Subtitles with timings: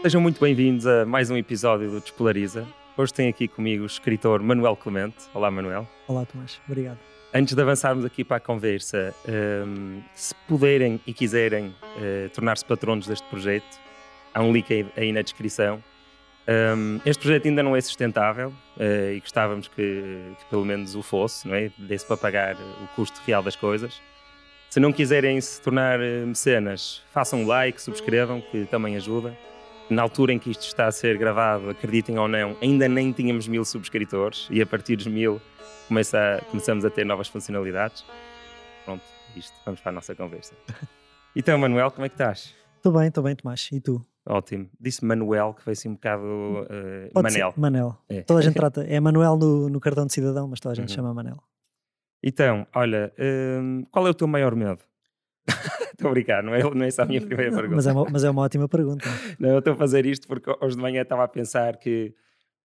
[0.00, 2.64] Sejam muito bem-vindos a mais um episódio do Despolariza.
[2.96, 5.16] Hoje tem aqui comigo o escritor Manuel Clemente.
[5.34, 5.88] Olá, Manuel.
[6.06, 6.60] Olá, Tomás.
[6.68, 6.98] Obrigado.
[7.34, 9.12] Antes de avançarmos aqui para a conversa,
[9.66, 13.76] um, se puderem e quiserem uh, tornar-se patronos deste projeto,
[14.32, 15.82] há um link aí, aí na descrição.
[16.48, 21.02] Um, este projeto ainda não é sustentável uh, e gostávamos que, que, pelo menos o
[21.02, 21.72] fosse, não é?
[21.76, 24.00] Desse para pagar o custo real das coisas.
[24.70, 29.36] Se não quiserem se tornar uh, mecenas, façam um like, subscrevam, que também ajuda.
[29.90, 33.48] Na altura em que isto está a ser gravado, acreditem ou não, ainda nem tínhamos
[33.48, 35.40] mil subscritores e a partir dos mil
[35.88, 38.04] começa a, começamos a ter novas funcionalidades.
[38.84, 39.02] Pronto,
[39.34, 40.54] isto, vamos para a nossa conversa.
[41.36, 42.52] Então, Manuel, como é que estás?
[42.76, 43.68] Estou bem, estou bem, Tomás.
[43.70, 44.04] E tu?
[44.26, 44.68] Ótimo.
[44.80, 47.52] Disse Manuel, que foi assim um bocado uh, Manel.
[47.52, 47.60] Ser.
[47.60, 47.98] Manel.
[48.08, 48.22] É.
[48.22, 48.82] Toda a gente trata.
[48.84, 50.94] É Manuel no, no, cartão de cidadão, mas toda a gente uhum.
[50.96, 51.42] chama Manel.
[52.22, 54.80] Então, olha, um, qual é o teu maior medo?
[55.92, 57.76] Estou a brincar, não é, não é essa a minha primeira pergunta.
[57.76, 59.04] Mas é uma, mas é uma ótima pergunta.
[59.38, 62.14] não, eu estou a fazer isto porque hoje de manhã estava a pensar que.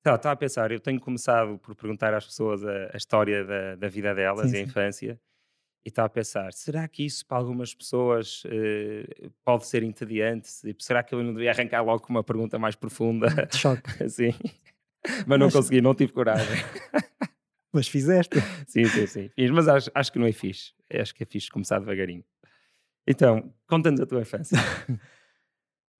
[0.05, 3.87] Estava a pensar, eu tenho começado por perguntar às pessoas a, a história da, da,
[3.87, 5.19] vida delas sim, e a infância.
[5.85, 10.49] E estava a pensar, será que isso para algumas pessoas uh, pode ser entediante?
[10.79, 13.27] Será que eu não devia arrancar logo com uma pergunta mais profunda?
[13.49, 14.03] De choque.
[14.03, 14.33] assim.
[15.25, 15.53] Mas não mas...
[15.53, 16.57] consegui, não tive coragem.
[17.73, 18.39] mas fizeste.
[18.67, 19.29] Sim, sim, sim.
[19.33, 20.73] Fiz, mas acho, acho que não é fixe.
[20.93, 22.23] Acho que é fixe começar devagarinho.
[23.07, 24.57] Então, conta-nos a tua infância.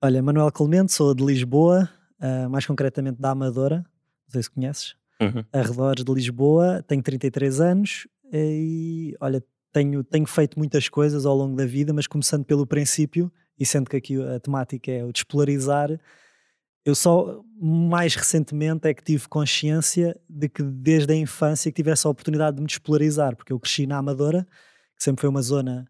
[0.02, 4.96] Olha, Manuel Clemente, sou de Lisboa, uh, mais concretamente da Amadora, não sei se conheces,
[5.22, 5.44] uhum.
[5.52, 11.56] arredores de Lisboa, tenho 33 anos e, olha, tenho, tenho feito muitas coisas ao longo
[11.56, 15.90] da vida, mas começando pelo princípio, e sendo que aqui a temática é o despolarizar,
[16.86, 22.06] eu só mais recentemente é que tive consciência de que desde a infância que tivesse
[22.06, 24.46] a oportunidade de me despolarizar, porque eu cresci na Amadora,
[24.98, 25.88] que sempre foi uma zona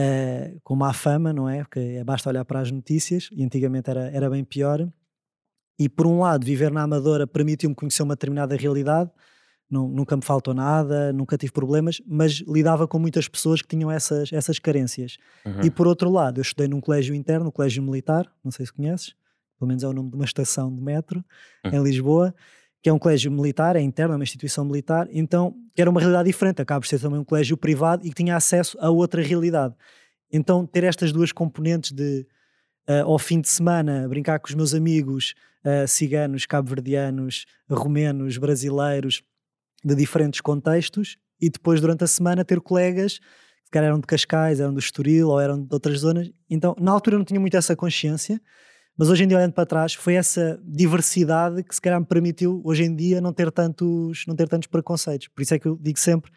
[0.00, 1.62] uh, com má fama, não é?
[1.62, 4.88] Porque é, basta olhar para as notícias e antigamente era, era bem pior.
[5.78, 9.10] E por um lado, viver na Amadora permitiu-me conhecer uma determinada realidade,
[9.70, 13.90] não, nunca me faltou nada, nunca tive problemas, mas lidava com muitas pessoas que tinham
[13.90, 15.16] essas, essas carências.
[15.46, 15.60] Uhum.
[15.62, 18.72] E por outro lado, eu estudei num colégio interno, um colégio militar, não sei se
[18.72, 19.14] conheces,
[19.58, 21.24] pelo menos é o nome de uma estação de metro
[21.64, 21.70] uhum.
[21.72, 22.34] em Lisboa,
[22.82, 26.00] que é um colégio militar, é interno, é uma instituição militar, então que era uma
[26.00, 29.22] realidade diferente, acaba por ser também um colégio privado e que tinha acesso a outra
[29.22, 29.74] realidade.
[30.32, 32.26] Então ter estas duas componentes de
[32.88, 39.22] uh, ao fim de semana brincar com os meus amigos uh, ciganos, cabo-verdianos, romenos, brasileiros,
[39.84, 43.18] de diferentes contextos, e depois durante a semana ter colegas
[43.72, 46.30] que eram de Cascais, eram do Estoril ou eram de outras zonas.
[46.48, 48.40] Então na altura não tinha muito essa consciência,
[48.96, 52.60] mas hoje em dia, olhando para trás, foi essa diversidade que se calhar me permitiu,
[52.64, 55.28] hoje em dia, não ter tantos, não ter tantos preconceitos.
[55.28, 56.30] Por isso é que eu digo sempre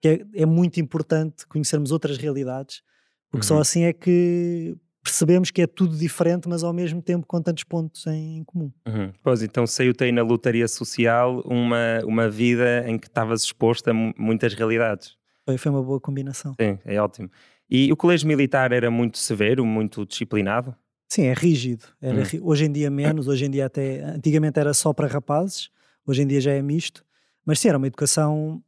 [0.00, 2.82] que é, é muito importante conhecermos outras realidades,
[3.30, 3.48] porque uhum.
[3.56, 7.64] só assim é que percebemos que é tudo diferente, mas ao mesmo tempo com tantos
[7.64, 8.70] pontos em comum.
[8.86, 9.12] Uhum.
[9.22, 13.94] Pois, então saiu-te aí na lotaria social uma, uma vida em que estavas exposto a
[13.94, 15.16] muitas realidades.
[15.44, 16.54] Foi, foi uma boa combinação.
[16.60, 17.30] Sim, é ótimo.
[17.68, 20.74] E o colégio militar era muito severo, muito disciplinado?
[21.10, 21.84] Sim, é rígido.
[22.00, 22.40] Era, hum.
[22.42, 24.00] Hoje em dia menos, hoje em dia até.
[24.04, 25.68] Antigamente era só para rapazes,
[26.06, 27.04] hoje em dia já é misto.
[27.44, 28.62] Mas sim, era uma educação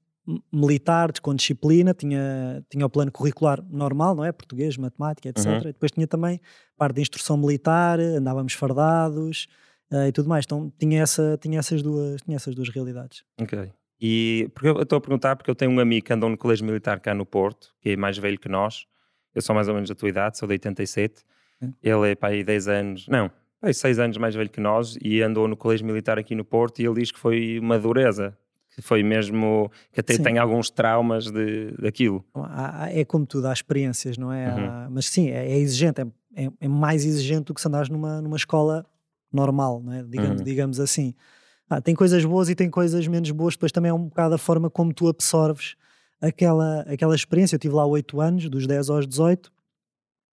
[0.53, 4.33] militar, com disciplina, tinha, tinha o plano curricular normal, não é?
[4.33, 5.47] Português, matemática, etc.
[5.47, 5.59] Uhum.
[5.59, 6.41] E depois tinha também
[6.77, 9.47] parte de instrução militar, andávamos fardados
[9.93, 10.45] uh, e tudo mais.
[10.45, 13.25] Então tinha, essa, tinha, essas duas, tinha essas duas realidades.
[13.41, 13.71] Ok.
[14.01, 16.67] E porque eu estou a perguntar porque eu tenho um amigo que andou no colégio
[16.67, 18.85] militar cá no Porto, que é mais velho que nós.
[19.33, 21.23] Eu sou mais ou menos da tua idade, sou de 87
[21.83, 23.31] ele é para aí 10 anos, não,
[23.63, 26.81] é 6 anos mais velho que nós e andou no colégio militar aqui no Porto
[26.81, 28.37] e ele diz que foi uma dureza.
[28.75, 30.23] Que foi mesmo, que até sim.
[30.23, 32.25] tem alguns traumas de, daquilo.
[32.91, 34.49] É como tudo, há experiências, não é?
[34.49, 34.65] Uhum.
[34.65, 37.91] Há, mas sim, é, é exigente, é, é, é, mais exigente do que se andares
[37.91, 38.87] numa, numa escola
[39.31, 40.03] normal, não é?
[40.03, 40.45] digamos, uhum.
[40.45, 41.15] digamos assim.
[41.69, 44.39] Ah, tem coisas boas e tem coisas menos boas, depois também é um bocado a
[44.39, 45.75] forma como tu absorves
[46.19, 47.57] aquela, aquela experiência.
[47.57, 49.53] Eu tive lá 8 anos, dos 10 aos 18,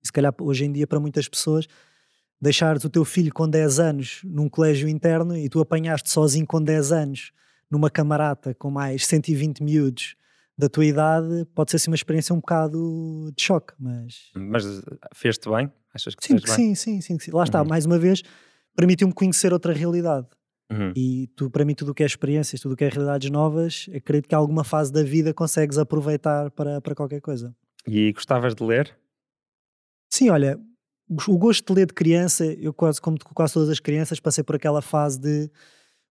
[0.04, 1.68] se calhar hoje em dia para muitas pessoas
[2.42, 6.62] deixares o teu filho com 10 anos num colégio interno e tu apanhaste sozinho com
[6.62, 7.31] 10 anos
[7.69, 10.16] numa camarata com mais 120 miúdos
[10.57, 14.30] da tua idade, pode ser assim uma experiência um bocado de choque, mas...
[14.36, 14.66] Mas
[15.13, 15.72] fez-te bem?
[15.94, 17.31] Achas que sim, fez sim, sim, sim, sim.
[17.31, 17.68] Lá está, uhum.
[17.68, 18.22] mais uma vez,
[18.75, 20.28] permitiu-me conhecer outra realidade.
[20.69, 20.92] Uhum.
[20.95, 23.90] E tu, para mim, tudo o que é experiências, tudo o que é realidades novas,
[23.95, 27.56] acredito que alguma fase da vida consegues aproveitar para, para qualquer coisa.
[27.88, 28.94] E gostavas de ler?
[30.10, 30.60] Sim, olha,
[31.28, 34.56] o gosto de ler de criança, eu quase como quase todas as crianças passei por
[34.56, 35.50] aquela fase de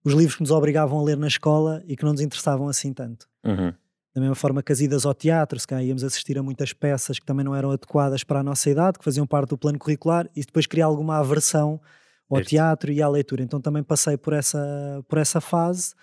[0.04, 2.92] os livros que nos obrigavam a ler na escola e que não nos interessavam assim
[2.92, 3.28] tanto.
[3.44, 3.72] Uhum.
[4.14, 7.18] Da mesma forma que as idas ao teatro, se calhar íamos assistir a muitas peças
[7.18, 10.28] que também não eram adequadas para a nossa idade, que faziam parte do plano curricular,
[10.34, 11.80] e depois criar alguma aversão
[12.28, 12.50] ao este.
[12.50, 13.42] teatro e à leitura.
[13.42, 15.94] Então também passei por essa, por essa fase.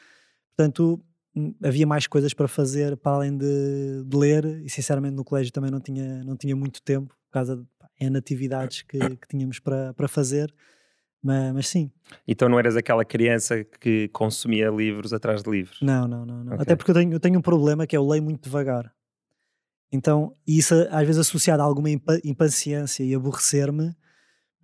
[0.56, 1.01] Portanto,
[1.36, 5.51] hum, havia mais coisas para fazer para além de, de, ler e sinceramente no colégio
[5.51, 7.65] também não tinha, não tinha muito tempo por causa de
[8.00, 10.53] N atividades que, que tínhamos para, para fazer.
[11.21, 11.92] Mas, mas, sim.
[12.27, 15.80] Então não eras aquela criança que consumia livros atrás de livros?
[15.81, 16.44] Não, não, não.
[16.44, 16.53] não.
[16.53, 16.62] Okay.
[16.62, 18.94] Até porque eu tenho, eu tenho um problema que é eu leio muito devagar.
[19.92, 21.89] Então, isso às vezes associado a alguma
[22.24, 23.95] impaciência e aborrecer-me,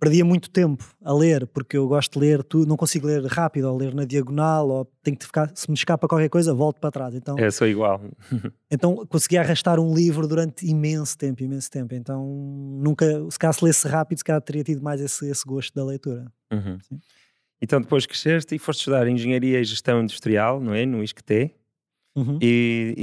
[0.02, 3.70] perdia muito tempo a ler, porque eu gosto de ler, tu, não consigo ler rápido,
[3.70, 6.90] ou ler na diagonal, ou tenho que ficar, se me escapa qualquer coisa, volto para
[6.90, 7.14] trás.
[7.14, 8.00] Então, é, sou igual.
[8.68, 11.94] então conseguia arrastar um livro durante imenso tempo, imenso tempo.
[11.94, 15.72] Então nunca, se calhar se lesse rápido, se calhar teria tido mais esse, esse gosto
[15.72, 16.26] da leitura.
[16.52, 16.78] Uhum.
[17.62, 20.84] Então depois cresceste e foste estudar Engenharia e Gestão Industrial, não é?
[20.84, 21.54] No ISCTE.
[22.16, 22.40] Uhum.
[22.42, 22.94] E,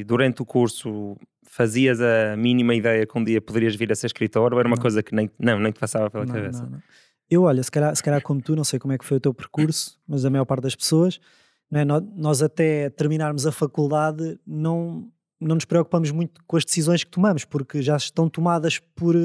[0.00, 1.18] e, durante o curso
[1.50, 4.76] fazias a mínima ideia que um dia poderias vir a ser escritor ou era uma
[4.76, 4.82] não.
[4.82, 6.64] coisa que nem, não, nem te passava pela não, cabeça?
[6.64, 6.80] Não,
[7.28, 9.20] eu, olha, se calhar, se calhar como tu, não sei como é que foi o
[9.20, 11.18] teu percurso, mas a maior parte das pessoas,
[11.72, 11.84] é?
[11.84, 15.10] nós até terminarmos a faculdade não,
[15.40, 19.16] não nos preocupamos muito com as decisões que tomamos, porque já estão tomadas por,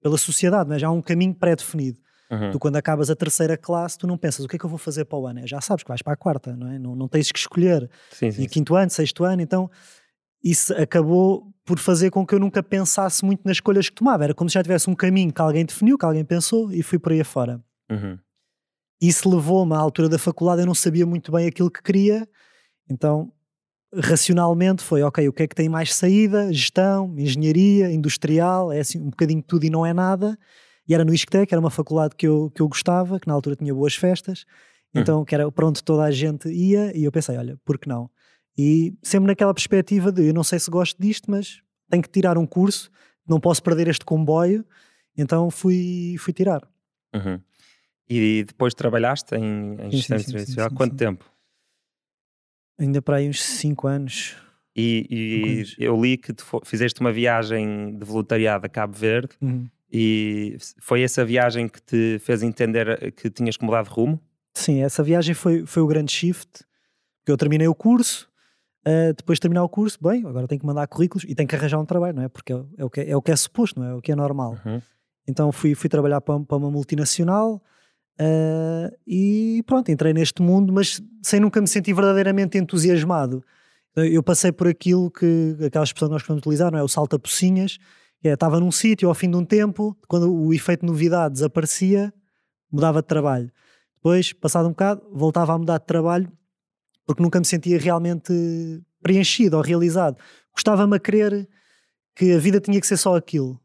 [0.00, 0.78] pela sociedade, é?
[0.78, 1.98] já há um caminho pré-definido.
[2.30, 2.52] Uhum.
[2.52, 4.78] Tu, quando acabas a terceira classe, tu não pensas o que é que eu vou
[4.78, 5.40] fazer para o ano.
[5.40, 6.78] É, já sabes que vais para a quarta, não é?
[6.78, 7.88] Não, não tens que escolher.
[8.10, 8.80] Sim, sim, e quinto sim.
[8.80, 9.70] ano, sexto ano, então
[10.42, 14.22] isso acabou por fazer com que eu nunca pensasse muito nas escolhas que tomava.
[14.22, 16.98] Era como se já tivesse um caminho que alguém definiu, que alguém pensou e fui
[16.98, 17.60] por aí afora.
[17.90, 18.16] Uhum.
[19.02, 22.26] Isso levou-me à altura da faculdade, eu não sabia muito bem aquilo que queria,
[22.88, 23.30] então
[23.94, 26.52] racionalmente foi, ok, o que é que tem mais saída?
[26.52, 30.38] Gestão, engenharia, industrial, é assim um bocadinho tudo e não é nada.
[30.88, 33.34] E era no ISCTE, que era uma faculdade que eu, que eu gostava, que na
[33.34, 34.44] altura tinha boas festas,
[34.94, 35.02] uhum.
[35.02, 37.88] então que era para onde toda a gente ia, e eu pensei, olha, por que
[37.88, 38.08] não?
[38.58, 41.60] E sempre naquela perspectiva de eu não sei se gosto disto, mas
[41.90, 42.90] tenho que tirar um curso,
[43.28, 44.64] não posso perder este comboio,
[45.16, 46.66] então fui, fui tirar.
[47.14, 47.40] Uhum.
[48.08, 50.96] E depois trabalhaste em, em gestão internacional quanto sim.
[50.96, 51.30] tempo?
[52.78, 54.36] Ainda para aí uns 5 anos.
[54.76, 55.06] E,
[55.78, 59.66] e eu li que fizeste uma viagem de voluntariado a Cabo Verde uhum.
[59.90, 64.20] e foi essa viagem que te fez entender que tinhas que mudar de rumo?
[64.54, 66.64] Sim, essa viagem foi, foi o grande shift.
[67.20, 68.30] Porque eu terminei o curso,
[68.86, 71.56] Uh, depois de terminar o curso, bem, agora tenho que mandar currículos e tenho que
[71.56, 72.28] arranjar um trabalho, não é?
[72.28, 73.90] Porque é, é o, que é, é, o que é suposto, não é?
[73.90, 73.94] é?
[73.94, 74.56] o que é normal.
[74.64, 74.80] Uhum.
[75.26, 77.60] Então fui, fui trabalhar para, para uma multinacional
[78.20, 83.42] uh, e pronto, entrei neste mundo, mas sem nunca me sentir verdadeiramente entusiasmado.
[83.96, 86.82] Eu passei por aquilo que aquelas pessoas que nós podemos utilizar, não é?
[86.82, 87.78] O salta-pocinhas,
[88.22, 92.12] é, estava num sítio ao fim de um tempo, quando o efeito de novidade desaparecia,
[92.70, 93.50] mudava de trabalho.
[93.96, 96.30] Depois, passado um bocado, voltava a mudar de trabalho
[97.06, 98.32] porque nunca me sentia realmente
[99.00, 100.16] preenchido ou realizado.
[100.52, 101.48] Gostava-me a crer
[102.14, 103.60] que a vida tinha que ser só aquilo.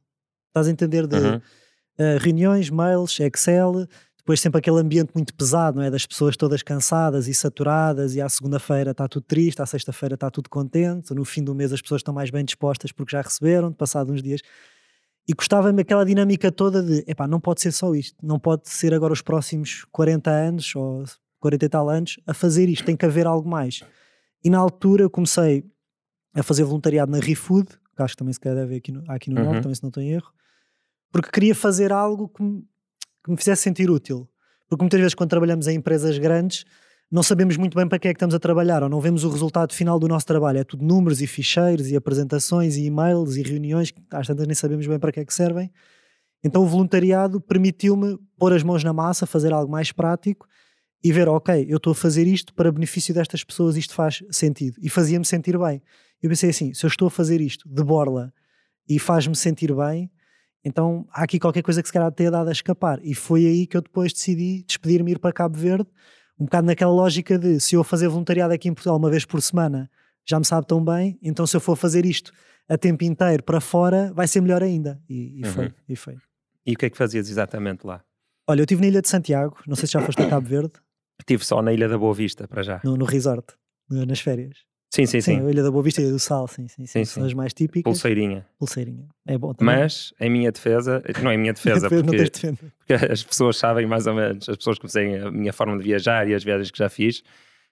[0.50, 1.08] Estás a entender?
[1.08, 1.36] De uhum.
[1.38, 5.90] uh, reuniões, mails, Excel, depois sempre aquele ambiente muito pesado, não é?
[5.90, 10.30] Das pessoas todas cansadas e saturadas, e à segunda-feira está tudo triste, à sexta-feira está
[10.30, 13.74] tudo contente, no fim do mês as pessoas estão mais bem dispostas porque já receberam,
[13.74, 14.42] passado uns dias.
[15.28, 18.94] E gostava-me aquela dinâmica toda de, epá, não pode ser só isto, não pode ser
[18.94, 21.04] agora os próximos 40 anos ou
[21.42, 23.84] 40 e tal anos, a fazer isto, tem que haver algo mais.
[24.44, 25.66] E na altura comecei
[26.34, 29.30] a fazer voluntariado na ReFood, que acho que também se calhar deve aqui no, aqui
[29.30, 29.46] no uhum.
[29.46, 30.32] Norte, também se não estou em erro,
[31.12, 32.62] porque queria fazer algo que me,
[33.24, 34.30] que me fizesse sentir útil.
[34.70, 36.64] Porque muitas vezes quando trabalhamos em empresas grandes,
[37.12, 39.30] não sabemos muito bem para que é que estamos a trabalhar, ou não vemos o
[39.30, 40.60] resultado final do nosso trabalho.
[40.60, 44.56] É tudo números e ficheiros e apresentações e e-mails e reuniões, que às tantas nem
[44.56, 45.70] sabemos bem para que é que servem.
[46.44, 50.48] Então o voluntariado permitiu-me pôr as mãos na massa, fazer algo mais prático
[51.04, 54.78] e ver, ok, eu estou a fazer isto para benefício destas pessoas, isto faz sentido.
[54.82, 55.82] E fazia-me sentir bem.
[56.22, 58.32] Eu pensei assim, se eu estou a fazer isto de borla
[58.88, 60.12] e faz-me sentir bem,
[60.64, 63.00] então há aqui qualquer coisa que se calhar tenha dado a escapar.
[63.04, 65.90] E foi aí que eu depois decidi despedir-me ir para Cabo Verde,
[66.40, 69.42] um bocado naquela lógica de se eu fazer voluntariado aqui em Portugal uma vez por
[69.42, 69.90] semana,
[70.24, 72.32] já me sabe tão bem, então se eu for fazer isto
[72.70, 75.02] a tempo inteiro para fora, vai ser melhor ainda.
[75.10, 75.52] E, e uhum.
[75.52, 76.18] foi, e foi.
[76.66, 78.04] E o que é que fazias exatamente lá?
[78.48, 80.74] Olha, eu estive na Ilha de Santiago, não sei se já foste a Cabo Verde.
[81.22, 82.82] Estive só na Ilha da Boa Vista, para já.
[82.84, 83.54] No, no resort,
[83.90, 84.58] nas férias.
[84.94, 85.38] Sim, sim, sim.
[85.38, 85.48] sim.
[85.48, 87.06] A Ilha da Boa Vista e do Sal, sim, sim, sim.
[87.06, 87.84] sim São as mais típicas.
[87.84, 88.46] Pulseirinha.
[88.60, 89.08] Pulseirinha.
[89.26, 89.74] É bom também.
[89.74, 92.32] Mas, em minha defesa, não é em minha defesa, porque,
[92.78, 95.84] porque, as pessoas sabem mais ou menos, as pessoas que conhecem a minha forma de
[95.84, 97.24] viajar e as viagens que já fiz,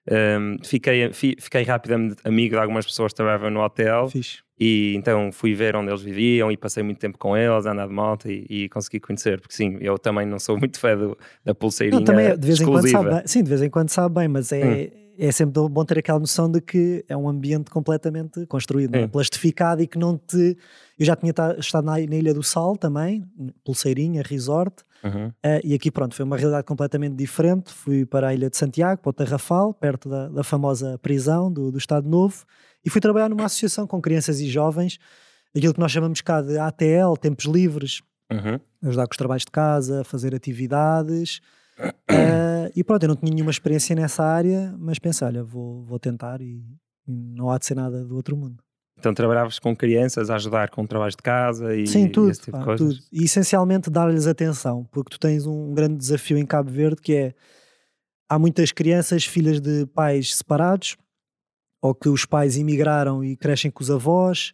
[0.09, 4.39] um, fiquei, fi, fiquei rapidamente amigo de algumas pessoas que trabalhavam no hotel Fixe.
[4.59, 7.93] e então fui ver onde eles viviam e passei muito tempo com eles, andar de
[7.93, 11.53] moto e, e consegui conhecer, porque sim, eu também não sou muito fã do, da
[11.53, 12.87] pulseirinha não, também é, de vez exclusiva.
[12.87, 14.99] Em quando sabe, sim, de vez em quando sabe bem, mas é, hum.
[15.19, 19.05] é sempre bom ter aquela noção de que é um ambiente completamente construído, é?
[19.05, 19.09] hum.
[19.09, 20.57] plastificado e que não te...
[20.97, 23.23] Eu já tinha estado na, na Ilha do Sal também,
[23.63, 25.27] pulseirinha, resort, Uhum.
[25.27, 27.71] Uh, e aqui, pronto, foi uma realidade completamente diferente.
[27.71, 31.71] Fui para a Ilha de Santiago, para o Terrafal, perto da, da famosa prisão do,
[31.71, 32.45] do Estado Novo,
[32.85, 34.99] e fui trabalhar numa associação com crianças e jovens,
[35.55, 38.01] aquilo que nós chamamos cá de ATL, tempos livres,
[38.31, 38.59] uhum.
[38.83, 41.41] ajudar com os trabalhos de casa, fazer atividades.
[41.79, 45.99] Uh, e pronto, eu não tinha nenhuma experiência nessa área, mas pensei, olha, vou, vou
[45.99, 46.63] tentar e,
[47.07, 48.63] e não há de ser nada do outro mundo.
[48.99, 52.51] Então trabalhavas com crianças a ajudar com trabalhos de casa e, Sim, tudo, esse tipo
[52.51, 52.97] pá, de coisas?
[52.97, 53.07] Tudo.
[53.11, 57.33] E essencialmente dar-lhes atenção, porque tu tens um grande desafio em Cabo Verde que é
[58.29, 60.97] há muitas crianças filhas de pais separados
[61.81, 64.53] ou que os pais emigraram e crescem com os avós,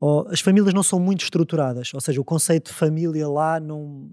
[0.00, 4.10] ou as famílias não são muito estruturadas, ou seja, o conceito de família lá não,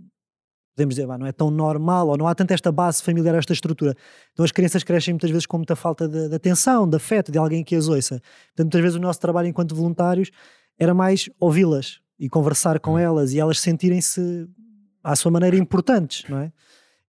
[0.76, 3.96] podemos dizer, não é tão normal, ou não há tanta esta base familiar, esta estrutura.
[4.34, 7.38] Então as crianças crescem muitas vezes com muita falta de, de atenção, de afeto, de
[7.38, 8.22] alguém que as ouça.
[8.50, 10.32] Portanto, muitas vezes o nosso trabalho enquanto voluntários
[10.80, 13.00] era mais ouvi-las e conversar com hum.
[13.00, 14.48] elas e elas sentirem-se
[15.04, 16.52] à sua maneira importantes, não é?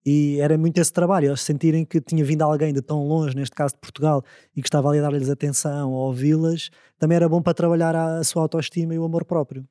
[0.03, 3.55] E era muito esse trabalho, elas sentirem que tinha vindo alguém de tão longe, neste
[3.55, 4.23] caso de Portugal,
[4.55, 8.23] e que estava ali a dar-lhes atenção, a ouvi-las, também era bom para trabalhar a
[8.23, 9.63] sua autoestima e o amor próprio.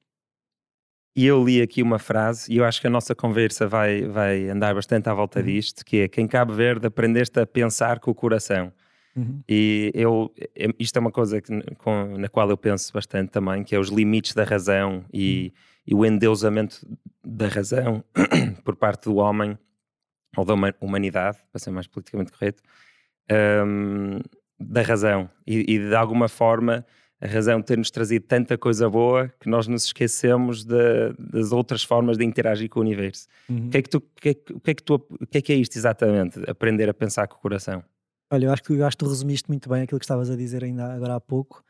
[1.21, 4.49] E eu li aqui uma frase, e eu acho que a nossa conversa vai, vai
[4.49, 5.45] andar bastante à volta uhum.
[5.45, 8.73] disto, que é que em Cabo Verde aprendeste a pensar com o coração.
[9.15, 9.43] Uhum.
[9.47, 13.63] E eu, é, isto é uma coisa que, com, na qual eu penso bastante também,
[13.63, 15.83] que é os limites da razão e, uhum.
[15.87, 16.89] e o endeusamento
[17.23, 18.03] da razão
[18.65, 19.59] por parte do homem,
[20.35, 22.63] ou da humanidade, para ser mais politicamente correto,
[23.67, 24.21] um,
[24.59, 25.29] da razão.
[25.47, 26.83] E, e de alguma forma
[27.21, 31.83] a razão de ter-nos trazido tanta coisa boa que nós nos esquecemos de, das outras
[31.83, 33.27] formas de interagir com o universo.
[33.49, 33.67] Uhum.
[33.67, 35.27] O, que é que tu, o, que é que, o, que é que tu, o
[35.27, 36.41] que é que é isto exatamente?
[36.49, 37.85] Aprender a pensar com o coração.
[38.31, 40.37] Olha, eu acho que, eu acho que tu resumiste muito bem aquilo que estavas a
[40.37, 41.63] dizer ainda agora há pouco,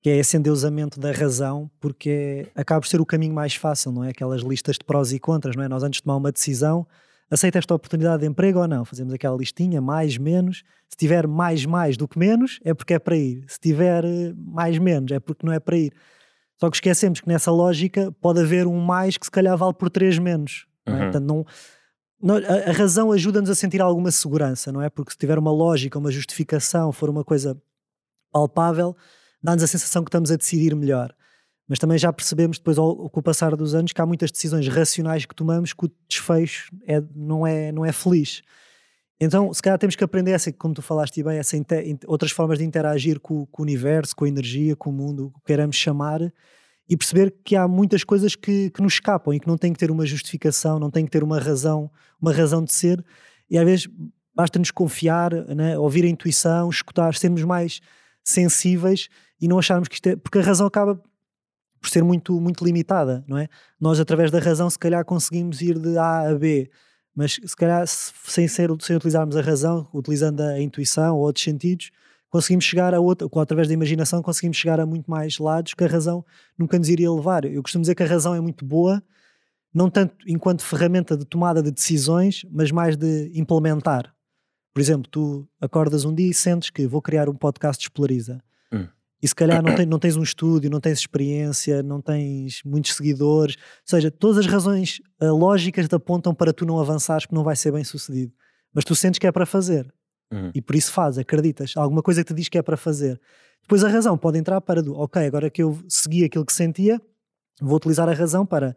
[0.00, 4.04] que é esse endeusamento da razão, porque acaba por ser o caminho mais fácil, não
[4.04, 4.10] é?
[4.10, 5.68] Aquelas listas de prós e contras, não é?
[5.68, 6.86] Nós antes de tomar uma decisão,
[7.30, 8.84] aceita esta oportunidade de emprego ou não?
[8.84, 10.62] Fazemos aquela listinha, mais, menos.
[10.88, 13.44] Se tiver mais, mais do que menos, é porque é para ir.
[13.48, 15.92] Se tiver eh, mais, menos, é porque não é para ir.
[16.58, 19.90] Só que esquecemos que nessa lógica pode haver um mais que se calhar vale por
[19.90, 20.66] três menos.
[20.86, 20.96] Não é?
[20.96, 21.02] uhum.
[21.04, 21.46] Portanto, não,
[22.22, 24.88] não, a, a razão ajuda-nos a sentir alguma segurança, não é?
[24.88, 27.60] Porque se tiver uma lógica, uma justificação, for uma coisa
[28.30, 28.96] palpável,
[29.42, 31.14] dá-nos a sensação que estamos a decidir melhor
[31.68, 34.68] mas também já percebemos depois ao, com o passar dos anos que há muitas decisões
[34.68, 38.42] racionais que tomamos que o desfecho é, não, é, não é feliz.
[39.20, 41.56] Então, se calhar temos que aprender essa, como tu falaste bem, essa
[42.06, 45.30] outras formas de interagir com, com, o universo, com a energia, com o mundo, o
[45.30, 46.20] que queremos chamar,
[46.88, 49.78] e perceber que há muitas coisas que, que nos escapam e que não têm que
[49.78, 51.90] ter uma justificação, não têm que ter uma razão,
[52.20, 53.02] uma razão de ser,
[53.48, 53.88] e às vezes
[54.34, 55.78] basta-nos confiar, né?
[55.78, 57.80] ouvir a intuição, escutar, sermos mais
[58.22, 59.08] sensíveis
[59.40, 60.16] e não acharmos que isto é.
[60.16, 61.00] Porque a razão acaba
[61.84, 63.46] por ser muito, muito limitada, não é?
[63.78, 66.70] Nós, através da razão, se calhar conseguimos ir de A a B,
[67.14, 71.90] mas se calhar sem, ser, sem utilizarmos a razão, utilizando a intuição ou outros sentidos,
[72.30, 75.84] conseguimos chegar a outra, ou através da imaginação, conseguimos chegar a muito mais lados que
[75.84, 76.24] a razão
[76.58, 77.44] nunca nos iria levar.
[77.44, 79.02] Eu costumo dizer que a razão é muito boa,
[79.72, 84.10] não tanto enquanto ferramenta de tomada de decisões, mas mais de implementar.
[84.72, 88.42] Por exemplo, tu acordas um dia e sentes que vou criar um podcast de Espolariza.
[88.72, 88.88] Hum
[89.24, 92.94] e se calhar não, tem, não tens um estúdio, não tens experiência, não tens muitos
[92.94, 97.32] seguidores, ou seja, todas as razões uh, lógicas te apontam para tu não avançares que
[97.32, 98.34] não vai ser bem sucedido,
[98.74, 99.90] mas tu sentes que é para fazer
[100.30, 100.50] uhum.
[100.54, 103.18] e por isso faz, acreditas, alguma coisa que te diz que é para fazer.
[103.62, 107.00] Depois a razão pode entrar para, do, ok, agora que eu segui aquilo que sentia,
[107.62, 108.76] vou utilizar a razão para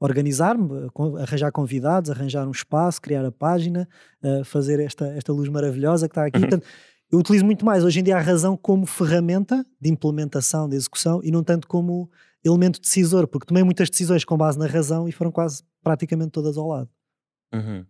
[0.00, 0.88] organizar-me,
[1.20, 3.86] arranjar convidados, arranjar um espaço, criar a página,
[4.24, 6.38] uh, fazer esta, esta luz maravilhosa que está aqui.
[6.38, 6.48] Uhum.
[6.48, 6.66] Portanto,
[7.12, 11.20] eu utilizo muito mais hoje em dia a razão como ferramenta de implementação, de execução
[11.22, 12.10] e não tanto como
[12.42, 16.56] elemento decisor, porque tomei muitas decisões com base na razão e foram quase praticamente todas
[16.56, 16.88] ao lado.
[17.52, 17.84] Uhum.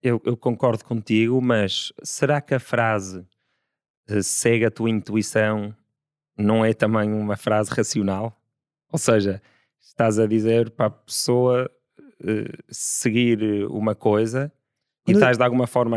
[0.00, 3.26] Eu, eu, concordo contigo, mas será que a frase
[4.08, 5.74] eh, segue a tua intuição
[6.38, 8.40] não é também uma frase racional?
[8.92, 9.42] Ou seja,
[9.80, 14.52] estás a dizer para a pessoa uh, seguir uma coisa
[15.06, 15.96] e estás de alguma forma.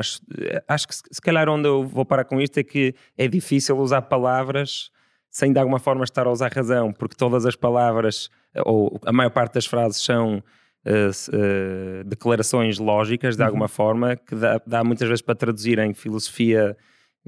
[0.68, 4.02] Acho que se calhar onde eu vou parar com isto é que é difícil usar
[4.04, 4.90] palavras
[5.36, 8.30] sem de alguma forma estar a usar razão, porque todas as palavras,
[8.66, 13.48] ou a maior parte das frases, são uh, uh, declarações lógicas de uhum.
[13.48, 16.78] alguma forma, que dá, dá, muitas vezes para traduzir em filosofia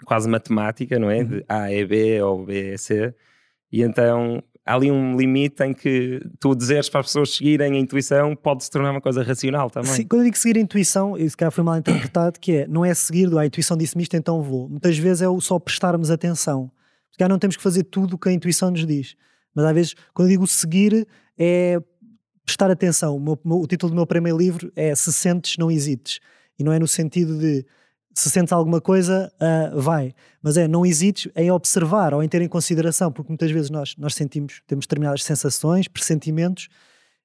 [0.05, 1.17] quase matemática, não é?
[1.17, 1.27] Uhum.
[1.27, 3.13] De A é B ou B é C.
[3.69, 7.79] E então há ali um limite em que tu dizeres para as pessoas seguirem a
[7.79, 9.91] intuição pode se tornar uma coisa racional também.
[9.91, 12.83] Sim, quando eu digo seguir a intuição, isso cá foi mal interpretado, que é, não
[12.83, 14.67] é seguir, a intuição disse-me isto, então vou.
[14.69, 16.69] Muitas vezes é o só prestarmos atenção.
[17.09, 19.15] Porque cá não temos que fazer tudo o que a intuição nos diz.
[19.55, 21.07] Mas às vezes, quando eu digo seguir,
[21.37, 21.81] é
[22.45, 23.15] prestar atenção.
[23.15, 26.19] O, meu, o, título do meu primeiro livro é Se Sentes, Não Hesites.
[26.59, 27.65] E não é no sentido de
[28.17, 30.11] se sentes alguma coisa, uh, vai.
[30.41, 33.95] Mas é, não hesites em observar ou em ter em consideração, porque muitas vezes nós,
[33.95, 36.67] nós sentimos, temos determinadas sensações, pressentimentos,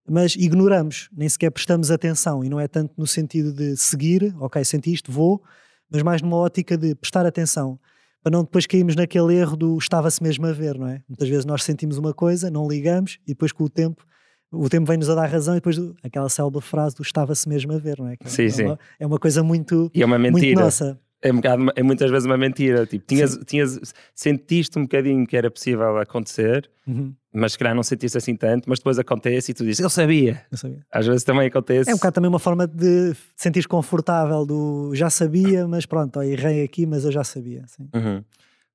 [0.06, 2.44] mas ignoramos, nem sequer prestamos atenção.
[2.44, 5.42] E não é tanto no sentido de seguir, ok, senti isto, vou,
[5.90, 7.78] mas mais numa ótica de prestar atenção
[8.22, 11.02] para não depois cairmos naquele erro do estava-se mesmo a ver, não é?
[11.08, 14.06] Muitas vezes nós sentimos uma coisa, não ligamos e depois com o tempo
[14.52, 17.78] o tempo vem-nos a dar razão e depois aquela célebre frase do estava-se mesmo a
[17.78, 18.16] ver, não é?
[18.16, 18.64] Que sim, é, sim.
[18.66, 20.60] Uma, é uma coisa muito, e é uma mentira.
[20.60, 20.98] nossa.
[21.22, 22.84] É, um bocado, é muitas vezes uma mentira.
[22.84, 27.14] Tipo, tinhas, tinhas, sentiste um bocadinho que era possível acontecer, uhum.
[27.32, 30.44] mas se calhar não sentiste assim tanto, mas depois acontece e tu dizes, eu sabia.
[30.50, 30.84] eu sabia.
[30.90, 31.88] Às vezes também acontece.
[31.88, 36.64] É um bocado também uma forma de sentir confortável do já sabia, mas pronto, errei
[36.64, 37.64] aqui, mas eu já sabia.
[37.94, 38.24] Uhum.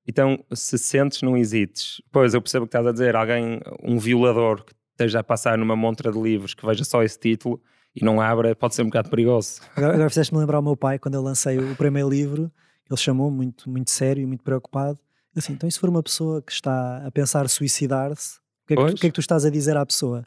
[0.08, 2.02] Então, se sentes, não hesites.
[2.14, 3.14] Pois, eu percebo o que estás a dizer.
[3.14, 7.20] Alguém, um violador que esteja a passar numa montra de livros que veja só esse
[7.20, 7.62] título
[7.96, 9.62] e não abra, pode ser um bocado perigoso.
[9.76, 12.52] Agora, agora fizeste-me lembrar o meu pai, quando eu lancei o primeiro livro,
[12.90, 15.00] ele chamou muito, muito sério e muito preocupado.
[15.36, 18.78] Assim, então, e se for uma pessoa que está a pensar suicidar-se, o que, é
[18.78, 20.26] que, que, é que tu estás a dizer à pessoa?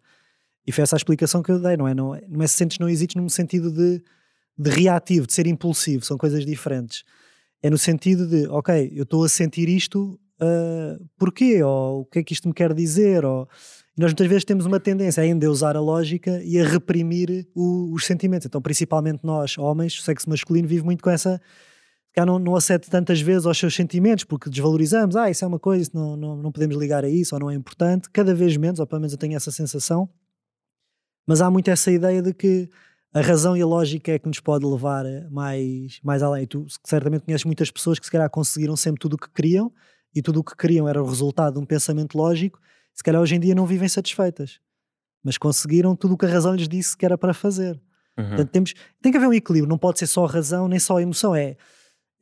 [0.67, 1.95] E foi essa a explicação que eu dei, não é?
[1.95, 4.03] Não é, não é se sentes, não existe num sentido de,
[4.57, 7.05] de reativo, de ser impulsivo, são coisas diferentes
[7.63, 11.63] é no sentido de, ok, eu estou a sentir isto, uh, porquê?
[11.63, 13.25] Ou o que é que isto me quer dizer?
[13.25, 13.49] Ou...
[14.01, 18.07] Nós muitas vezes temos uma tendência a endeusar a lógica e a reprimir o, os
[18.07, 18.47] sentimentos.
[18.47, 21.39] Então, principalmente nós, homens, o sexo masculino, vive muito com essa.
[22.17, 25.83] Não, não acede tantas vezes aos seus sentimentos porque desvalorizamos, ah, isso é uma coisa,
[25.83, 28.09] isso não, não, não podemos ligar a isso ou não é importante.
[28.11, 30.09] Cada vez menos, ou pelo menos eu tenho essa sensação.
[31.27, 32.71] Mas há muito essa ideia de que
[33.13, 36.47] a razão e a lógica é que nos pode levar mais, mais além.
[36.47, 39.71] Tu certamente conheces muitas pessoas que se calhar conseguiram sempre tudo o que queriam
[40.15, 42.59] e tudo o que queriam era o resultado de um pensamento lógico,
[43.01, 44.61] se calhar hoje em dia não vivem satisfeitas,
[45.25, 47.81] mas conseguiram tudo o que a razão lhes disse que era para fazer.
[48.19, 48.29] Uhum.
[48.29, 50.99] Portanto, temos, tem que haver um equilíbrio, não pode ser só a razão nem só
[50.99, 51.35] a emoção.
[51.35, 51.57] É,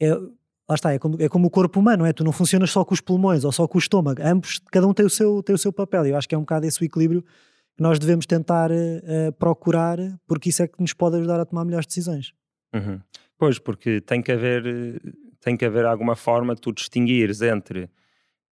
[0.01, 2.13] é, lá está, é como, é como o corpo humano, é?
[2.13, 4.95] tu não funcionas só com os pulmões ou só com o estômago, ambos, cada um
[4.95, 6.07] tem o seu, tem o seu papel.
[6.07, 9.33] E eu acho que é um bocado esse o equilíbrio que nós devemos tentar uh,
[9.37, 12.33] procurar, porque isso é que nos pode ajudar a tomar melhores decisões.
[12.73, 13.01] Uhum.
[13.37, 15.03] Pois, porque tem que haver,
[15.41, 17.91] tem que haver alguma forma de tu distinguires entre,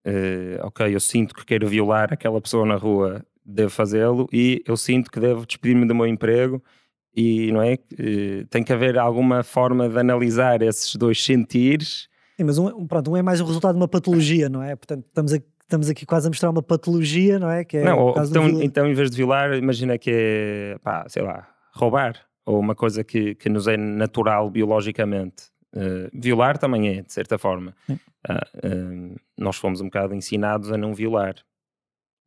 [0.07, 4.77] uh, ok, eu sinto que quero violar aquela pessoa na rua, devo fazê-lo, e eu
[4.77, 6.63] sinto que devo despedir-me do meu emprego,
[7.15, 7.75] e não é?
[7.75, 12.09] Uh, tem que haver alguma forma de analisar esses dois sentires.
[12.37, 14.77] Sim, mas um, pronto, um é mais o resultado de uma patologia, não é?
[14.77, 17.65] Portanto, estamos aqui estamos aqui quase a mostrar uma patologia, não é?
[17.65, 21.47] Que é não, então, então, em vez de violar, imagina que é, pá, sei lá,
[21.75, 22.15] roubar,
[22.45, 25.51] ou uma coisa que, que nos é natural biologicamente.
[25.77, 27.75] Uh, violar também é, de certa forma.
[27.87, 31.35] Uh, uh, nós fomos um bocado ensinados a não violar.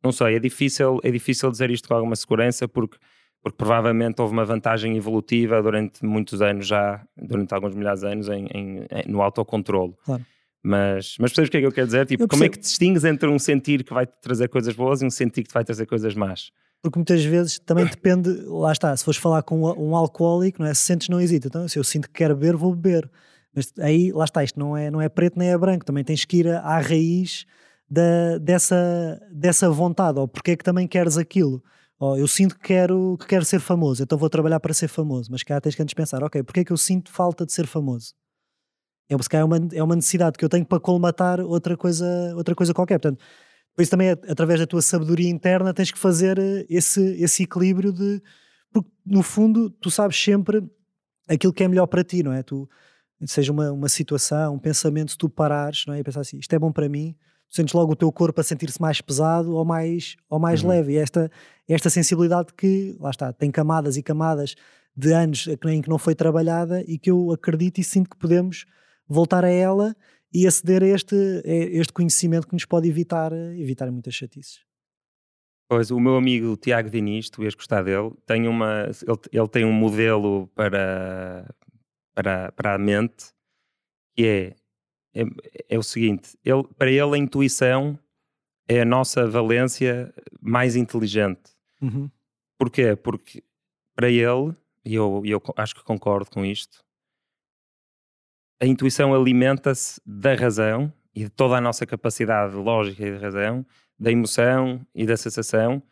[0.04, 2.96] Não sei, é difícil, é difícil dizer isto com alguma segurança porque,
[3.42, 8.28] porque provavelmente houve uma vantagem evolutiva durante muitos anos já, durante alguns milhares de anos,
[8.28, 9.98] em, em, em no autocontrolo.
[10.04, 10.24] Claro.
[10.62, 12.06] Mas, mas percebes o que é que eu quero dizer?
[12.06, 15.06] Tipo, como é que distingues entre um sentir que vai te trazer coisas boas e
[15.06, 16.52] um sentir que te vai trazer coisas más?
[16.82, 20.74] Porque muitas vezes também depende, lá está, se fores falar com um, alcoólico, não é?
[20.74, 21.48] Se sentes, não hesita.
[21.48, 23.10] Então, se eu sinto que quero beber, vou beber.
[23.54, 25.84] Mas aí, lá está, isto não é, não é preto nem é branco.
[25.84, 27.46] Também tens que ir à raiz
[27.88, 30.18] da, dessa, dessa vontade.
[30.18, 31.62] Ou porque é que também queres aquilo.
[31.98, 35.30] Ou eu sinto que quero, que quero ser famoso, então vou trabalhar para ser famoso.
[35.30, 37.66] Mas cá tens que antes pensar, ok, porque é que eu sinto falta de ser
[37.66, 38.14] famoso?
[39.10, 42.54] É, calhar é uma, é uma necessidade que eu tenho para colmatar outra coisa, outra
[42.54, 42.98] coisa qualquer.
[42.98, 43.22] Portanto,
[43.74, 47.92] por isso também, através da tua sabedoria interna, tens que fazer eh, esse, esse equilíbrio
[47.92, 48.22] de.
[48.72, 50.62] Porque, no fundo, tu sabes sempre
[51.28, 52.42] aquilo que é melhor para ti, não é?
[52.42, 52.68] Tu,
[53.26, 56.00] seja uma, uma situação, um pensamento, se tu parares não é?
[56.00, 57.14] e pensar assim, isto é bom para mim,
[57.48, 60.70] tu sentes logo o teu corpo a sentir-se mais pesado ou mais, ou mais uhum.
[60.70, 60.92] leve.
[60.94, 61.30] E esta,
[61.68, 64.54] esta sensibilidade que, lá está, tem camadas e camadas
[64.96, 68.66] de anos em que não foi trabalhada e que eu acredito e sinto que podemos
[69.08, 69.94] voltar a ela
[70.32, 74.60] e aceder a este, a este conhecimento que nos pode evitar, evitar muitas chatices.
[75.68, 79.64] Pois, o meu amigo Tiago Diniz, tu ias gostar dele, tem uma, ele, ele tem
[79.64, 81.48] um modelo para,
[82.14, 83.32] para, para a mente
[84.14, 84.26] que
[85.14, 85.24] é, é,
[85.68, 87.98] é o seguinte, ele, para ele a intuição
[88.68, 91.50] é a nossa valência mais inteligente.
[91.80, 92.10] Uhum.
[92.58, 92.94] Porquê?
[92.94, 93.42] Porque
[93.94, 96.84] para ele, e eu, eu acho que concordo com isto,
[98.60, 103.66] a intuição alimenta-se da razão e de toda a nossa capacidade lógica e de razão,
[103.98, 105.82] da emoção e da sensação,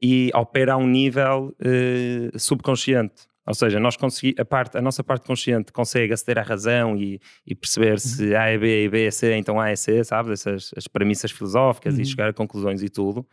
[0.00, 3.28] e opera a um nível uh, subconsciente.
[3.46, 7.20] Ou seja, nós consegui, a, parte, a nossa parte consciente consegue aceder à razão e,
[7.44, 8.38] e perceber se uhum.
[8.38, 10.32] A é B e B é C, então A é C, sabes?
[10.32, 12.02] Essas as premissas filosóficas uhum.
[12.02, 13.26] e chegar a conclusões e tudo.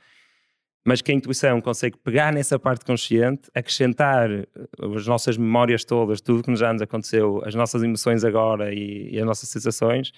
[0.84, 4.48] mas que a intuição consegue pegar nessa parte consciente, acrescentar eh,
[4.95, 9.19] as nossas memórias todas, tudo que já nos aconteceu, as nossas emoções agora e, e
[9.19, 10.12] as nossas sensações,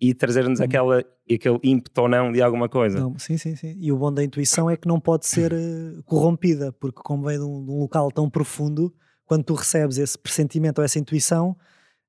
[0.00, 3.00] e trazer-nos aquela, aquele ímpeto ou não de alguma coisa.
[3.00, 3.76] Não, sim, sim, sim.
[3.80, 7.36] E o bom da intuição é que não pode ser uh, corrompida, porque como vem
[7.36, 8.94] de um, de um, local tão profundo,
[9.28, 11.54] quando tu recebes esse pressentimento ou essa intuição,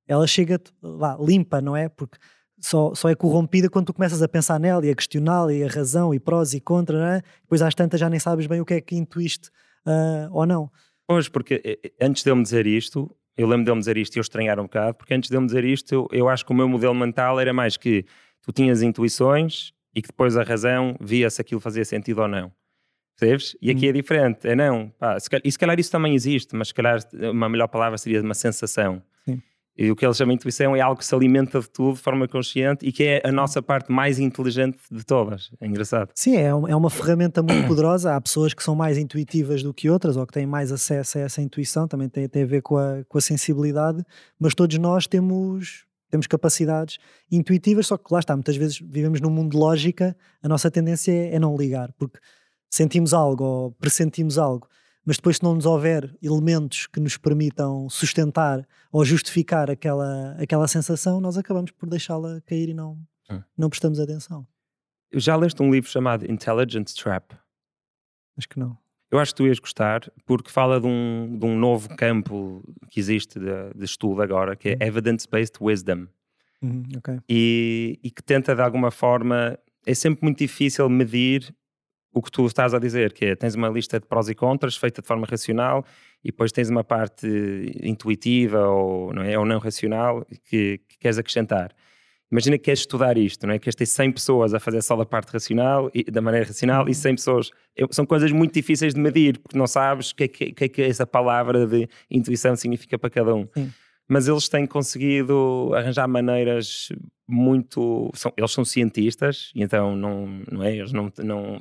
[0.08, 1.90] ela chega lá, limpa, não é?
[1.90, 2.18] Porque
[2.60, 5.68] só, só é corrompida quando tu começas a pensar nela e a questioná-la e a
[5.68, 7.22] razão e prós e contra, não é?
[7.42, 9.50] Depois às tantas já nem sabes bem o que é que intuíste
[9.86, 10.72] uh, ou não.
[11.06, 13.82] Pois, porque eh, eh, antes de eu me dizer isto, eu lembro de ele me
[13.82, 16.08] dizer isto e eu estranhar um bocado, porque antes de ele me dizer isto, eu,
[16.12, 18.06] eu acho que o meu modelo mental era mais que
[18.42, 22.52] tu tinhas intuições e que depois a razão via se aquilo fazia sentido ou não.
[23.20, 23.58] Percebes?
[23.62, 24.90] E aqui é diferente, é não.
[24.98, 27.00] Pá, se calhar, e se calhar isso também existe, mas se calhar
[27.32, 29.02] uma melhor palavra seria uma sensação.
[29.26, 29.42] Sim.
[29.78, 32.02] E o que ele chama de intuição é algo que se alimenta de tudo de
[32.02, 35.52] forma consciente e que é a nossa parte mais inteligente de todas.
[35.60, 36.12] É engraçado.
[36.16, 38.16] Sim, é, é uma ferramenta muito poderosa.
[38.16, 41.22] Há pessoas que são mais intuitivas do que outras ou que têm mais acesso a
[41.22, 44.02] essa intuição, também tem, tem a ver com a, com a sensibilidade,
[44.40, 46.98] mas todos nós temos, temos capacidades
[47.30, 51.12] intuitivas, só que lá está, muitas vezes vivemos num mundo de lógica, a nossa tendência
[51.12, 52.20] é, é não ligar, porque
[52.70, 54.68] sentimos algo ou pressentimos algo
[55.10, 60.68] mas depois se não nos houver elementos que nos permitam sustentar ou justificar aquela, aquela
[60.68, 62.92] sensação, nós acabamos por deixá-la cair e não,
[63.28, 63.42] hum.
[63.58, 64.46] não prestamos atenção.
[65.12, 67.34] Já leste um livro chamado Intelligence Trap?
[68.38, 68.78] Acho que não.
[69.12, 73.00] Eu acho que tu ias gostar, porque fala de um, de um novo campo que
[73.00, 74.88] existe de, de estudo agora, que é uhum.
[74.88, 76.06] Evidence-Based Wisdom.
[76.62, 77.18] Uhum, okay.
[77.28, 81.52] e, e que tenta, de alguma forma, é sempre muito difícil medir
[82.20, 84.76] o que tu estás a dizer, que é tens uma lista de prós e contras
[84.76, 85.86] feita de forma racional
[86.24, 87.26] e depois tens uma parte
[87.82, 91.74] intuitiva ou não, é, ou não racional que, que queres acrescentar.
[92.30, 93.60] Imagina que queres estudar isto, não é?
[93.60, 96.94] Queres ter 100 pessoas a fazer só da parte racional, e, da maneira racional, e
[96.94, 97.52] 100 pessoas.
[97.90, 100.70] São coisas muito difíceis de medir, porque não sabes o que, é que, que, é
[100.70, 103.48] que essa palavra de intuição significa para cada um.
[103.58, 103.72] Sim.
[104.08, 106.90] Mas eles têm conseguido arranjar maneiras
[107.28, 108.12] muito.
[108.14, 110.76] São, eles são cientistas, então não, não é?
[110.76, 111.60] Eles não, não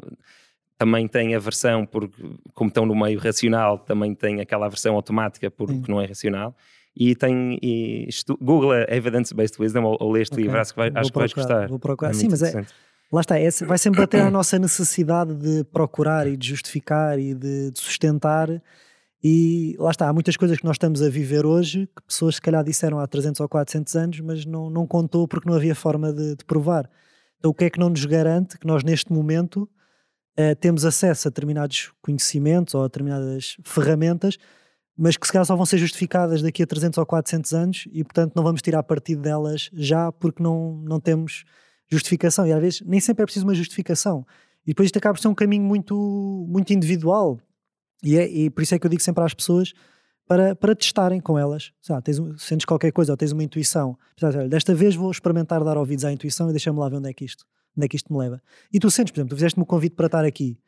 [0.79, 2.23] também têm a versão, porque,
[2.55, 5.85] como estão no meio racional, também têm aquela versão automática porque Sim.
[5.89, 6.57] não é racional.
[6.97, 7.59] E tem.
[7.63, 10.45] E estu, Google Evidence-Based Wisdom ou, ou lê este okay.
[10.45, 11.69] livro, acho que, vai, acho que vais gostar.
[11.69, 12.11] Vou procurar.
[12.11, 12.65] É Sim, mas é,
[13.13, 17.35] lá está, é, vai sempre bater a nossa necessidade de procurar e de justificar e
[17.35, 18.49] de, de sustentar
[19.23, 22.41] e lá está, há muitas coisas que nós estamos a viver hoje que pessoas se
[22.41, 26.13] calhar disseram há 300 ou 400 anos, mas não, não contou porque não havia forma
[26.13, 26.89] de, de provar.
[27.39, 29.69] Então, o que é que não nos garante que nós, neste momento,
[30.39, 34.39] uh, temos acesso a determinados conhecimentos ou a determinadas ferramentas,
[34.97, 38.03] mas que se calhar só vão ser justificadas daqui a 300 ou 400 anos e,
[38.03, 41.45] portanto, não vamos tirar partido delas já porque não, não temos
[41.89, 42.47] justificação.
[42.47, 44.27] E às vezes nem sempre é preciso uma justificação.
[44.65, 47.39] E depois isto acaba por ser um caminho muito, muito individual
[48.03, 49.73] e, é, e por isso é que eu digo sempre às pessoas
[50.27, 51.73] para, para testarem com elas.
[51.81, 53.99] Sabe, tens, sentes qualquer coisa ou tens uma intuição.
[54.49, 57.25] Desta vez vou experimentar dar ouvidos à intuição e deixa-me lá ver onde é que
[57.25, 57.47] isto,
[57.79, 58.43] onde é que isto me leva.
[58.73, 60.59] E tu sentes, por exemplo, tu fizeste-me o convite para estar aqui.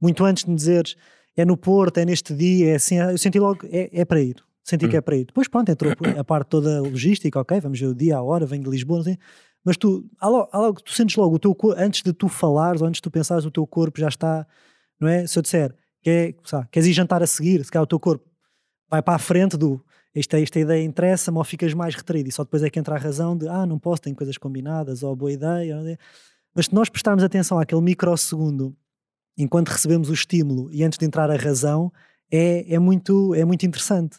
[0.00, 0.96] Muito antes de me dizeres
[1.36, 4.36] é no Porto, é neste dia, é assim, eu senti logo, é, é para ir.
[4.64, 4.88] Senti hum.
[4.88, 5.26] que é para ir.
[5.26, 8.64] Depois, pronto, entrou a parte toda logística, ok, vamos ver o dia, a hora, venho
[8.64, 9.18] de Lisboa, não sei.
[9.64, 12.80] Mas tu, há logo, há logo, tu sentes logo o teu antes de tu falares
[12.80, 14.46] ou antes de tu pensares, o teu corpo já está,
[15.00, 15.26] não é?
[15.26, 18.24] Se eu disser, Quer, sabe, queres ir jantar a seguir, se calhar o teu corpo
[18.88, 22.44] vai para a frente do esta, esta ideia interessa-me ou ficas mais retraído e só
[22.44, 25.30] depois é que entra a razão de ah, não posso, tenho coisas combinadas ou boa
[25.30, 25.98] ideia.
[26.58, 28.76] Mas se nós prestarmos atenção àquele microsegundo
[29.36, 31.92] enquanto recebemos o estímulo e antes de entrar a razão,
[32.28, 34.18] é, é, muito, é muito interessante.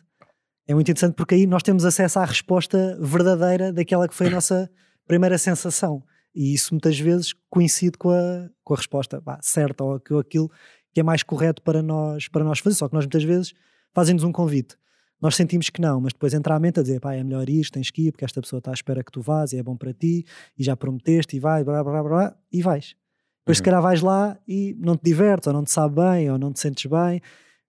[0.66, 4.30] É muito interessante porque aí nós temos acesso à resposta verdadeira daquela que foi a
[4.30, 4.72] nossa
[5.06, 6.02] primeira sensação.
[6.34, 10.50] E isso muitas vezes coincide com a, com a resposta certa ou aquilo
[10.94, 12.78] que é mais correto para nós, para nós fazer.
[12.78, 13.54] Só que nós muitas vezes
[13.94, 14.78] fazem-nos um convite.
[15.22, 17.74] Nós sentimos que não, mas depois entra a mente a dizer, pá, é melhor isto,
[17.74, 19.76] tens que ir, porque esta pessoa está à espera que tu vás e é bom
[19.76, 20.26] para ti,
[20.58, 22.96] e já prometeste, e vai, blá, blá, blá, e vais.
[23.40, 23.60] Depois, uhum.
[23.60, 26.54] se calhar, vais lá e não te divertes, ou não te sabe bem, ou não
[26.54, 27.22] te sentes bem,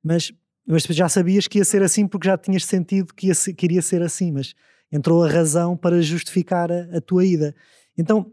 [0.02, 0.32] mas,
[0.66, 3.82] mas já sabias que ia ser assim porque já tinhas sentido que, ia, que iria
[3.82, 4.54] ser assim, mas
[4.92, 7.54] entrou a razão para justificar a, a tua ida.
[7.98, 8.32] Então,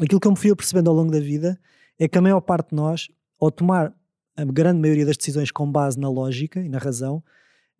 [0.00, 1.58] aquilo que eu me fui percebendo ao longo da vida
[1.98, 3.08] é que a maior parte de nós,
[3.40, 3.92] ao tomar
[4.36, 7.22] a grande maioria das decisões com base na lógica e na razão,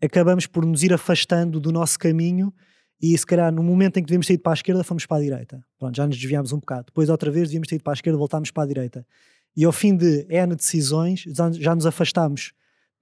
[0.00, 2.52] acabamos por nos ir afastando do nosso caminho
[3.00, 5.18] e se calhar no momento em que devíamos ter ido para a esquerda fomos para
[5.18, 5.64] a direita.
[5.78, 6.87] Pronto, já nos desviámos um bocado.
[6.87, 9.06] Depois outra vez devíamos ter ido para a esquerda voltámos para a direita.
[9.56, 11.24] E ao fim de N decisões
[11.58, 12.52] já nos afastámos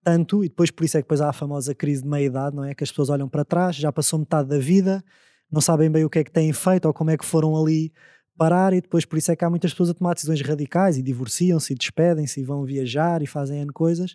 [0.03, 2.65] tanto e depois por isso é que depois há a famosa crise de meia-idade, não
[2.65, 2.75] é?
[2.75, 5.05] Que as pessoas olham para trás, já passou metade da vida,
[5.51, 7.93] não sabem bem o que é que têm feito ou como é que foram ali
[8.37, 11.03] parar e depois por isso é que há muitas pessoas a tomar decisões radicais e
[11.03, 14.15] divorciam-se despedem-se e vão viajar e fazem N coisas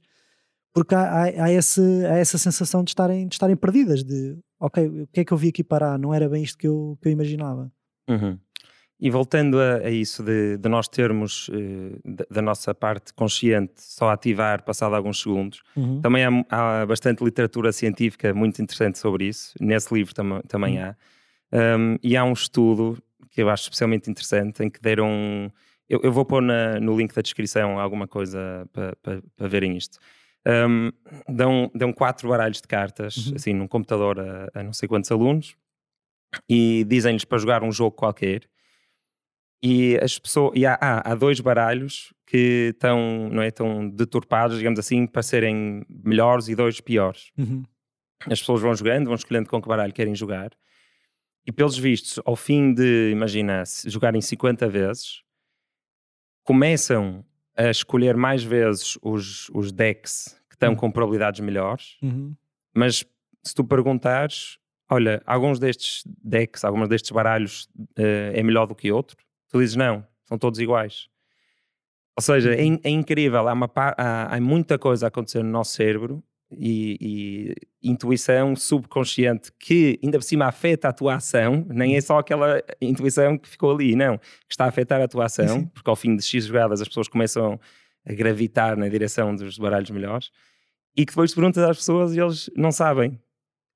[0.73, 4.87] porque há, há, há, esse, há essa sensação de estarem, de estarem perdidas de ok,
[4.87, 5.97] o que é que eu vi aqui parar?
[5.97, 7.71] Não era bem isto que eu, que eu imaginava.
[8.09, 8.37] Uhum.
[8.99, 14.11] E voltando a, a isso de, de, nós termos uh, da nossa parte consciente só
[14.11, 15.99] ativar passado alguns segundos, uhum.
[16.01, 19.55] também há, há, bastante literatura científica muito interessante sobre isso.
[19.59, 20.85] Nesse livro tam também uhum.
[20.85, 20.95] há.
[21.53, 25.51] Um, e há um estudo que eu acho especialmente interessante em que deram.
[25.89, 29.75] Eu, eu vou pôr na, no link da descrição alguma coisa para pa, pa verem
[29.75, 29.97] isto.
[30.47, 30.91] Um,
[31.29, 33.35] dão, dão quatro baralhos de cartas, uhum.
[33.35, 35.55] assim, num computador a, a não sei quantos alunos,
[36.49, 38.49] e dizem-lhes para jogar um jogo qualquer
[39.63, 44.57] e as pessoas e há, há, há, dois baralhos que estão não é estão deturpados
[44.57, 47.63] digamos assim para serem melhores e dois piores uhum.
[48.25, 50.51] as pessoas vão jogando vão escolhendo com que baralho querem jogar
[51.45, 55.21] e pelos vistos ao fim de imagina jogarem 50 vezes
[56.43, 57.23] começam
[57.55, 60.75] a escolher mais vezes os, os decks que estão uhum.
[60.75, 62.35] com probabilidades melhores uhum.
[62.73, 63.05] mas
[63.43, 64.57] se tu perguntares
[64.89, 69.17] olha alguns destes decks alguns destes baralhos uh, é melhor do que outro
[69.51, 71.09] Tu dizes não, são todos iguais.
[72.15, 72.79] Ou seja, é, uhum.
[72.83, 76.97] é incrível, há, uma, há, há, muita coisa a acontecer no nosso cérebro e,
[77.81, 82.01] e, intuição subconsciente que ainda por cima afeta a tua ação, nem é uhum.
[82.01, 85.65] só aquela intuição que ficou ali, não, que está a afetar a tua ação, Sim.
[85.73, 87.59] porque ao fim de X jogadas as pessoas começam
[88.05, 90.31] a gravitar na direção dos baralhos melhores
[90.95, 93.19] e que depois perguntas às pessoas e eles não sabem.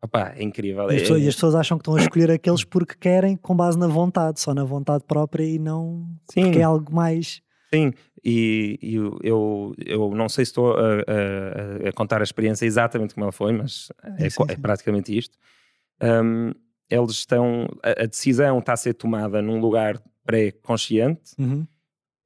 [0.02, 0.92] Opa, é incrível.
[0.92, 3.56] E as, pessoas, e as, pessoas, acham que estão a escolher aqueles porque querem com
[3.56, 6.44] base na vontade, só na vontade própria e não Sim.
[6.44, 7.42] porque é algo mais.
[7.74, 7.92] Sim,
[8.26, 13.14] e, e eu, eu não sei se estou a, a, a, contar a experiência exatamente
[13.14, 14.52] como ela foi, mas é, sim, sim.
[14.52, 15.38] é praticamente isto.
[16.02, 16.52] Um,
[16.90, 17.68] eles estão.
[17.84, 21.34] A, a, decisão está a ser tomada num lugar pré-consciente.
[21.38, 21.68] Uhum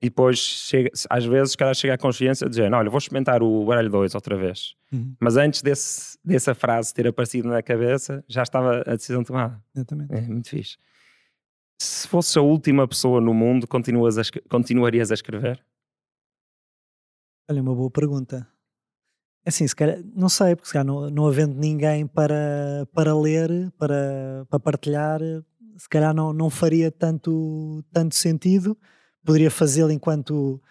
[0.02, 3.90] e depois chega, às vezes cada chega à consciência dizer, olha, vou experimentar o baralho
[3.90, 4.74] 2 outra vez.
[4.92, 5.14] Uhum.
[5.20, 9.62] Mas antes desse, dessa frase ter aparecido na cabeça, já estava a decisão tomada.
[9.76, 10.14] Exatamente.
[10.14, 10.78] É muito fixe.
[11.82, 15.62] Se fosse a última pessoa no mundo, continuas a, continuarias a escrever?
[17.50, 18.48] Olha, uma boa pergunta.
[19.44, 23.18] É assim, se calhar, não sei, porque se calhar não, não havendo ninguém para, para
[23.18, 25.20] ler, para, para partilhar,
[25.76, 28.78] se calhar não, não faria tanto, tanto sentido
[29.26, 30.62] poderia fazê-lo enquanto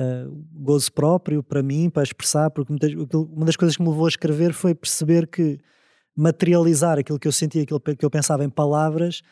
[0.00, 4.06] uh, gozo próprio para mim, para expressar, porque muitas, uma das coisas que me levou
[4.06, 5.58] a escrever foi perceber que
[6.16, 9.22] materializar aquilo que eu sentia, aquilo que eu pensava em palavras,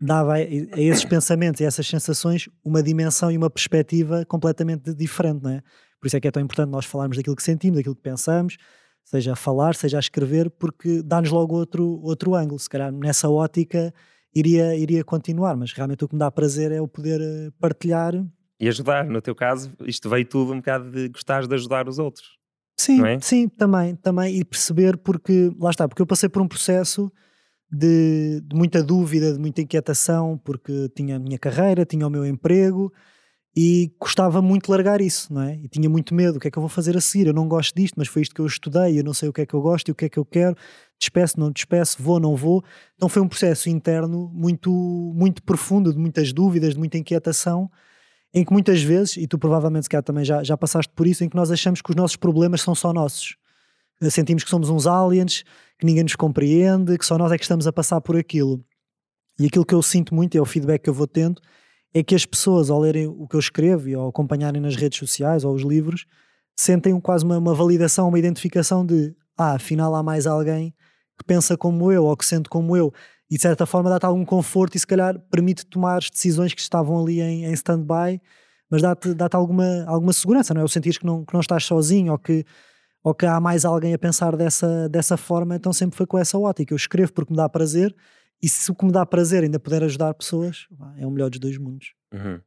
[0.00, 4.92] dava a, a esses pensamentos e a essas sensações uma dimensão e uma perspectiva completamente
[4.94, 5.62] diferente, não é?
[6.00, 8.56] Por isso é que é tão importante nós falarmos daquilo que sentimos, daquilo que pensamos,
[9.04, 12.58] seja a falar, seja a escrever, porque dá-nos logo outro, outro ângulo.
[12.58, 13.92] Se calhar nessa ótica
[14.34, 18.12] iria, iria continuar, mas realmente o que me dá prazer é o poder eh, partilhar.
[18.60, 21.98] E ajudar, no teu caso, isto veio tudo um bocado de gostares de ajudar os
[21.98, 22.36] outros.
[22.78, 23.18] Sim, é?
[23.20, 27.10] sim, também, também, e perceber porque, lá está, porque eu passei por um processo
[27.70, 32.26] de, de muita dúvida, de muita inquietação, porque tinha a minha carreira, tinha o meu
[32.26, 32.92] emprego,
[33.56, 35.54] e gostava muito largar isso, não é?
[35.56, 37.28] E tinha muito medo, o que é que eu vou fazer a seguir?
[37.28, 39.40] Eu não gosto disto, mas foi isto que eu estudei, eu não sei o que
[39.40, 40.54] é que eu gosto e o que é que eu quero,
[40.98, 42.62] despeço, não despeço, vou, não vou.
[42.96, 47.70] Então foi um processo interno muito, muito profundo, de muitas dúvidas, de muita inquietação,
[48.34, 51.24] em que muitas vezes, e tu provavelmente se calhar também já, já passaste por isso,
[51.24, 53.36] em que nós achamos que os nossos problemas são só nossos.
[54.10, 55.44] Sentimos que somos uns aliens,
[55.78, 58.62] que ninguém nos compreende, que só nós é que estamos a passar por aquilo.
[59.38, 61.40] E aquilo que eu sinto muito, é o feedback que eu vou tendo,
[61.98, 64.98] é que as pessoas, ao lerem o que eu escrevo e ao acompanharem nas redes
[64.98, 66.04] sociais ou os livros,
[66.54, 70.74] sentem quase uma, uma validação, uma identificação de ah, afinal há mais alguém
[71.18, 72.92] que pensa como eu ou que sente como eu.
[73.30, 76.60] E de certa forma dá-te algum conforto e se calhar permite tomar as decisões que
[76.60, 78.20] estavam ali em, em stand-by,
[78.70, 80.64] mas dá-te dá alguma, alguma segurança, não é?
[80.64, 82.44] O sentir que não, que não estás sozinho ou que,
[83.02, 86.38] ou que há mais alguém a pensar dessa, dessa forma, então sempre foi com essa
[86.38, 86.74] ótica.
[86.74, 87.96] Eu escrevo porque me dá prazer
[88.46, 91.40] e se o que me dá prazer ainda puder ajudar pessoas, é o melhor dos
[91.40, 91.94] dois mundos.
[92.14, 92.40] Uhum.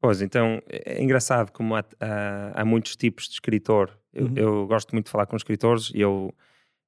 [0.00, 3.96] Pois, então é engraçado como há, há, há muitos tipos de escritor.
[4.12, 4.32] Eu, uhum.
[4.34, 6.34] eu, gosto muito de falar com escritores e eu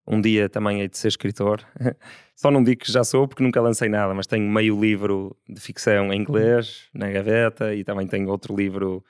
[0.04, 1.64] um dia também hei de ser escritor.
[2.34, 5.60] Só não digo que já sou porque nunca lancei nada, mas tenho meio livro de
[5.60, 7.02] ficção em inglês uhum.
[7.02, 9.04] na gaveta e também tenho outro livro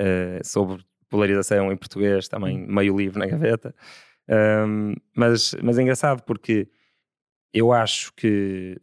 [0.00, 2.74] uh, sobre polarização em português, também uhum.
[2.74, 3.72] meio livro na gaveta.
[4.28, 6.68] Um, mas, mas é engraçado porque
[7.52, 8.78] eu acho que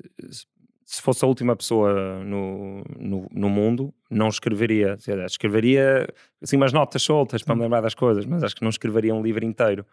[0.86, 4.98] se fosse a última pessoa no, no, no mundo, não escreveria.
[5.26, 6.08] Escreveria
[6.42, 9.22] assim umas notas soltas para me lembrar das coisas, mas acho que não escreveria um
[9.22, 9.86] livro inteiro.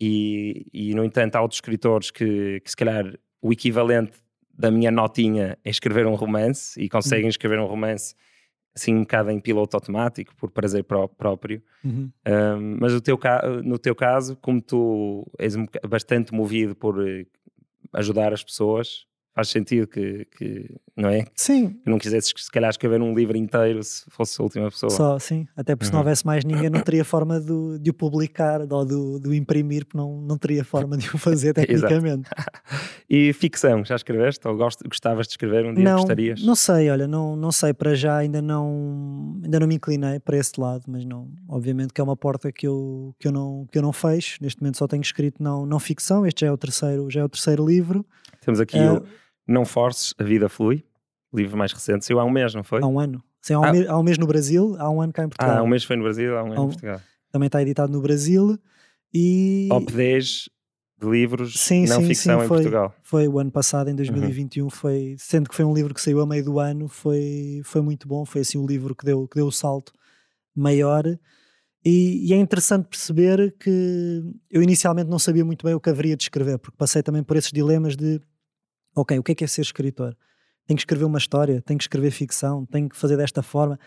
[0.00, 4.12] E, e no entanto, há outros escritores que, que se calhar o equivalente
[4.52, 8.14] da minha notinha é escrever um romance e conseguem escrever um romance
[8.74, 11.62] assim um bocado em piloto automático, por prazer pró próprio.
[11.84, 12.10] Uhum.
[12.26, 13.18] Um, mas no teu,
[13.62, 15.54] no teu caso, como tu és
[15.86, 17.26] bastante movido por eh,
[17.92, 21.24] ajudar as pessoas, faz sentido que, que não é?
[21.34, 21.70] Sim.
[21.70, 24.90] Que não quisesses, se calhar, escrever um livro inteiro se fosse a última pessoa.
[24.90, 25.46] Só, sim.
[25.56, 26.06] Até porque se não uhum.
[26.06, 29.86] houvesse mais ninguém, não teria forma de, de o publicar ou de, de o imprimir,
[29.86, 32.28] porque não, não teria forma de o fazer tecnicamente.
[33.08, 34.46] e ficção, já escreveste?
[34.46, 35.84] Ou gostavas de escrever um dia?
[35.84, 36.42] Não, gostarias?
[36.42, 37.72] Não sei, olha, não, não sei.
[37.72, 41.30] Para já ainda não, ainda não me inclinei para esse lado, mas não.
[41.48, 44.38] Obviamente que é uma porta que eu, que eu, não, que eu não fecho.
[44.42, 46.26] Neste momento só tenho escrito não, não ficção.
[46.26, 48.04] Este já é o terceiro, já é o terceiro livro.
[48.44, 50.84] Temos aqui uh, o não Forces, A Vida Flui,
[51.32, 52.82] livro mais recente, saiu há um mês, não foi?
[52.82, 53.22] Há um ano.
[53.40, 53.72] Sim, há, um ah.
[53.72, 55.56] mês, há um mês no Brasil, há um ano cá em Portugal.
[55.56, 57.00] Ah, há um mês foi no Brasil, há um ano em Portugal.
[57.30, 58.58] Também está editado no Brasil
[59.12, 59.66] e...
[59.68, 60.48] Top 10
[61.02, 62.94] de livros sim, não sim, ficção sim, em foi, Portugal.
[63.02, 64.70] Foi o ano passado, em 2021, uhum.
[64.70, 68.06] foi, sendo que foi um livro que saiu a meio do ano, foi, foi muito
[68.06, 69.92] bom, foi assim o livro que deu, que deu o salto
[70.54, 71.04] maior.
[71.84, 76.16] E, e, é interessante perceber que eu inicialmente não sabia muito bem o que haveria
[76.16, 78.20] de escrever, porque passei também por esses dilemas de
[78.94, 80.16] ok, o que é que é ser escritor?
[80.66, 83.78] Tenho que escrever uma história, tenho que escrever ficção, tenho que fazer desta forma.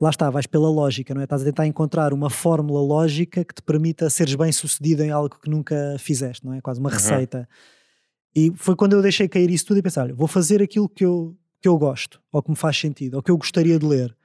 [0.00, 1.24] Lá está, vais pela lógica, não é?
[1.24, 5.38] Estás a tentar encontrar uma fórmula lógica que te permita seres bem sucedido em algo
[5.38, 6.60] que nunca fizeste, não é?
[6.60, 6.94] Quase uma uhum.
[6.94, 7.48] receita.
[8.34, 11.04] E foi quando eu deixei cair isso tudo e pensei, olha, vou fazer aquilo que
[11.04, 14.16] eu, que eu gosto, ou que me faz sentido, ou que eu gostaria de ler.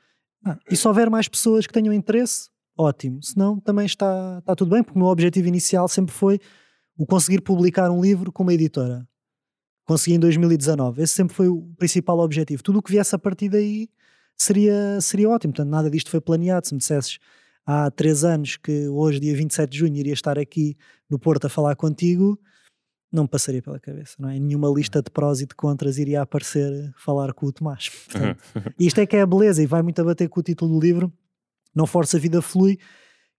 [0.45, 3.21] Ah, e se houver mais pessoas que tenham interesse, ótimo.
[3.21, 6.39] Se não, também está, está tudo bem, porque o meu objetivo inicial sempre foi
[6.97, 9.05] o conseguir publicar um livro com uma editora
[9.85, 11.01] consegui em 2019.
[11.01, 12.63] Esse sempre foi o principal objetivo.
[12.63, 13.89] Tudo o que viesse a partir daí
[14.37, 15.53] seria, seria ótimo.
[15.53, 16.67] Portanto, nada disto foi planeado.
[16.67, 17.19] Se me dissesses
[17.65, 20.77] há três anos que hoje, dia 27 de junho, iria estar aqui
[21.09, 22.39] no Porto a falar contigo,
[23.11, 24.37] não me passaria pela cabeça, não é?
[24.39, 27.89] Nenhuma lista de prós e de contras iria aparecer falar com o Tomás.
[27.89, 28.43] Portanto,
[28.77, 30.85] isto é que é a beleza e vai muito a bater com o título do
[30.85, 31.13] livro.
[31.73, 32.77] Não força a vida flui,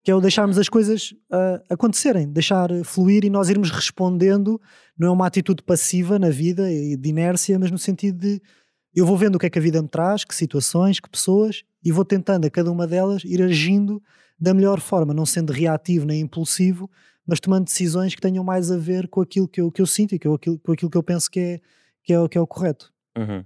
[0.06, 4.60] que é o deixarmos as coisas uh, acontecerem, deixar fluir e nós irmos respondendo.
[4.96, 8.40] Não é uma atitude passiva na vida e de inércia, mas no sentido de
[8.94, 11.64] eu vou vendo o que é que a vida me traz, que situações, que pessoas,
[11.84, 14.00] e vou tentando a cada uma delas ir agindo
[14.38, 16.88] da melhor forma, não sendo reativo nem impulsivo,
[17.26, 20.14] mas tomando decisões que tenham mais a ver com aquilo que eu, que eu sinto
[20.14, 21.60] e com aquilo, com aquilo que eu penso que é,
[22.04, 22.92] que é, que é o correto.
[23.18, 23.44] Uhum.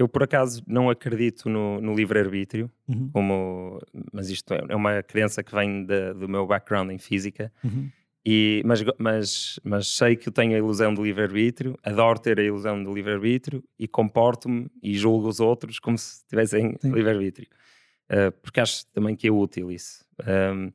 [0.00, 3.10] Eu, por acaso, não acredito no, no livre-arbítrio, uhum.
[3.12, 7.52] como, mas isto é, é uma crença que vem de, do meu background em física,
[7.62, 7.90] uhum.
[8.24, 12.42] e, mas, mas, mas sei que eu tenho a ilusão do livre-arbítrio, adoro ter a
[12.42, 17.46] ilusão do livre-arbítrio e comporto-me e julgo os outros como se tivessem livre-arbítrio,
[18.10, 20.02] uh, porque acho também que é útil isso.
[20.26, 20.72] Um,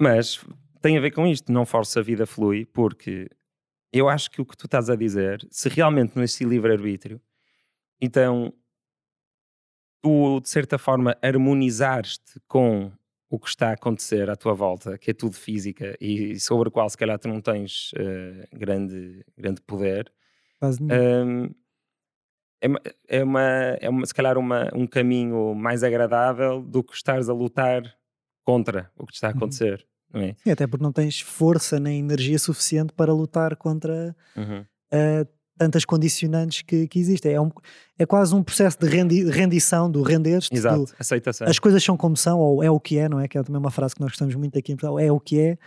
[0.00, 0.46] mas
[0.80, 3.28] tem a ver com isto, não força a vida flui, porque
[3.92, 7.20] eu acho que o que tu estás a dizer, se realmente não existe livre-arbítrio,
[8.02, 8.52] então,
[10.02, 12.90] tu, de certa forma, harmonizares-te com
[13.30, 16.72] o que está a acontecer à tua volta, que é tudo física e sobre o
[16.72, 20.12] qual, se calhar, tu não tens uh, grande, grande poder.
[20.60, 21.50] Um,
[22.60, 23.42] é, uma, é, uma,
[23.80, 27.82] é uma, se calhar uma, um caminho mais agradável do que estares a lutar
[28.44, 29.36] contra o que está a uhum.
[29.36, 29.86] acontecer.
[30.12, 30.22] Uhum.
[30.22, 30.34] É?
[30.34, 34.60] Sim, até porque não tens força nem energia suficiente para lutar contra uhum.
[34.60, 37.32] uh, tantas condicionantes que, que existem.
[37.32, 37.50] É, um,
[37.98, 40.48] é quase um processo de rendi, rendição, do render-te.
[40.52, 41.46] Exato, do, aceitação.
[41.46, 43.28] As coisas são como são, ou é o que é, não é?
[43.28, 45.38] Que é também uma frase que nós gostamos muito aqui em Portugal, é o que
[45.38, 45.58] é.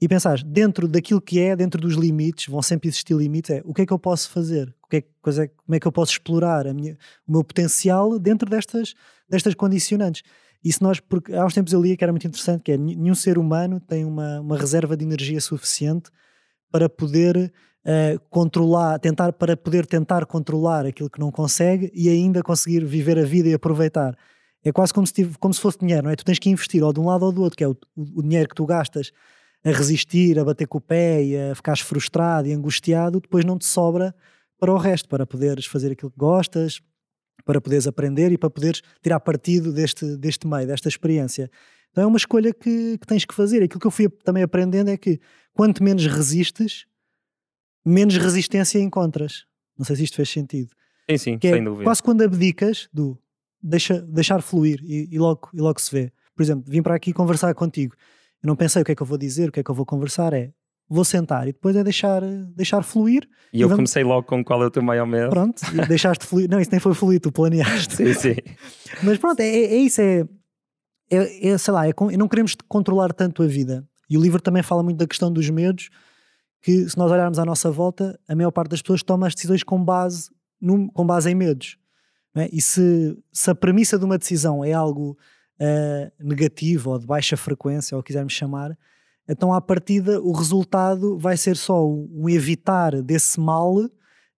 [0.00, 3.74] E pensar, dentro daquilo que é, dentro dos limites, vão sempre existir limites, é o
[3.74, 4.74] que é que eu posso fazer?
[4.82, 6.96] O que é, coisa, como é que eu posso explorar a minha,
[7.28, 8.94] o meu potencial dentro destas,
[9.28, 10.22] destas condicionantes?
[10.64, 12.78] E se nós, porque há uns tempos eu lia que era muito interessante, que é
[12.78, 16.10] nenhum ser humano tem uma, uma reserva de energia suficiente
[16.70, 17.52] para poder
[17.84, 23.18] uh, controlar, tentar para poder tentar controlar aquilo que não consegue e ainda conseguir viver
[23.18, 24.16] a vida e aproveitar.
[24.62, 26.16] É quase como se, tive, como se fosse dinheiro, não é?
[26.16, 28.22] Tu tens que investir ou de um lado ou do outro, que é o, o,
[28.22, 29.10] dinheiro que tu gastas
[29.64, 33.58] a resistir, a bater com o pé e a ficares frustrado e angustiado, depois não
[33.58, 34.14] te sobra
[34.58, 36.80] para o resto, para poderes fazer aquilo que gostas,
[37.44, 41.50] para poderes aprender e para poderes tirar partido deste, deste meio, desta experiência.
[41.90, 43.62] Então é uma escolha que, que tens que fazer.
[43.62, 45.18] Aquilo que eu fui também aprendendo é que
[45.54, 46.86] quanto menos resistes,
[47.84, 49.44] menos resistência encontras.
[49.78, 50.70] Não sei se isto fez sentido.
[51.10, 51.84] Sim, sim, que é sem dúvida.
[51.84, 53.18] Quase quando abdicas do
[53.62, 56.12] deixa, deixar fluir e, e, logo, e logo se vê.
[56.34, 57.94] Por exemplo, vim para aqui conversar contigo.
[58.42, 59.74] Eu não pensei o que é que eu vou dizer, o que é que eu
[59.74, 60.52] vou conversar, é
[60.88, 62.20] vou sentar e depois é deixar,
[62.54, 63.28] deixar fluir.
[63.52, 63.78] E, e eu vamos...
[63.78, 65.30] comecei logo com qual é o teu maior medo.
[65.30, 66.48] Pronto, deixaste fluir.
[66.50, 67.96] Não, isso nem foi fluir, tu planeaste.
[67.96, 68.36] sim, sim.
[69.02, 70.26] Mas pronto, é, é isso, é,
[71.10, 73.86] é, é, sei lá, é, não queremos controlar tanto a vida.
[74.08, 75.90] E o livro também fala muito da questão dos medos,
[76.62, 79.62] que se nós olharmos à nossa volta, a maior parte das pessoas toma as decisões
[79.62, 80.30] com base,
[80.60, 81.78] num, com base em medos.
[82.34, 82.48] É?
[82.52, 85.16] E se, se a premissa de uma decisão é algo
[85.60, 88.76] uh, negativo ou de baixa frequência, ou quisermos chamar,
[89.28, 93.74] então à partida o resultado vai ser só um evitar desse mal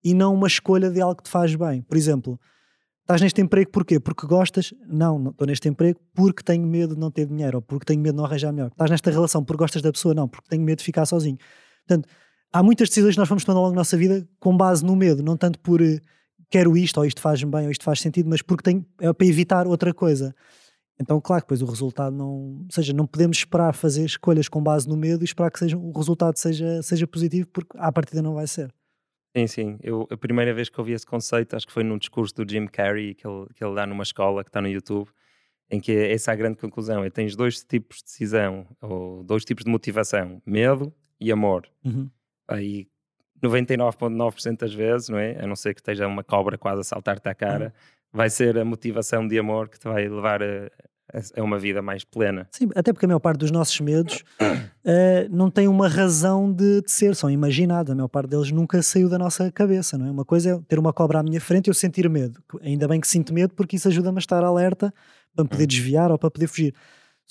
[0.05, 1.83] e não uma escolha de algo que te faz bem.
[1.83, 2.39] Por exemplo,
[3.03, 4.01] estás neste emprego porquê?
[4.01, 4.73] Porque gostas?
[4.87, 8.01] Não, não estou neste emprego porque tenho medo de não ter dinheiro ou porque tenho
[8.01, 8.69] medo de não arranjar melhor.
[8.69, 10.15] Estás nesta relação porque gostas da pessoa?
[10.15, 11.39] Não, porque tenho medo de ficar sozinho.
[11.87, 12.09] Portanto,
[12.53, 14.95] há muitas decisões que nós vamos tomando ao longo da nossa vida com base no
[14.95, 16.01] medo, não tanto por eh,
[16.51, 19.27] quero isto, ou isto faz-me bem, ou isto faz sentido, mas porque tenho, é para
[19.27, 20.35] evitar outra coisa.
[21.01, 22.29] Então, claro depois o resultado não.
[22.29, 25.77] Ou seja, não podemos esperar fazer escolhas com base no medo e esperar que seja,
[25.77, 28.73] o resultado seja, seja positivo, porque à partida não vai ser.
[29.35, 29.79] Sim, sim.
[29.83, 32.67] Eu, a primeira vez que ouvi esse conceito, acho que foi num discurso do Jim
[32.67, 35.09] Carrey, que ele, que ele dá numa escola que está no YouTube,
[35.71, 37.03] em que essa é a grande conclusão.
[37.03, 40.93] É tens dois tipos de decisão, ou dois tipos de motivação: medo
[41.23, 41.69] e amor.
[41.85, 42.11] Uhum.
[42.49, 42.87] Aí
[43.43, 45.43] 99,9% das vezes, não é?
[45.43, 47.71] A não ser que esteja uma cobra quase a saltar-te à cara, uhum.
[48.13, 52.49] vai ser a motivação de amor que te vai levar a, uma vida mais plena.
[52.53, 56.83] Sim, até porque a maior parte dos nossos medos uh, não tem uma razão de,
[56.83, 57.91] de, ser, são imaginados.
[57.91, 60.11] A maior parte deles nunca saiu da nossa cabeça, não é?
[60.11, 62.41] Uma coisa é ter uma cobra à minha frente e eu sentir medo.
[62.63, 64.95] Ainda bem que sinto medo porque isso ajuda-me a estar alerta
[65.35, 65.69] para me poder uhum.
[65.69, 66.75] desviar ou para poder fugir.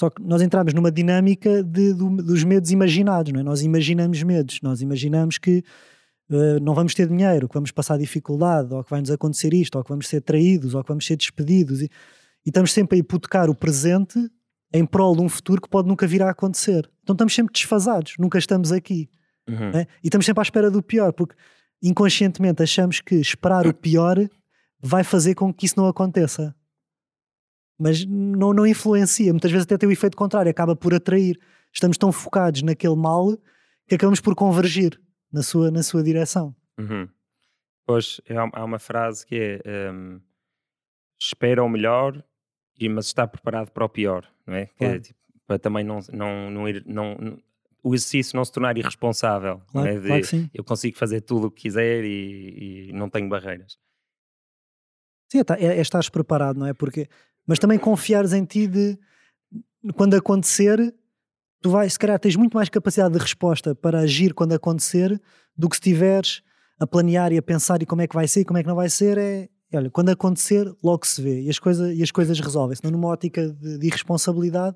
[0.01, 3.43] Só que nós entramos numa dinâmica de, do, dos medos imaginados, não é?
[3.43, 5.63] Nós imaginamos medos, nós imaginamos que
[6.27, 9.83] uh, não vamos ter dinheiro, que vamos passar dificuldade, ou que vai-nos acontecer isto, ou
[9.83, 11.83] que vamos ser traídos, ou que vamos ser despedidos.
[11.83, 11.89] E, e
[12.49, 14.17] estamos sempre a hipotecar o presente
[14.73, 16.89] em prol de um futuro que pode nunca vir a acontecer.
[17.03, 19.07] Então estamos sempre desfasados, nunca estamos aqui.
[19.47, 19.69] Uhum.
[19.69, 19.85] Né?
[20.03, 21.35] E estamos sempre à espera do pior, porque
[21.79, 24.17] inconscientemente achamos que esperar o pior
[24.81, 26.55] vai fazer com que isso não aconteça
[27.81, 29.33] mas não, não influencia.
[29.33, 31.39] Muitas vezes até tem o efeito contrário, acaba por atrair.
[31.73, 33.35] Estamos tão focados naquele mal
[33.87, 35.01] que acabamos por convergir
[35.33, 36.55] na sua, na sua direção.
[36.77, 37.09] Uhum.
[37.83, 38.21] Pois,
[38.53, 40.21] há uma frase que é um,
[41.19, 42.23] espera o melhor,
[42.91, 44.67] mas está preparado para o pior, não é?
[44.77, 44.95] Claro.
[44.95, 47.17] é tipo, para também não, não, não ir, não,
[47.81, 49.59] o exercício não se tornar irresponsável.
[49.71, 49.99] Claro, não é?
[49.99, 50.49] De, claro que sim.
[50.53, 53.79] Eu consigo fazer tudo o que quiser e, e não tenho barreiras.
[55.31, 56.73] Sim, é, é, é estás preparado, não é?
[56.73, 57.07] Porque
[57.45, 58.97] mas também confiares em ti de
[59.95, 60.93] quando acontecer,
[61.61, 65.19] tu vais, se calhar tens muito mais capacidade de resposta para agir quando acontecer
[65.57, 66.41] do que se estiveres
[66.79, 68.67] a planear e a pensar e como é que vai ser e como é que
[68.67, 72.11] não vai ser, é olha, quando acontecer, logo se vê e as, coisa, e as
[72.11, 74.75] coisas resolvem-se, não numa ótica de, de irresponsabilidade,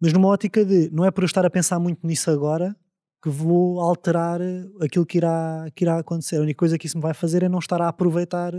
[0.00, 2.74] mas numa ótica de não é por eu estar a pensar muito nisso agora
[3.22, 4.40] que vou alterar
[4.80, 6.36] aquilo que irá, que irá acontecer.
[6.36, 8.54] A única coisa que isso me vai fazer é não estar a aproveitar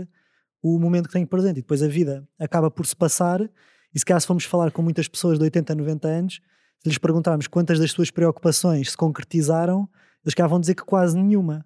[0.62, 1.58] o momento que tenho presente.
[1.58, 3.40] E depois a vida acaba por se passar.
[3.94, 6.40] E se calhar, se formos falar com muitas pessoas de 80, 90 anos,
[6.82, 9.88] se lhes perguntarmos quantas das suas preocupações se concretizaram,
[10.24, 11.64] eles cá vão dizer que quase nenhuma.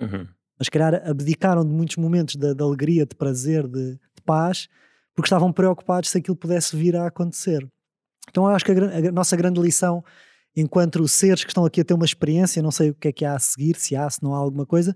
[0.00, 0.26] Uhum.
[0.58, 4.68] Mas, se calhar, abdicaram de muitos momentos de, de alegria, de prazer, de, de, paz,
[5.14, 7.66] porque estavam preocupados se aquilo pudesse vir a acontecer.
[8.28, 10.04] Então, eu acho que a, a nossa grande lição,
[10.56, 13.24] enquanto seres que estão aqui a ter uma experiência, não sei o que é que
[13.24, 14.94] há a seguir, se há, se não há alguma coisa,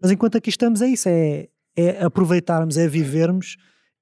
[0.00, 1.48] mas enquanto aqui estamos, é isso: é
[1.80, 3.56] é aproveitarmos, é vivermos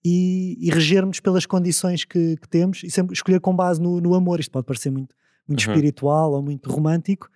[0.04, 4.14] e, e regermos pelas condições que, que, temos e sempre escolher com base no, no
[4.14, 4.40] amor.
[4.40, 5.14] Isto pode parecer muito,
[5.46, 5.72] muito uhum.
[5.72, 7.28] espiritual ou muito romântico,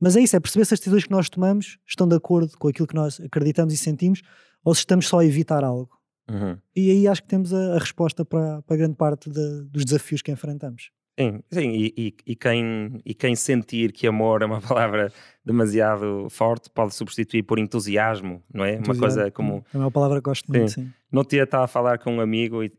[0.00, 2.68] mas é isso, é perceber se as decisões que nós tomamos estão de acordo com
[2.68, 4.22] aquilo que nós acreditamos e sentimos
[4.64, 5.90] ou se estamos só a evitar algo.
[6.28, 6.56] Uhum.
[6.74, 10.22] E aí acho que temos a, a resposta para, para grande parte de, dos desafios
[10.22, 10.90] que enfrentamos.
[11.20, 15.12] Sim, sim e, e, e, quem, e quem sentir que amor é uma palavra
[15.44, 18.78] demasiado forte pode substituir por entusiasmo, não é?
[18.78, 19.64] Uma coisa como.
[19.72, 20.90] É uma palavra que gosto muito, sim.
[21.10, 22.72] Não tinha estado a falar com um amigo e,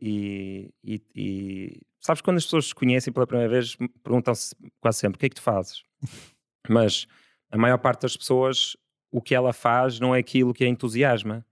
[0.83, 5.19] e, e, Sabes, quando as pessoas se conhecem pela primeira vez, perguntam-se quase sempre: o
[5.19, 5.83] que é que tu fazes?
[6.67, 7.05] Mas
[7.51, 8.75] a maior parte das pessoas,
[9.11, 11.45] o que ela faz não é aquilo que a entusiasma.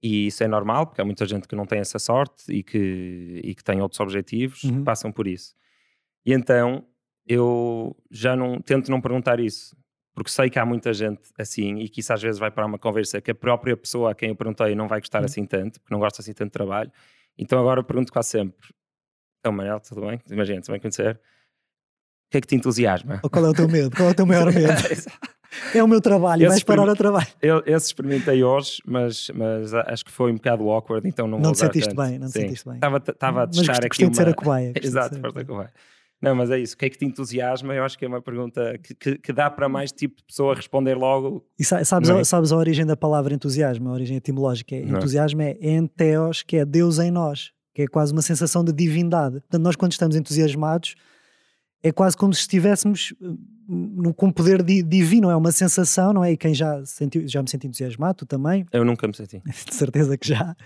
[0.00, 3.40] E isso é normal, porque há muita gente que não tem essa sorte e que,
[3.42, 4.78] e que tem outros objetivos uhum.
[4.78, 5.56] que passam por isso.
[6.28, 6.84] E então
[7.26, 9.74] eu já não tento não perguntar isso,
[10.14, 12.78] porque sei que há muita gente assim e que isso às vezes vai para uma
[12.78, 15.24] conversa que a própria pessoa a quem eu perguntei não vai gostar uhum.
[15.24, 16.92] assim tanto, porque não gosta assim tanto de trabalho.
[17.38, 18.68] Então agora pergunto quase sempre:
[19.40, 20.20] Então, Manel, tudo bem?
[20.30, 21.14] Imagina, te bem conhecer.
[21.14, 23.20] O que é que te entusiasma?
[23.22, 23.96] Ou qual é o teu medo?
[23.96, 24.68] Qual é o teu maior medo?
[25.74, 27.28] é o meu trabalho, esse vais parar o trabalho.
[27.40, 31.52] Eu, esse experimentei hoje, mas, mas acho que foi um bocado awkward, então não Não
[31.52, 32.06] te sentiste tanto.
[32.06, 32.74] bem, não te sentiste bem.
[32.74, 34.10] Estava, estava a deixar mas aqui uma...
[34.10, 34.72] de ser a cobaia.
[34.82, 35.72] Exato, foste a cobaia.
[36.20, 36.74] Não, mas é isso.
[36.74, 37.74] O que é que te entusiasma?
[37.74, 40.54] Eu acho que é uma pergunta que, que, que dá para mais tipo de pessoa
[40.54, 41.46] responder logo.
[41.58, 42.24] E sabes, é?
[42.24, 43.88] sabes a origem da palavra entusiasmo?
[43.88, 44.74] A origem etimológica.
[44.74, 48.72] É, entusiasmo é enteos, que é Deus em nós, que é quase uma sensação de
[48.72, 49.40] divindade.
[49.40, 50.96] Portanto, nós quando estamos entusiasmados,
[51.82, 53.14] é quase como se estivéssemos
[54.16, 56.32] com um poder divino, é uma sensação, não é?
[56.32, 58.66] E quem já, sentiu, já me senti entusiasmado, tu também?
[58.72, 59.42] Eu nunca me senti.
[59.44, 60.56] De certeza que já.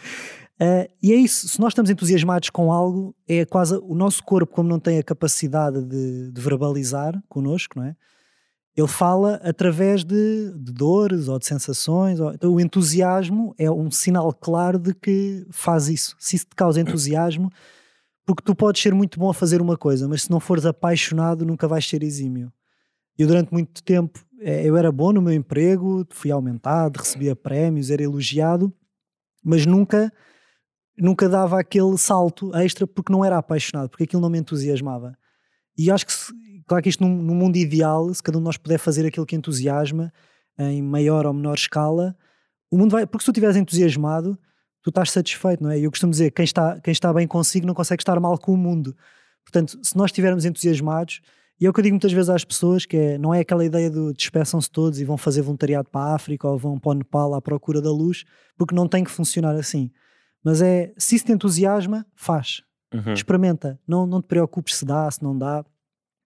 [0.61, 4.55] Uh, e é isso, se nós estamos entusiasmados com algo, é quase o nosso corpo,
[4.55, 7.97] como não tem a capacidade de, de verbalizar connosco, não é?
[8.77, 12.21] Ele fala através de, de dores ou de sensações.
[12.21, 16.17] Ou, então, o entusiasmo é um sinal claro de que faz isso.
[16.19, 17.51] Se isso te causa entusiasmo,
[18.25, 21.45] porque tu podes ser muito bom a fazer uma coisa, mas se não fores apaixonado,
[21.45, 22.53] nunca vais ser exímio.
[23.19, 27.91] Eu, durante muito tempo, eh, eu era bom no meu emprego, fui aumentado, recebia prémios,
[27.91, 28.73] era elogiado,
[29.45, 30.13] mas nunca
[30.97, 35.17] nunca dava aquele salto extra porque não era apaixonado, porque aquilo não me entusiasmava.
[35.77, 36.13] E acho que,
[36.67, 39.27] claro que isto num, num, mundo ideal, se cada um de nós puder fazer aquilo
[39.27, 40.13] que entusiasma,
[40.59, 42.17] em maior ou menor escala,
[42.71, 43.07] o mundo vai.
[43.07, 44.39] Porque se tu estiveres entusiasmado,
[44.83, 45.79] tu estás satisfeito, não é?
[45.79, 48.53] E eu costumo dizer: quem está, quem está bem consigo não consegue estar mal com
[48.53, 48.97] o mundo.
[49.45, 51.21] Portanto, se nós estivermos entusiasmados,
[51.61, 53.65] e é o que eu digo muitas vezes às pessoas, que é, não é aquela
[53.65, 56.95] ideia de despeçam-se todos e vão fazer voluntariado para a África ou vão para o
[56.95, 58.25] Nepal à procura da luz,
[58.57, 59.91] porque não tem que funcionar assim.
[60.43, 62.63] Mas é, se isso te entusiasma, faz.
[62.93, 63.13] Uhum.
[63.13, 63.79] Experimenta.
[63.87, 65.65] Não, não te preocupes se dá, se não dá.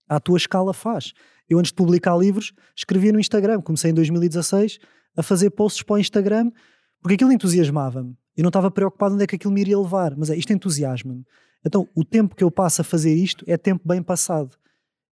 [0.09, 1.13] À tua escala, faz.
[1.49, 3.61] Eu, antes de publicar livros, escrevia no Instagram.
[3.61, 4.79] Comecei em 2016
[5.17, 6.51] a fazer posts para o Instagram
[7.03, 8.17] porque aquilo entusiasmava-me.
[8.37, 10.15] Eu não estava preocupado onde é que aquilo me iria levar.
[10.17, 11.25] Mas é, isto entusiasma-me.
[11.65, 14.57] Então, o tempo que eu passo a fazer isto é tempo bem passado.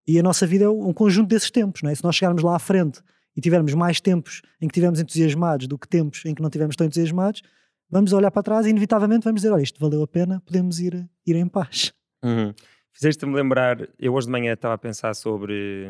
[0.07, 1.95] E a nossa vida é um conjunto desses tempos, não é?
[1.95, 3.01] Se nós chegarmos lá à frente
[3.37, 6.77] e tivermos mais tempos em que tivemos entusiasmados do que tempos em que não tivemos
[6.77, 7.43] tão entusiasmados,
[7.91, 11.09] vamos olhar para trás e inevitavelmente vamos dizer, olha, isto valeu a pena, podemos ir,
[11.27, 11.93] ir em paz.
[12.23, 12.53] Uhum.
[12.93, 15.89] Fizeste-me lembrar, eu hoje de manhã estava a pensar sobre,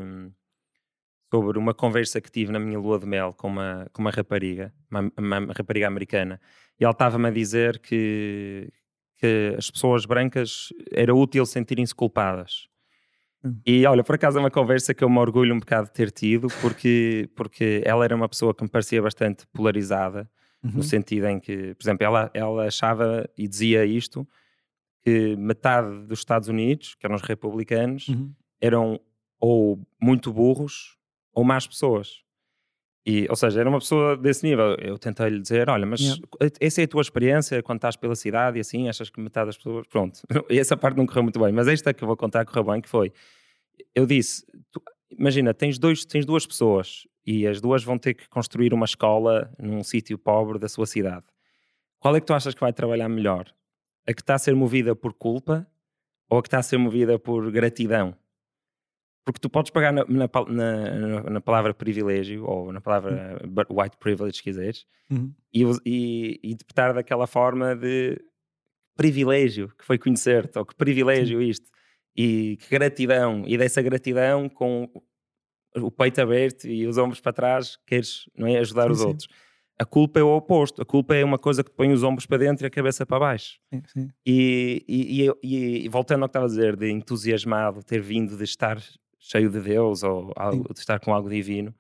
[1.35, 4.73] sobre uma conversa que tive na minha lua de mel com uma, com uma rapariga,
[4.89, 6.41] uma, uma rapariga americana,
[6.79, 8.73] e ela estava-me a dizer que,
[9.17, 12.69] que as pessoas brancas era útil sentirem-se culpadas.
[13.45, 13.59] Hum.
[13.67, 16.13] E olha, por acaso é uma conversa que eu me orgulho um bocado de ter
[16.13, 20.31] tido, porque, porque ela era uma pessoa que me parecia bastante polarizada,
[20.63, 20.71] uhum.
[20.75, 24.25] no sentido em que, por exemplo, ela, ela achava e dizia isto,
[25.03, 28.33] que metade dos Estados Unidos, que eram os republicanos, uhum.
[28.61, 29.01] eram
[29.41, 30.97] ou muito burros
[31.35, 32.25] ou más pessoas.
[33.07, 34.77] E, ou seja, era uma pessoa desse nível.
[34.77, 36.23] Eu tentei-lhe dizer: olha, mas yeah.
[36.59, 39.57] essa é a tua experiência quando estás pela cidade e assim, achas que metade das
[39.57, 39.87] pessoas.
[39.87, 42.65] Pronto, e essa parte não correu muito bem, mas esta que eu vou contar correu
[42.65, 43.13] bem: que foi.
[43.95, 48.29] Eu disse: tu, imagina, tens, dois, tens duas pessoas e as duas vão ter que
[48.29, 51.25] construir uma escola num sítio pobre da sua cidade.
[51.99, 53.47] Qual é que tu achas que vai trabalhar melhor?
[54.07, 55.67] A que está a ser movida por culpa
[56.29, 58.17] ou a que está a ser movida por gratidão?
[59.25, 63.81] Porque tu podes pegar na, na, na, na palavra privilégio ou na palavra uhum.
[63.81, 65.33] white privilege, se quiseres, uhum.
[65.53, 68.21] e, e, e, interpretar daquela forma de
[68.95, 71.49] privilégio que foi conhecer-te, ou que privilégio Sim.
[71.49, 71.71] isto,
[72.17, 74.89] e que gratidão, e dessa gratidão com
[75.77, 79.07] o peito aberto e os ombros para trás, queres não é, ajudar sim, os sim.
[79.07, 79.29] outros.
[79.77, 80.81] A culpa é o oposto.
[80.81, 83.19] A culpa é uma coisa que põe os ombros para dentro e a cabeça para
[83.19, 83.59] baixo.
[83.89, 88.37] Sim, e, e, e, e, voltando ao que estava a dizer, de entusiasmado, ter vindo
[88.37, 88.79] de estar
[89.25, 91.75] cheio de Deus ou algo, de estar com algo divino.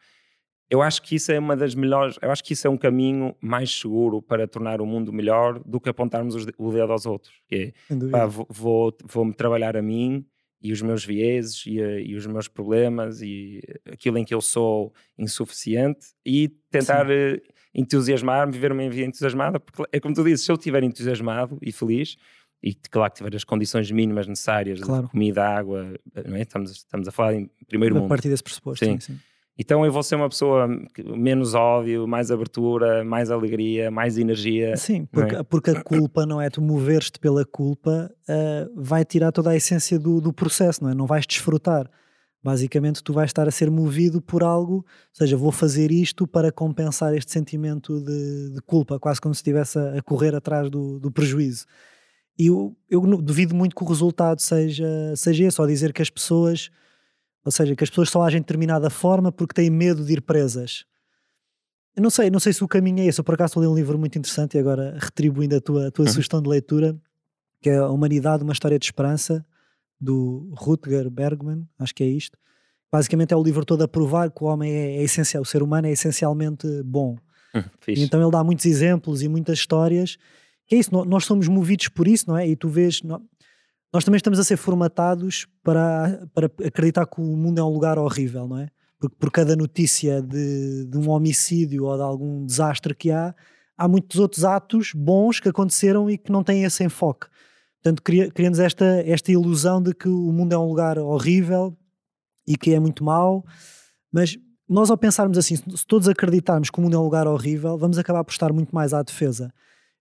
[0.71, 3.37] Eu acho que isso é uma das melhores, eu acho que isso é um caminho
[3.41, 7.35] mais seguro para tornar o mundo melhor do que apontarmos o dedo aos outros.
[7.47, 10.27] Que é, pá, vou, vou, vou-me trabalhar a mim
[10.63, 13.61] e os meus vieses e, e, os meus problemas e
[13.93, 17.41] aquilo em que eu sou insuficiente e tentar uh,
[17.75, 21.71] entusiasmar-me, viver uma vida entusiasmada, porque é como tu dizes, se eu estiver entusiasmado e
[21.71, 22.17] feliz,
[22.65, 25.05] e claro que tiver as condições mínimas necessárias claro.
[25.05, 26.41] de comida, água, é?
[26.41, 28.07] estamos, estamos a falar em primeiro mundo.
[28.07, 28.99] A partir desse pressuposto, sim.
[28.99, 29.21] sim, sim.
[29.57, 30.67] Então eu vou ser uma pessoa
[30.99, 34.77] menos ódio, mais abertura, mais alegria, mais energia.
[34.77, 35.43] Sim, porque, é?
[35.43, 36.49] porque a culpa, não é?
[36.49, 40.95] Tu moveres-te pela culpa uh, vai tirar toda a essência do, do processo, não é?
[40.95, 41.89] Não vais desfrutar.
[42.43, 46.51] Basicamente, tu vais estar a ser movido por algo, ou seja, vou fazer isto para
[46.51, 50.99] compensar este sentimento de, de culpa, quase como se estivesse a, a correr atrás do,
[50.99, 51.65] do prejuízo.
[52.39, 56.11] E eu, eu duvido muito que o resultado seja, seja esse, ou dizer que as
[56.11, 56.71] pessoas,
[57.45, 60.21] ou seja, que as pessoas só agem de determinada forma porque têm medo de ir
[60.21, 60.85] presas.
[61.95, 63.21] Eu não sei, não sei se o caminho é esse.
[63.21, 66.07] Eu por acaso li um livro muito interessante e agora retribuindo a tua, a tua
[66.07, 66.11] uhum.
[66.11, 66.97] sugestão de leitura,
[67.61, 69.47] que é A Humanidade, uma história de esperança,
[70.01, 72.37] do Rutger Bergman, acho que é isto.
[72.93, 75.63] Basicamente é o livro todo a provar que o homem é, é essencial, o ser
[75.63, 77.17] humano é essencialmente bom.
[77.55, 80.19] Uhum, então ele dá muitos exemplos e muitas histórias
[80.67, 82.49] que é isso, nós somos movidos por isso, não é?
[82.49, 87.59] E tu vês, nós também estamos a ser formatados para, para acreditar que o mundo
[87.59, 88.69] é um lugar horrível, não é?
[88.99, 93.35] Porque por cada notícia de, de um homicídio ou de algum desastre que há,
[93.77, 97.27] há muitos outros atos bons que aconteceram e que não têm esse enfoque.
[97.83, 98.03] Portanto,
[98.33, 101.77] criamos esta, esta ilusão de que o mundo é um lugar horrível
[102.47, 103.45] e que é muito mau,
[104.11, 107.77] mas nós ao pensarmos assim, se todos acreditarmos que o mundo é um lugar horrível,
[107.77, 109.53] vamos acabar por estar muito mais à defesa.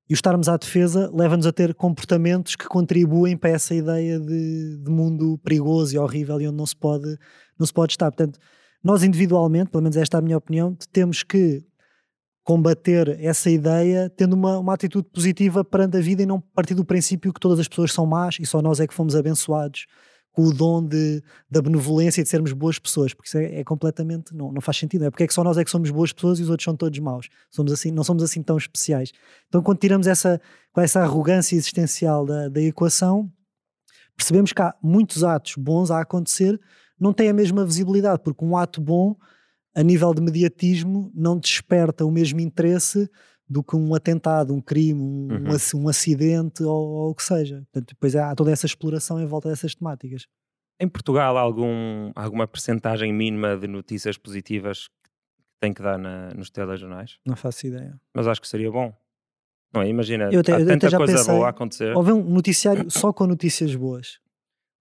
[0.09, 4.77] E o estarmos à defesa leva-nos a ter comportamentos que contribuem para essa ideia de,
[4.77, 7.17] de, mundo perigoso e horrível e onde não se pode,
[7.57, 8.11] não se pode estar.
[8.11, 8.37] Portanto,
[8.83, 11.63] nós individualmente, pelo menos esta é a minha opinião, temos que
[12.43, 16.83] combater essa ideia tendo uma, uma atitude positiva perante a vida e não partir do
[16.83, 19.85] princípio que todas as pessoas são más e só nós é que fomos abençoados
[20.33, 23.63] com o dom de, da benevolência e de sermos boas pessoas, porque isso é, é
[23.63, 26.11] completamente, não, não faz sentido, é porque é que só nós é que somos boas
[26.11, 29.11] pessoas e os outros são todos maus, somos assim, não somos assim tão especiais.
[29.47, 30.41] Então quando tiramos essa,
[30.75, 33.31] essa arrogância existencial da, da equação,
[34.17, 36.59] percebemos que há muitos atos bons a acontecer,
[36.99, 39.15] não têm a mesma visibilidade, porque um ato bom,
[39.75, 43.07] a nível de mediatismo, não desperta o mesmo interesse
[43.47, 45.83] do que um atentado, um crime, um, uhum.
[45.83, 47.63] um, acidente ou, ou, o que seja.
[47.71, 50.27] Portanto, depois há toda essa exploração em volta dessas temáticas.
[50.79, 55.09] Em Portugal, há algum, alguma percentagem mínima de notícias positivas que
[55.61, 57.19] tem que dar na, nos telejornais?
[57.25, 57.99] Não faço ideia.
[58.13, 58.93] Mas acho que seria bom.
[59.73, 59.87] Não é?
[59.87, 61.95] Imagina, eu até, há tanta coisa pensei, boa a acontecer.
[61.95, 64.19] Houve um noticiário só com notícias boas.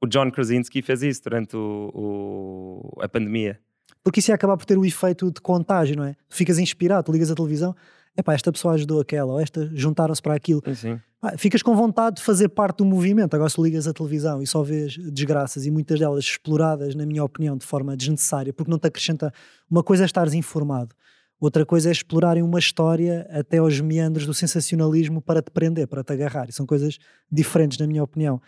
[0.02, 3.60] O John Krasinski fez isso durante o, o, a pandemia.
[4.02, 6.16] Porque isso ia acabar por ter o efeito de contágio, não é?
[6.28, 7.74] Tu ficas inspirado, tu ligas a televisão,
[8.16, 10.62] epá, esta pessoa ajudou aquela, ou esta juntaram-se para aquilo.
[10.74, 11.00] Sim.
[11.20, 13.34] Ah, ficas com vontade de fazer parte do movimento.
[13.34, 17.22] Agora, se ligas a televisão e só vês desgraças e muitas delas exploradas, na minha
[17.22, 19.32] opinião, de forma desnecessária, porque não te acrescenta.
[19.70, 20.94] Uma coisa é estares informado,
[21.40, 26.02] outra coisa é explorarem uma história até aos meandros do sensacionalismo para te prender, para
[26.02, 26.48] te agarrar.
[26.48, 26.98] E são coisas
[27.30, 28.40] diferentes, na minha opinião.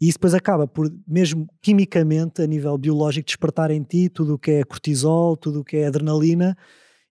[0.00, 4.38] E isso depois acaba por, mesmo quimicamente, a nível biológico, despertar em ti tudo o
[4.38, 6.56] que é cortisol, tudo o que é adrenalina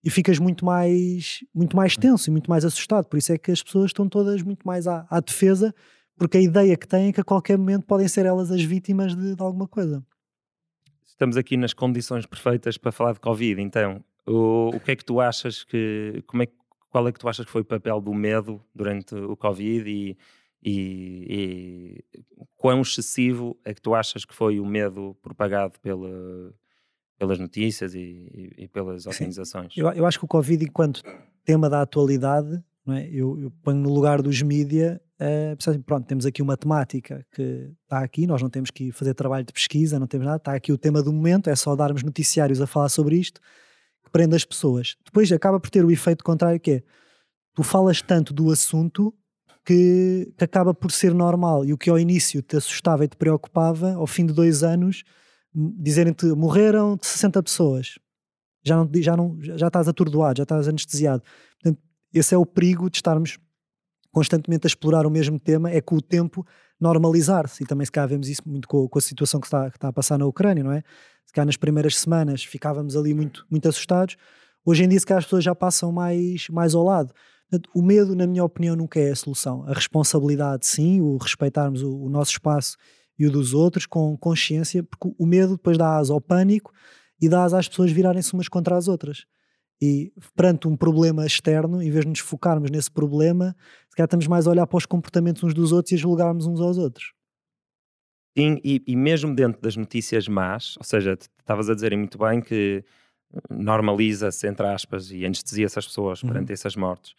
[0.04, 3.06] e ficas muito mais, muito mais tenso e muito mais assustado.
[3.06, 5.74] Por isso é que as pessoas estão todas muito mais à, à defesa,
[6.16, 9.16] porque a ideia que têm é que a qualquer momento podem ser elas as vítimas
[9.16, 10.04] de, de alguma coisa.
[11.06, 15.04] Estamos aqui nas condições perfeitas para falar de Covid, então o, o que é que
[15.04, 16.48] tu achas que, como é,
[16.90, 20.18] qual é que tu achas que foi o papel do medo durante o Covid e,
[20.62, 26.52] e, e quão excessivo é que tu achas que foi o medo propagado pela,
[27.24, 29.72] pelas notícias e, e, e pelas organizações.
[29.76, 31.00] Eu, eu, acho que o Covid, enquanto
[31.44, 33.08] tema da atualidade, é?
[33.08, 38.00] eu, eu, ponho no lugar dos mídia, uh, pronto, temos aqui uma temática que está
[38.00, 40.76] aqui, nós não temos que fazer trabalho de pesquisa, não temos nada, está aqui o
[40.76, 43.40] tema do momento, é só darmos noticiários a falar sobre isto,
[44.04, 44.96] que prende as pessoas.
[45.02, 46.82] Depois acaba por ter o efeito contrário que é,
[47.54, 49.14] tu falas tanto do assunto
[49.64, 53.16] que, que acaba por ser normal, e o que ao início te assustava e te
[53.16, 55.04] preocupava, ao fim de dois anos
[55.54, 57.98] dizerem-te morreram 60 pessoas,
[58.64, 61.22] já, não, já, não, já estás atordoado, já estás anestesiado.
[61.62, 61.80] Portanto,
[62.12, 63.38] esse é o perigo de estarmos
[64.10, 66.46] constantemente a explorar o mesmo tema, é com o tempo
[66.80, 67.64] normalizar-se.
[67.64, 69.88] E também se cá vemos isso muito com, com a situação que está, que está,
[69.88, 70.82] a passar na Ucrânia, não é?
[71.26, 74.16] Se cá nas primeiras semanas ficávamos ali muito, muito assustados,
[74.64, 77.12] hoje em dia se cá as pessoas já passam mais, mais ao lado.
[77.50, 79.64] Portanto, o medo, na minha opinião, nunca é a solução.
[79.68, 82.76] A responsabilidade, sim, o respeitarmos o, o nosso espaço
[83.18, 86.72] e o dos outros com consciência, porque o medo depois dá asa ao pânico
[87.20, 89.24] e dá asa às pessoas virarem-se umas contra as outras.
[89.80, 93.56] E perante um problema externo, em vez de nos focarmos nesse problema,
[93.88, 96.46] se calhar estamos mais a olhar para os comportamentos uns dos outros e a julgarmos
[96.46, 97.12] uns aos outros.
[98.36, 102.40] Sim, e, e mesmo dentro das notícias más, ou seja, estavas a dizer muito bem
[102.40, 102.84] que
[103.50, 106.30] normaliza-se, entre aspas, e anestesia-se as pessoas uhum.
[106.30, 107.14] perante essas mortes.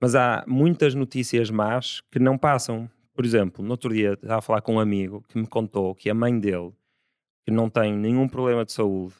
[0.00, 2.90] Mas há muitas notícias más que não passam.
[3.20, 6.08] Por exemplo, no outro dia estava a falar com um amigo que me contou que
[6.08, 6.72] a mãe dele,
[7.44, 9.14] que não tem nenhum problema de saúde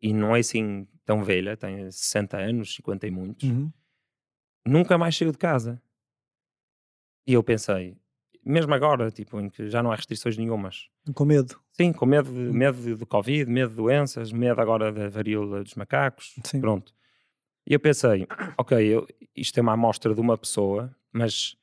[0.00, 3.72] e não é assim tão velha, tem 60 anos, 50 e muitos, uhum.
[4.64, 5.82] nunca mais saiu de casa.
[7.26, 7.96] E eu pensei,
[8.44, 10.88] mesmo agora, tipo, em que já não há restrições nenhumas.
[11.12, 11.60] Com medo.
[11.72, 15.74] Sim, com medo de, medo do Covid, medo de doenças, medo agora da varíola dos
[15.74, 16.60] macacos, Sim.
[16.60, 16.94] pronto.
[17.66, 18.24] E eu pensei,
[18.56, 19.04] ok, eu,
[19.34, 21.56] isto é uma amostra de uma pessoa, mas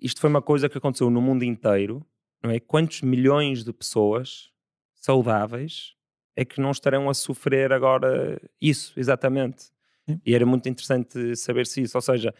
[0.00, 2.04] isto foi uma coisa que aconteceu no mundo inteiro,
[2.42, 2.60] não é?
[2.60, 4.50] Quantos milhões de pessoas
[4.94, 5.94] saudáveis
[6.36, 9.70] é que não estarão a sofrer agora isso, exatamente?
[10.08, 10.20] Sim.
[10.24, 12.34] E era muito interessante saber se isso, ou seja,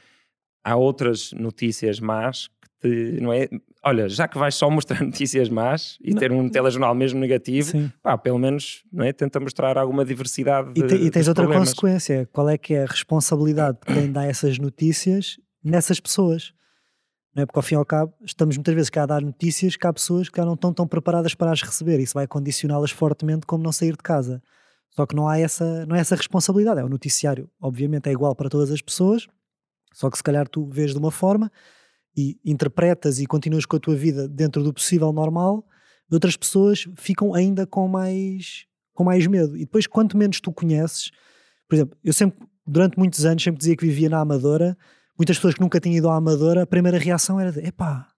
[0.63, 3.49] há outras notícias más que te, não é?
[3.85, 6.19] Olha, já que vais só mostrar notícias más e não.
[6.19, 9.13] ter um telejornal mesmo negativo, pá, pelo menos não é?
[9.13, 10.71] tenta mostrar alguma diversidade.
[10.77, 11.71] E, te, e tens outra problemas.
[11.71, 16.53] consequência, qual é que é a responsabilidade de quem dá essas notícias nessas pessoas?
[17.37, 17.47] Não é?
[17.47, 19.93] Porque ao fim e ao cabo estamos muitas vezes cá a dar notícias que há
[19.93, 22.01] pessoas que não estão tão preparadas para as receber.
[22.01, 24.43] Isso vai condicioná-las fortemente como não sair de casa.
[24.89, 26.81] Só que não há essa, não é essa responsabilidade.
[26.81, 29.27] É o noticiário, obviamente, é igual para todas as pessoas,
[29.93, 31.53] só que se calhar tu vês de uma forma
[32.17, 35.63] e interpretas e continuas com a tua vida dentro do possível normal,
[36.11, 38.65] outras pessoas ficam ainda com mais,
[38.95, 39.55] com mais medo.
[39.59, 41.11] E depois, quanto menos tu conheces,
[41.69, 44.75] por exemplo, eu sempre, durante muitos anos, sempre dizia que vivia na Amadora.
[45.19, 48.09] Muitas pessoas que nunca tinham ido à Amadora, a primeira reação era de epá,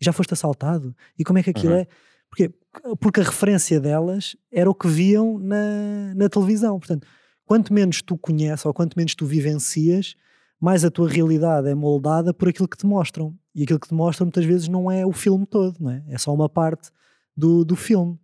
[0.00, 0.94] já foste assaltado?
[1.18, 1.80] E como é que aquilo uhum.
[1.80, 1.86] é?
[2.28, 2.54] Porque,
[3.00, 6.78] porque a referência delas era o que viam na, na televisão.
[6.78, 7.06] Portanto,
[7.44, 10.14] quanto menos tu conheces ou quanto menos tu vivencias,
[10.60, 13.36] mais a tua realidade é moldada por aquilo que te mostram.
[13.54, 16.04] E aquilo que te mostram muitas vezes não é o filme todo, não é?
[16.08, 16.90] É só uma parte
[17.36, 18.18] do, do filme.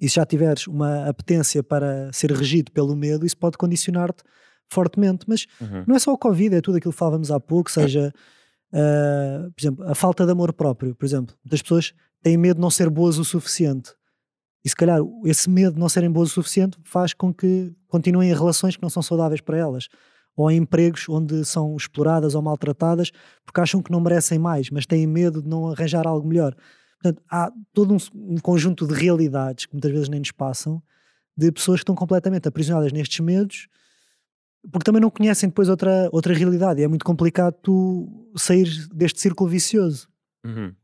[0.00, 4.22] E se já tiveres uma apetência para ser regido pelo medo, isso pode condicionar-te
[4.70, 5.24] fortemente.
[5.28, 5.84] Mas uhum.
[5.86, 8.12] não é só o Covid, é tudo aquilo que falávamos há pouco, seja,
[8.72, 10.94] uh, por exemplo, a falta de amor próprio.
[10.94, 11.92] Por exemplo, muitas pessoas
[12.22, 13.92] têm medo de não ser boas o suficiente.
[14.64, 18.30] E se calhar esse medo de não serem boas o suficiente faz com que continuem
[18.30, 19.88] em relações que não são saudáveis para elas
[20.36, 23.10] ou em empregos onde são exploradas ou maltratadas
[23.44, 26.56] porque acham que não merecem mais, mas têm medo de não arranjar algo melhor.
[27.00, 30.82] Portanto, há todo um, um conjunto de realidades que muitas vezes nem nos passam,
[31.36, 33.68] de pessoas que estão completamente aprisionadas nestes medos,
[34.70, 36.80] porque também não conhecem depois outra, outra realidade.
[36.80, 40.08] E é muito complicado tu sair deste círculo vicioso.
[40.44, 40.74] Uhum.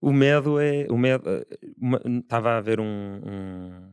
[0.00, 0.86] O medo é.
[0.88, 1.24] O medo.
[2.22, 3.92] Estava a ver um, um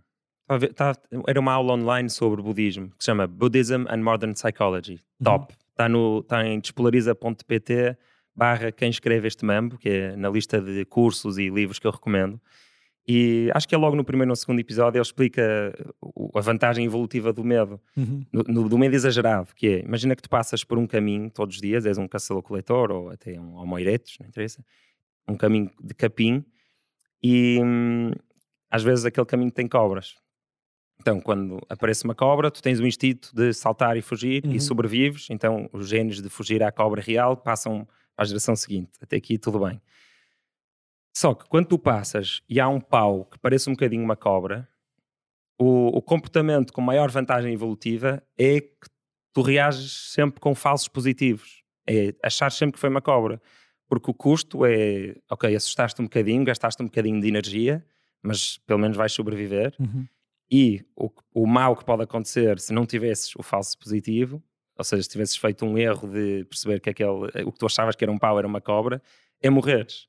[0.76, 0.96] Tá,
[1.28, 4.94] era uma aula online sobre budismo que se chama Buddhism and Modern Psychology.
[4.94, 5.24] Uhum.
[5.26, 5.54] Top.
[5.72, 6.22] Está uhum.
[6.24, 7.98] tá em despolariza.pt
[8.34, 11.92] barra quem escreve este mambo, que é na lista de cursos e livros que eu
[11.92, 12.40] recomendo.
[13.08, 15.74] E acho que é logo no primeiro ou segundo episódio ele explica
[16.36, 18.26] a vantagem evolutiva do medo, uhum.
[18.34, 21.62] no, do medo exagerado, que é, imagina que tu passas por um caminho todos os
[21.62, 24.62] dias, és um caçador-coletor ou até um homo erectus, não interessa,
[25.26, 26.43] um caminho de capim,
[27.24, 28.12] e hum,
[28.70, 30.16] às vezes aquele caminho tem cobras.
[30.99, 34.53] Então, quando aparece uma cobra, tu tens o instinto de saltar e fugir uhum.
[34.53, 35.28] e sobrevives.
[35.30, 37.88] Então, os genes de fugir à cobra real passam
[38.18, 38.91] à geração seguinte.
[38.99, 39.80] Até aqui, tudo bem.
[41.18, 44.68] Só que quando tu passas e há um pau que parece um bocadinho uma cobra,
[45.59, 48.88] o, o comportamento com maior vantagem evolutiva é que
[49.34, 51.63] tu reages sempre com falsos positivos.
[51.88, 53.41] É achar sempre que foi uma cobra.
[53.89, 57.84] Porque o custo é, ok, assustaste um bocadinho, gastaste um bocadinho de energia,
[58.22, 59.74] mas pelo menos vais sobreviver.
[59.80, 60.05] Uhum
[60.49, 64.41] e o, o mal que pode acontecer se não tivesses o falso positivo,
[64.78, 67.09] ou seja, se tivesses feito um erro de perceber que aquele,
[67.45, 69.01] o que tu achavas que era um pau era uma cobra,
[69.41, 70.07] é morreres.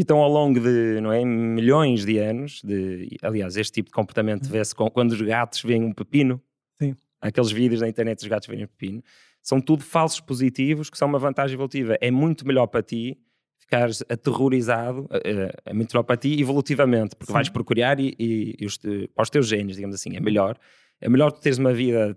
[0.00, 4.44] Então, ao longo de não é, milhões de anos, de, aliás, este tipo de comportamento
[4.44, 4.52] uhum.
[4.52, 6.40] vê-se quando os gatos veem um pepino.
[6.80, 6.94] Sim.
[7.20, 9.02] Aqueles vídeos na internet dos gatos veem um pepino.
[9.42, 11.98] São tudo falsos positivos que são uma vantagem evolutiva.
[12.00, 13.18] É muito melhor para ti
[13.58, 17.34] ficares aterrorizado, é, é muito melhor para ti evolutivamente, porque Sim.
[17.34, 20.56] vais procurar e, e, e os, para os teus genes, digamos assim, é melhor.
[21.00, 22.16] É melhor tu teres uma vida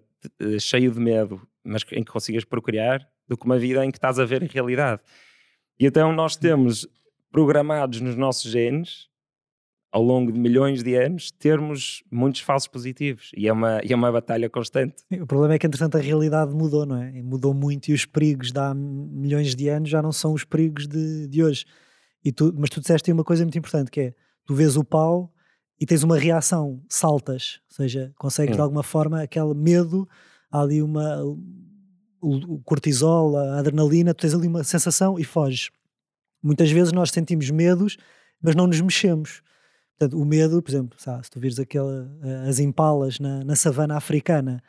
[0.60, 4.20] cheia de medo, mas em que consigas procriar, do que uma vida em que estás
[4.20, 5.02] a ver a realidade.
[5.80, 6.88] E então nós temos
[7.32, 9.10] programados nos nossos genes
[9.92, 13.30] ao longo de milhões de anos, termos muitos falsos positivos.
[13.36, 15.04] E é uma, e é uma batalha constante.
[15.12, 17.22] O problema é que, entretanto, a realidade mudou, não é?
[17.22, 20.88] Mudou muito e os perigos de há milhões de anos já não são os perigos
[20.88, 21.66] de, de hoje.
[22.24, 24.14] E tu, mas tu disseste uma coisa muito importante, que é,
[24.46, 25.34] tu vês o pau
[25.78, 30.08] e tens uma reação, saltas, ou seja, consegues de alguma forma aquele medo,
[30.50, 31.22] há ali uma...
[32.24, 35.72] O, o cortisol, a adrenalina, tu tens ali uma sensação e foges.
[36.42, 37.98] Muitas vezes nós sentimos medos,
[38.42, 39.42] mas não nos mexemos
[40.02, 43.56] Portanto, o medo, por exemplo, sabe, se tu vires aquela, eh, as impalas na, na
[43.56, 44.60] savana africana,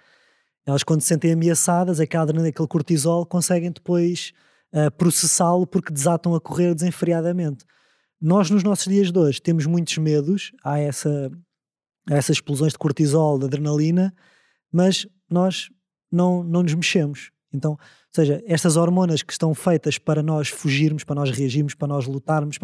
[0.67, 4.35] elas quando se sentem ameaçadas, aquela adrenalina, aquele cortisol, conseguem depois
[4.75, 7.65] uh, processá-lo porque desatam a correr desenfreadamente.
[8.21, 11.31] Nós, nos nossos dias de hoje, temos muitos medos, há, essa,
[12.11, 14.15] essas explosões de cortisol, de adrenalina,
[14.71, 15.71] mas nós
[16.11, 17.31] não, não nos mexemos.
[17.51, 17.79] Então,
[18.15, 22.59] seja, estas hormonas que estão feitas para nós fugirmos, para nós reagirmos, para nós lutarmos,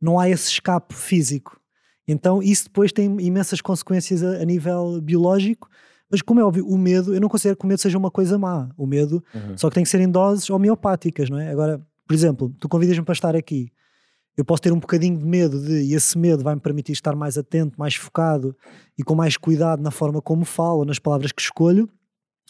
[0.00, 1.60] não há esse escape físico.
[2.06, 5.68] Então isso depois tem imensas consequências a, a, nível biológico,
[6.10, 8.36] mas como é óbvio, o medo, eu não considero que o medo seja uma coisa
[8.38, 8.68] má.
[8.76, 9.56] O medo, uhum.
[9.56, 11.50] só que tem que ser em doses homeopáticas, não é?
[11.50, 13.70] Agora, por exemplo, tu convidas-me para estar aqui,
[14.36, 17.36] eu posso ter um bocadinho de medo de, e esse medo vai-me permitir estar mais
[17.36, 18.56] atento, mais focado
[18.98, 21.88] e com mais cuidado na forma como falo, nas palavras que escolho,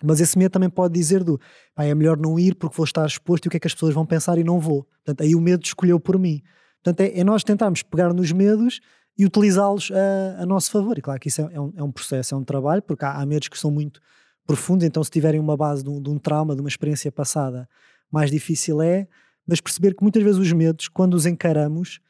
[0.03, 1.39] mas esse medo também pode dizer do
[1.77, 3.95] é melhor não ir porque vou estar exposto e o que é que as pessoas
[3.95, 4.85] vão pensar e não vou.
[5.05, 6.43] Portanto, aí o medo escolheu por mim.
[6.83, 8.81] Portanto, é, é nós tentarmos pegar nos medos
[9.17, 10.97] e utilizá-los a, a, nosso favor.
[10.97, 13.21] E claro que isso é, é, um, é um, processo, é um trabalho, porque há,
[13.21, 14.01] há, medos que são muito
[14.47, 17.69] profundos, então se tiverem uma base de um, de um, trauma, de uma experiência passada,
[18.11, 19.07] mais difícil é,
[19.47, 22.01] mas perceber que muitas vezes os medos, quando os encaramos,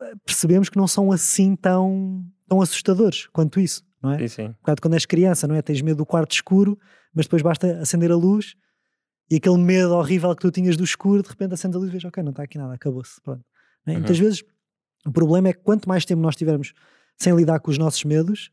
[0.00, 4.18] eh, percebemos que não são assim tão, tão assustadores quanto isso, não é?
[4.20, 4.46] Sim, sim.
[4.48, 5.62] Um quando és criança, não é?
[5.62, 6.78] Tens medo do quarto escuro,
[7.14, 8.54] mas depois basta acender a luz
[9.30, 11.92] e aquele medo horrível que tu tinhas do escuro, de repente acende a luz e
[11.92, 13.44] vês, ok, não está aqui nada, acabou-se, pronto.
[13.86, 13.90] É?
[13.90, 13.98] Uhum.
[13.98, 14.44] Muitas vezes
[15.06, 16.72] O problema é que quanto mais tempo nós tivermos
[17.16, 18.50] sem lidar com os nossos medos,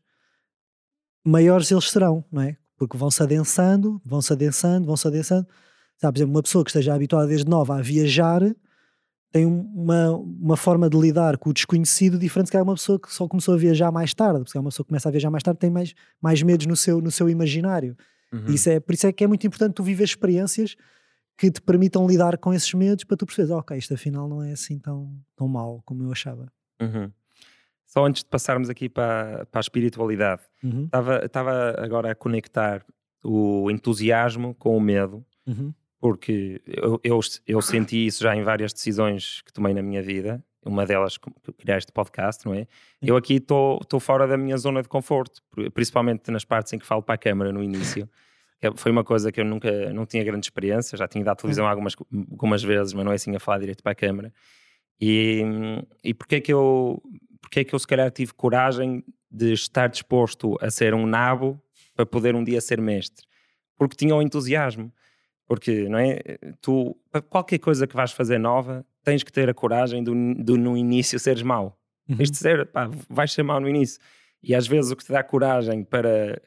[1.24, 2.56] maiores eles serão, não é?
[2.76, 5.46] Porque vão-se adensando, vão-se adensando, vão-se adensando.
[5.98, 8.42] Sabe, por exemplo, uma pessoa que esteja habituada desde nova a viajar
[9.36, 13.12] tem uma, uma forma de lidar com o desconhecido diferente que é uma pessoa que
[13.12, 15.42] só começou a viajar mais tarde, porque é uma pessoa que começa a viajar mais
[15.42, 17.94] tarde tem mais, mais medos no seu, no seu imaginário.
[18.32, 18.46] Uhum.
[18.46, 20.74] Isso é, por isso é que é muito importante tu viver experiências
[21.36, 24.52] que te permitam lidar com esses medos para tu perceberes, ok, isto afinal não é
[24.52, 26.50] assim tão, tão mau como eu achava.
[26.80, 27.12] Uhum.
[27.84, 30.40] Só antes de passarmos aqui para, para a espiritualidade,
[31.26, 31.84] estava uhum.
[31.84, 32.82] agora a conectar
[33.22, 35.74] o entusiasmo com o medo, uhum.
[36.06, 40.40] Porque eu, eu, eu, senti isso já em várias decisões que tomei na minha vida,
[40.64, 41.18] uma delas
[41.58, 42.68] criar este podcast, não é?
[43.02, 45.42] Eu aqui estou fora da minha zona de conforto,
[45.74, 48.08] principalmente nas partes em que falo para a câmara no início.
[48.76, 51.96] foi uma coisa que eu nunca não tinha grande experiência, já tinha dado televisão algumas,
[52.30, 54.32] algumas vezes, mas não é assim a falar direito para a câmara.
[55.00, 55.42] E,
[56.04, 57.02] e porque é que eu
[57.40, 61.60] porque é que eu se calhar tive coragem de estar disposto a ser um nabo
[61.96, 63.26] para poder um dia ser mestre?
[63.76, 64.92] Porque tinha o entusiasmo.
[65.46, 66.20] Porque, não é?
[66.60, 70.52] Tu, para qualquer coisa que vais fazer nova, tens que ter a coragem de, de
[70.58, 71.78] no início seres mau.
[72.08, 72.16] Uhum.
[72.16, 74.00] Tens de ser, pá, vais ser mau no início.
[74.42, 76.40] E às vezes o que te dá coragem para,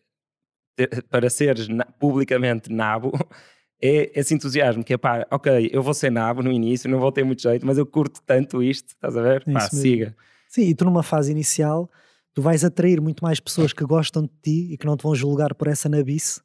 [1.09, 3.11] para seres na, publicamente nabo
[3.81, 7.11] é esse entusiasmo, que é pá, ok, eu vou ser nabo no início, não vou
[7.11, 9.43] ter muito jeito, mas eu curto tanto isto, estás a ver?
[9.45, 10.15] Pá, siga.
[10.49, 11.89] Sim, e tu numa fase inicial,
[12.33, 15.15] tu vais atrair muito mais pessoas que gostam de ti e que não te vão
[15.15, 16.41] julgar por essa nabice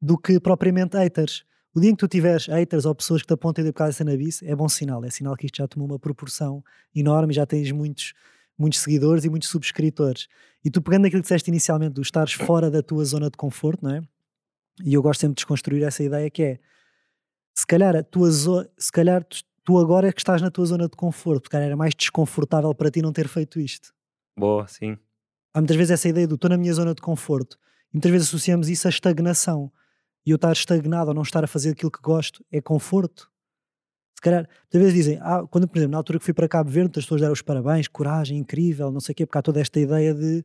[0.00, 1.44] do que propriamente haters.
[1.74, 3.92] O dia em que tu tiveres haters ou pessoas que te apontem de por causa
[3.92, 5.04] dessa nabice, é bom sinal.
[5.04, 6.62] É sinal que isto já tomou uma proporção
[6.94, 8.14] enorme e já tens muitos,
[8.56, 10.28] muitos seguidores e muitos subscritores.
[10.64, 13.84] E tu pegando aquilo que disseste inicialmente, do estares fora da tua zona de conforto,
[13.84, 14.02] não é?
[14.84, 16.58] E eu gosto sempre de desconstruir essa ideia que é
[17.54, 20.88] se calhar a tua se calhar tu, tu agora é que estás na tua zona
[20.88, 23.92] de conforto, porque era mais desconfortável para ti não ter feito isto.
[24.36, 24.96] Boa, sim.
[25.52, 27.56] Há muitas vezes essa ideia do estou na minha zona de conforto.
[27.92, 29.72] E muitas vezes associamos isso à estagnação.
[30.26, 33.30] E eu estar estagnado ou não estar a fazer aquilo que gosto é conforto.
[34.16, 36.70] Se calhar, muitas vezes dizem, ah, quando, por exemplo, na altura que fui para Cabo
[36.70, 39.60] Verde, as pessoas deram os parabéns, coragem, incrível, não sei o quê, porque há toda
[39.60, 40.44] esta ideia de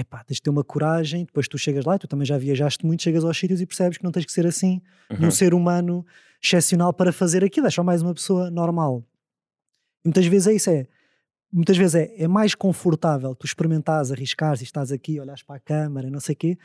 [0.00, 2.38] é pá, tens de ter uma coragem, depois tu chegas lá, e tu também já
[2.38, 5.26] viajaste muito, chegas aos sítios e percebes que não tens que ser assim, uhum.
[5.26, 6.06] um ser humano
[6.42, 9.04] excepcional para fazer aquilo, és só mais uma pessoa normal.
[10.04, 10.86] E muitas vezes é isso, é,
[11.52, 15.60] muitas vezes é, é mais confortável tu experimentares, arriscares e estás aqui, olhas para a
[15.60, 16.58] câmara, não sei o quê,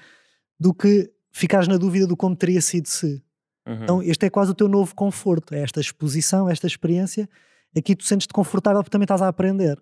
[0.59, 3.21] do que ficares na dúvida do como teria sido se.
[3.67, 3.84] Uhum.
[3.84, 7.27] Então este é quase o teu novo conforto, é esta exposição, esta experiência,
[7.75, 9.77] aqui tu sentes-te confortável porque também estás a aprender.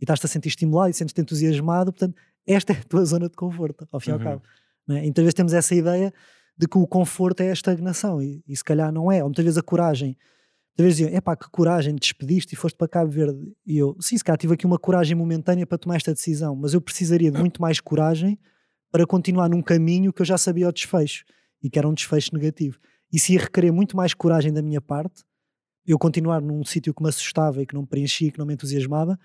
[0.00, 3.36] E estás-te a sentir estimulado e sentes-te entusiasmado, portanto, esta é a tua zona de
[3.36, 4.24] conforto, ao fim e ao uhum.
[4.24, 4.42] cabo.
[4.88, 5.00] Né?
[5.00, 6.12] E muitas vezes temos essa ideia
[6.56, 9.22] de que o conforto é a estagnação e, e se calhar não é.
[9.22, 10.16] Ou muitas vezes a coragem.
[10.70, 13.52] Muitas vezes diziam, epá, que coragem, despediste e foste para Cabo Verde.
[13.66, 16.74] E eu, sim, se calhar tive aqui uma coragem momentânea para tomar esta decisão, mas
[16.74, 18.38] eu precisaria de muito mais coragem
[18.94, 21.24] para continuar num caminho que eu já sabia o desfecho
[21.60, 22.78] e que era um desfecho negativo.
[23.12, 25.24] E se ia requerer muito mais coragem da minha parte,
[25.84, 28.54] eu continuar num sítio que me assustava e que não me preenchia, que não me
[28.54, 29.18] entusiasmava,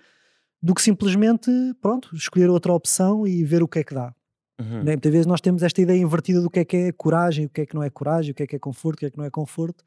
[0.60, 1.48] do que simplesmente,
[1.80, 4.12] pronto, escolher outra opção e ver o que é que dá.
[4.60, 4.82] Uhum.
[4.82, 4.92] Né?
[4.94, 7.60] Muitas vezes nós temos esta ideia invertida do que é que é coragem, o que
[7.60, 9.18] é que não é coragem, o que é que é conforto, o que é que
[9.18, 9.84] não é conforto.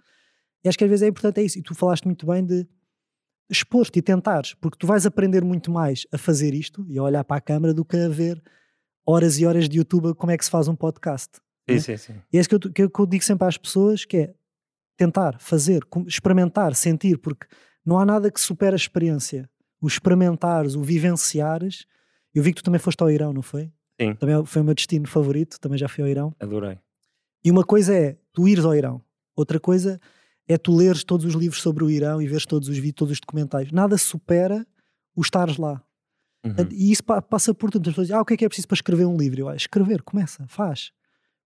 [0.64, 1.60] E acho que às vezes é importante é isso.
[1.60, 2.66] E tu falaste muito bem de
[3.50, 7.26] expor-te e tentares, porque tu vais aprender muito mais a fazer isto e a olhar
[7.26, 8.42] para a câmara do que a ver
[9.06, 11.38] horas e horas de YouTube como é que se faz um podcast.
[11.70, 11.80] Sim, né?
[11.80, 12.14] sim, sim.
[12.32, 14.34] E é isso que eu, que, que eu digo sempre às pessoas, que é
[14.98, 17.48] tentar, fazer, experimentar, sentir, porque
[17.86, 19.50] não há nada que supere a experiência
[19.84, 21.86] o experimentares, o vivenciares.
[22.34, 23.70] Eu vi que tu também foste ao Irão, não foi?
[24.00, 24.16] Sim.
[24.16, 26.34] Também foi o meu destino favorito, também já fui ao Irão.
[26.40, 26.80] Adorei.
[27.44, 29.02] E uma coisa é tu ires ao Irão,
[29.36, 30.00] outra coisa
[30.48, 33.12] é tu leres todos os livros sobre o Irão e veres todos os vídeos, todos
[33.12, 33.74] os documentários.
[33.74, 34.66] Nada supera
[35.14, 35.84] o estares lá.
[36.44, 36.68] Uhum.
[36.72, 37.90] E isso passa por tudo.
[37.90, 39.40] As pessoas dizem, ah, o que é que é preciso para escrever um livro?
[39.40, 40.92] Eu, ah, escrever, começa, faz.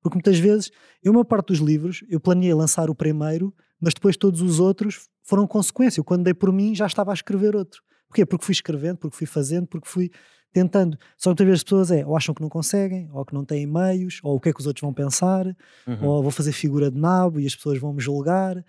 [0.01, 0.71] Porque muitas vezes,
[1.03, 5.07] eu, uma parte dos livros, eu planeei lançar o primeiro, mas depois todos os outros
[5.23, 5.99] foram consequência.
[5.99, 7.81] Eu, quando dei por mim, já estava a escrever outro.
[8.07, 8.25] Porquê?
[8.25, 10.09] Porque fui escrevendo, porque fui fazendo, porque fui
[10.51, 10.97] tentando.
[11.17, 13.45] Só que muitas vezes as pessoas é, ou acham que não conseguem, ou que não
[13.45, 15.45] têm meios, ou o que é que os outros vão pensar,
[15.85, 16.05] uhum.
[16.05, 18.63] ou vou fazer figura de nabo e as pessoas vão me julgar.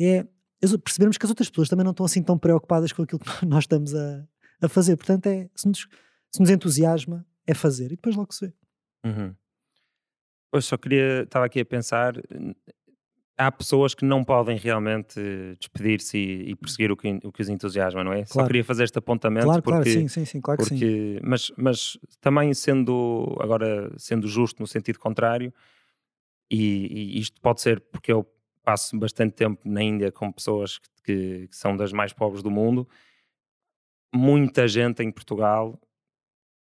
[0.00, 0.26] É
[0.84, 3.64] percebermos que as outras pessoas também não estão assim tão preocupadas com aquilo que nós
[3.64, 4.24] estamos a,
[4.62, 4.96] a fazer.
[4.96, 5.88] Portanto, é, se nos,
[6.30, 8.54] se nos entusiasma, é fazer e depois logo se vê.
[9.04, 9.34] Uhum.
[10.52, 12.14] Eu só queria, estava aqui a pensar,
[13.36, 15.18] há pessoas que não podem realmente
[15.58, 18.24] despedir-se e, e, perseguir o que, o que os entusiasma, não é?
[18.24, 18.32] Claro.
[18.32, 21.20] Só queria fazer este apontamento claro, porque, claro, sim, sim, sim, claro porque, que sim.
[21.22, 25.52] Mas, mas também sendo agora sendo justo no sentido contrário,
[26.50, 28.26] e, e, isto pode ser porque eu
[28.62, 32.50] passo bastante tempo na Índia com pessoas que, que, que são das mais pobres do
[32.50, 32.86] mundo.
[34.14, 35.78] Muita gente em Portugal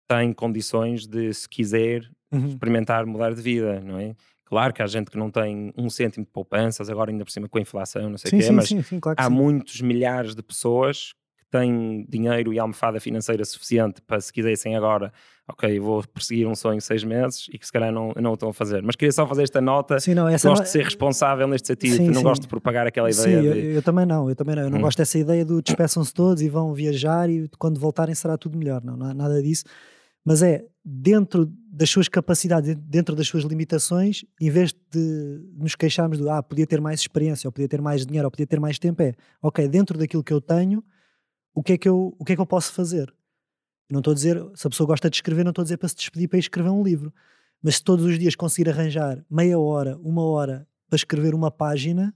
[0.08, 2.48] tem condições de, se quiser, uhum.
[2.48, 4.14] experimentar mudar de vida, não é?
[4.44, 7.48] Claro que há gente que não tem um cêntimo de poupanças, agora ainda por cima
[7.48, 10.34] com a inflação, não sei o quê, sim, mas sim, sim, claro há muitos milhares
[10.34, 11.14] de pessoas
[11.52, 15.12] têm dinheiro e almofada financeira suficiente para, se quisessem agora,
[15.46, 18.48] ok, vou perseguir um sonho seis meses e que se calhar não, não o estão
[18.48, 18.82] a fazer.
[18.82, 20.00] Mas queria só fazer esta nota.
[20.00, 20.54] Sim, não, gosto não...
[20.54, 22.22] de ser responsável neste sentido, sim, não sim.
[22.22, 23.42] gosto de propagar aquela ideia.
[23.42, 23.46] Sim, de...
[23.46, 24.62] eu, eu, também não, eu também não.
[24.62, 24.82] Eu não hum.
[24.82, 28.82] gosto dessa ideia do despeçam-se todos e vão viajar e quando voltarem será tudo melhor.
[28.82, 29.64] Não, não há nada disso.
[30.24, 36.18] Mas é dentro das suas capacidades, dentro das suas limitações, em vez de nos queixarmos
[36.18, 38.78] do ah, podia ter mais experiência, ou podia ter mais dinheiro, ou podia ter mais
[38.78, 40.82] tempo, é ok, dentro daquilo que eu tenho,
[41.54, 43.12] o que é que eu, o que é que eu posso fazer?
[43.90, 45.88] Não estou a dizer, se a pessoa gosta de escrever, não estou a dizer para
[45.88, 47.12] se despedir para ir escrever um livro.
[47.62, 52.14] Mas se todos os dias conseguir arranjar meia hora, uma hora para escrever uma página,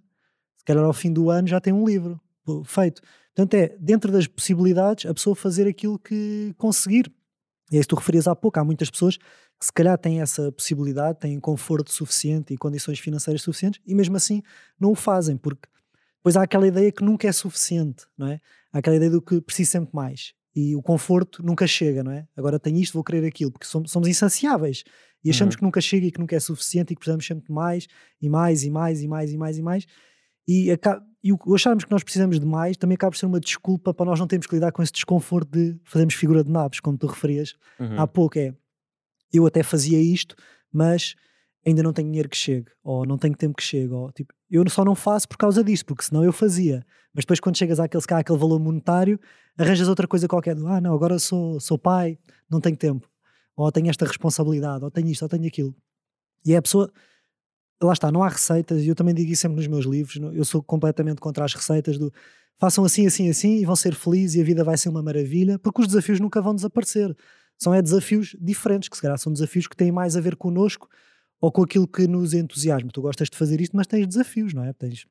[0.56, 2.20] se calhar ao fim do ano já tem um livro
[2.64, 3.02] feito.
[3.34, 7.12] Portanto, é dentro das possibilidades a pessoa fazer aquilo que conseguir.
[7.70, 8.58] E é isso que tu referias há pouco.
[8.58, 13.42] Há muitas pessoas que se calhar têm essa possibilidade, têm conforto suficiente e condições financeiras
[13.42, 14.42] suficientes e mesmo assim
[14.78, 15.68] não o fazem, porque
[16.16, 18.40] depois há aquela ideia que nunca é suficiente, não é?
[18.76, 22.28] Há aquela ideia do que preciso sempre mais e o conforto nunca chega, não é?
[22.36, 24.84] Agora tenho isto, vou querer aquilo, porque somos, somos insaciáveis
[25.24, 25.58] e achamos uhum.
[25.58, 27.86] que nunca chega e que nunca é suficiente e que precisamos sempre de mais
[28.20, 29.86] e mais e mais e mais e mais e mais.
[30.46, 30.68] E,
[31.24, 34.04] e o acharmos que nós precisamos de mais também acaba por ser uma desculpa para
[34.04, 37.06] nós não termos que lidar com esse desconforto de fazermos figura de naves, como tu
[37.06, 37.98] referias uhum.
[37.98, 38.38] há pouco.
[38.38, 38.54] É
[39.32, 40.36] eu até fazia isto,
[40.70, 41.14] mas
[41.66, 44.68] ainda não tenho dinheiro que chegue, ou não tenho tempo que chegue, ou tipo, eu
[44.70, 46.86] só não faço por causa disso, porque senão eu fazia.
[47.12, 49.18] Mas depois, quando chegas àquele, àquele valor monetário,
[49.58, 50.54] arranjas outra coisa qualquer.
[50.54, 53.08] Do, ah, não, agora sou, sou pai, não tenho tempo,
[53.56, 55.74] ou tenho esta responsabilidade, ou tenho isto, ou tenho aquilo.
[56.44, 56.92] E é a pessoa
[57.82, 60.44] lá está, não há receitas, e eu também digo isso sempre nos meus livros, eu
[60.44, 62.12] sou completamente contra as receitas do
[62.58, 65.58] façam assim, assim, assim e vão ser felizes e a vida vai ser uma maravilha,
[65.58, 67.14] porque os desafios nunca vão desaparecer.
[67.58, 70.88] São é desafios diferentes, que se calhar são desafios que têm mais a ver connosco
[71.40, 72.90] ou com aquilo que nos entusiasma.
[72.92, 74.72] Tu gostas de fazer isto, mas tens desafios, não é?
[74.72, 75.06] Tens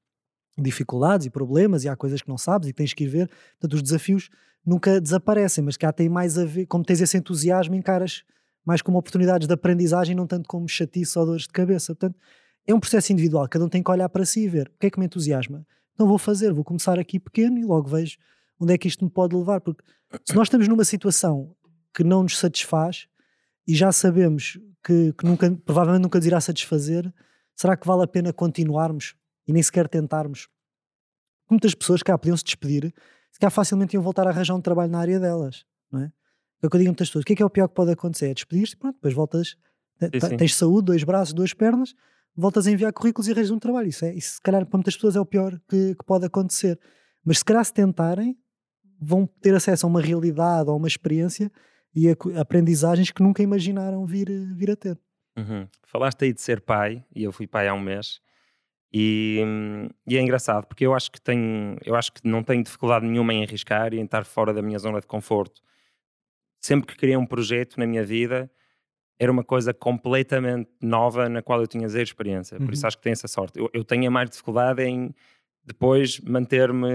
[0.57, 3.29] dificuldades e problemas e há coisas que não sabes e tens que ir ver.
[3.59, 4.29] Portanto, os desafios
[4.65, 8.23] nunca desaparecem, mas cá têm mais a ver, como tens esse entusiasmo, encaras
[8.65, 11.93] mais como oportunidades de aprendizagem, não tanto como chatice ou dores de cabeça.
[11.93, 12.17] Portanto,
[12.65, 14.87] é um processo individual, cada um tem que olhar para si e ver o que
[14.87, 15.65] é que me entusiasma.
[15.93, 18.17] Então vou fazer, vou começar aqui pequeno e logo vejo
[18.59, 19.61] onde é que isto me pode levar.
[19.61, 19.83] Porque
[20.23, 21.55] se nós estamos numa situação
[21.93, 23.07] que não nos satisfaz
[23.67, 27.11] e já sabemos que, que nunca, provavelmente nunca nos irá satisfazer,
[27.55, 29.15] será que vale a pena continuarmos
[29.47, 30.47] e nem sequer tentarmos?
[31.49, 32.93] Muitas pessoas cá podiam se despedir,
[33.31, 36.11] se cá facilmente iam voltar a arranjar um trabalho na área delas, não é?
[36.61, 37.67] É o que eu digo a muitas pessoas: o que é que é o pior
[37.67, 38.27] que pode acontecer?
[38.27, 39.55] É despedir-te, pronto, depois voltas,
[39.99, 41.93] sim, tens saúde, dois braços, duas pernas,
[42.35, 43.89] voltas a enviar currículos e arranjas um trabalho.
[43.89, 46.79] Isso, é, isso, se calhar, para muitas pessoas é o pior que, que, pode acontecer.
[47.23, 48.37] Mas se calhar, se tentarem,
[48.99, 51.51] vão ter acesso a uma realidade ou uma experiência
[51.95, 54.99] e a, a aprendizagens que nunca imaginaram vir, vir a ter.
[55.37, 55.67] Uhum.
[55.83, 58.19] Falaste aí de ser pai, e eu fui pai há um mês.
[58.93, 59.41] E,
[60.07, 63.33] e, é engraçado porque eu acho que tenho, eu acho que não tenho dificuldade nenhuma
[63.33, 65.61] em arriscar e em estar fora da minha zona de conforto.
[66.61, 68.49] Sempre que criei um projeto na minha vida,
[69.19, 72.57] era uma coisa completamente nova na qual eu tinha zero experiência.
[72.57, 72.71] Por uhum.
[72.71, 73.59] isso acho que tenho essa sorte.
[73.59, 75.13] Eu, eu tenho mais dificuldade em
[75.65, 76.87] depois manter-me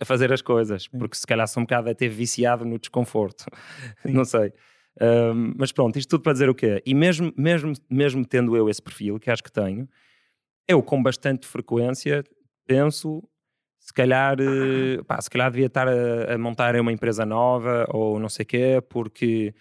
[0.00, 0.98] a fazer as coisas, Sim.
[0.98, 3.44] porque se calhar sou um bocado até viciado no desconforto.
[4.04, 4.52] Não sei.
[5.00, 6.82] Um, mas pronto, isto tudo para dizer o quê?
[6.84, 9.88] E mesmo, mesmo, mesmo tendo eu esse perfil, que acho que tenho,
[10.66, 12.24] eu com bastante frequência
[12.66, 13.22] penso
[13.78, 18.18] se calhar, eh, pá, se calhar devia estar a, a montar uma empresa nova ou
[18.18, 19.54] não sei o quê, porque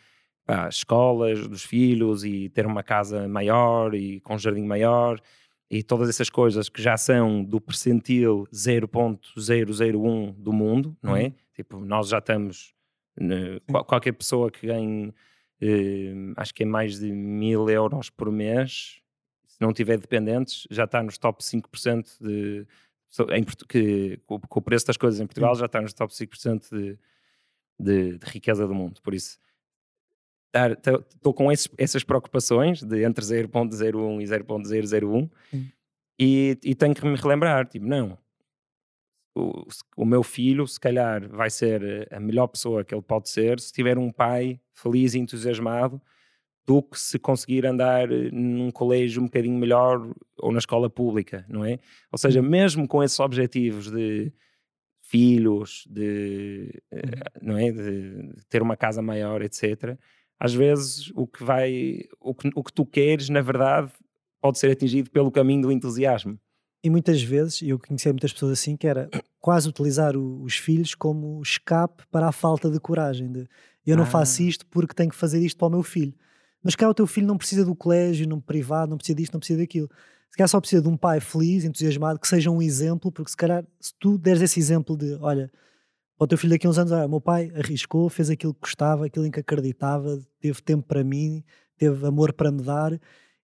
[0.45, 5.21] pá, escolas dos filhos e ter uma casa maior e com um jardim maior
[5.69, 11.25] e todas essas coisas que já são do percentil 0.001 do mundo, não é?
[11.25, 11.33] Uhum.
[11.53, 12.73] Tipo, nós já estamos,
[13.19, 15.13] né, qualquer pessoa que ganhe,
[15.59, 19.01] eh, acho que é mais de mil euros por mês,
[19.47, 22.65] se não tiver dependentes, já está nos top 5% de,
[23.31, 26.97] em, que, com, o preço das coisas em Portugal, já está nos top 5% de,
[27.79, 29.01] de, de riqueza do mundo.
[29.01, 29.39] Por isso,
[30.65, 35.29] estou com esses, essas preocupações de entre 0.01 e 0.001
[36.19, 38.17] e, e tenho que me relembrar, tipo, não,
[39.35, 43.59] o, o, meu filho se calhar vai ser a melhor pessoa que ele pode ser
[43.59, 46.01] se tiver um pai feliz e entusiasmado
[46.65, 51.63] do que se conseguir andar num colégio um bocadinho melhor ou na escola pública, não
[51.63, 51.79] é?
[52.11, 54.33] Ou seja, mesmo com esses objetivos de
[55.01, 56.99] filhos, de, uhum.
[57.41, 57.71] não é?
[57.71, 59.97] de ter uma casa maior, etc.,
[60.39, 63.91] às vezes o que vai, o que, o que tu queres, na verdade,
[64.41, 66.39] pode ser atingido pelo caminho do entusiasmo.
[66.83, 69.09] E muitas vezes, eu conhecia muitas pessoas assim, que era
[69.39, 73.31] quase utilizar o, os filhos como escape para a falta de coragem.
[73.31, 73.47] De,
[73.85, 74.07] eu não ah.
[74.07, 76.13] faço isto porque tenho que fazer isto para o meu filho.
[76.63, 79.39] Mas cá o teu filho não precisa do colégio, não privado, não precisa disto, não
[79.39, 79.89] precisa daquilo.
[80.29, 83.37] Se calhar só precisa de um pai feliz, entusiasmado, que seja um exemplo, porque se
[83.37, 85.51] calhar, se tu deres esse exemplo de, olha,
[86.17, 89.05] para o teu filho daqui a uns anos, meu pai arriscou, fez aquilo que gostava,
[89.05, 91.43] aquilo em que acreditava, teve tempo para mim,
[91.77, 92.99] teve amor para me dar.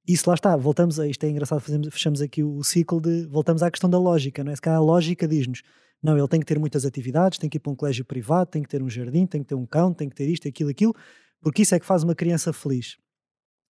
[0.07, 3.61] Isso lá está, voltamos a isto é engraçado, fazemos, fechamos aqui o, ciclo de voltamos
[3.61, 4.55] à questão da lógica, não é?
[4.55, 5.61] Se calhar a lógica diz-nos,
[6.01, 8.63] não, ele tem que ter muitas atividades, tem que ir para um colégio privado, tem
[8.63, 10.95] que ter um jardim, tem que ter um cão, tem que ter isto, aquilo, aquilo,
[11.41, 12.97] porque isso é que faz uma criança feliz.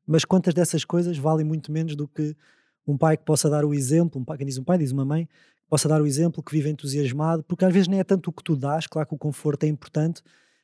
[0.07, 2.35] Mas quantas dessas coisas valem muito menos do que
[2.87, 5.05] um pai que possa dar o exemplo, um pai, quem diz um pai, diz uma
[5.05, 5.27] mãe,
[5.73, 8.43] possa dar o exemplo, que vive entusiasmado, porque às vezes nem é tanto o que
[8.43, 10.21] tu dás, claro que o conforto é importante,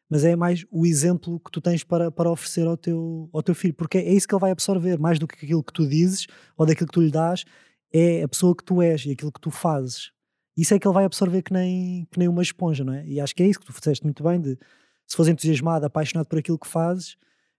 [0.08, 3.56] mas é mais o exemplo que tu tens para, para oferecer ao teu, ao teu
[3.56, 6.28] filho, porque é isso que ele vai absorver, mais do que aquilo que tu dizes
[6.56, 7.44] ou daquilo que tu lhe dás,
[7.92, 10.12] é a pessoa que tu és e aquilo que tu fazes.
[10.56, 13.04] Isso é que ele vai absorver que nem, que nem uma esponja, não é?
[13.08, 14.60] E acho que é isso que tu fizeste muito bem, de
[15.08, 17.18] se fores entusiasmado, apaixonado por aquilo que fazes,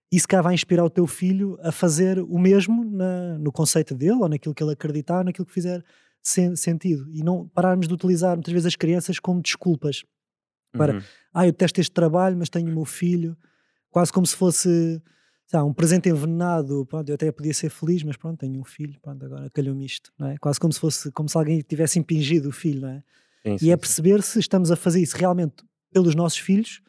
[0.09, 4.21] isso cá vai inspirar o teu filho a fazer o mesmo na, no conceito dele,
[4.21, 5.83] ou naquilo que ele acreditar, naquilo que fizer
[6.21, 7.09] sen, sentido.
[7.11, 10.03] E não pararmos de utilizar muitas vezes as crianças como desculpas
[10.71, 11.01] para, uhum.
[11.33, 13.37] ah, eu testo este trabalho, mas tenho o meu filho,
[13.89, 15.01] quase como se fosse
[15.53, 16.85] um presente envenenado.
[16.85, 20.13] Pronto, eu até podia ser feliz, mas pronto, tenho um filho, pronto, agora calhou-me isto,
[20.17, 20.37] não é?
[20.37, 23.03] Quase como se fosse como se alguém tivesse impingido o filho, não é?
[23.43, 24.33] Sim, sim, e é perceber sim.
[24.33, 26.81] se estamos a fazer isso realmente pelos nossos filhos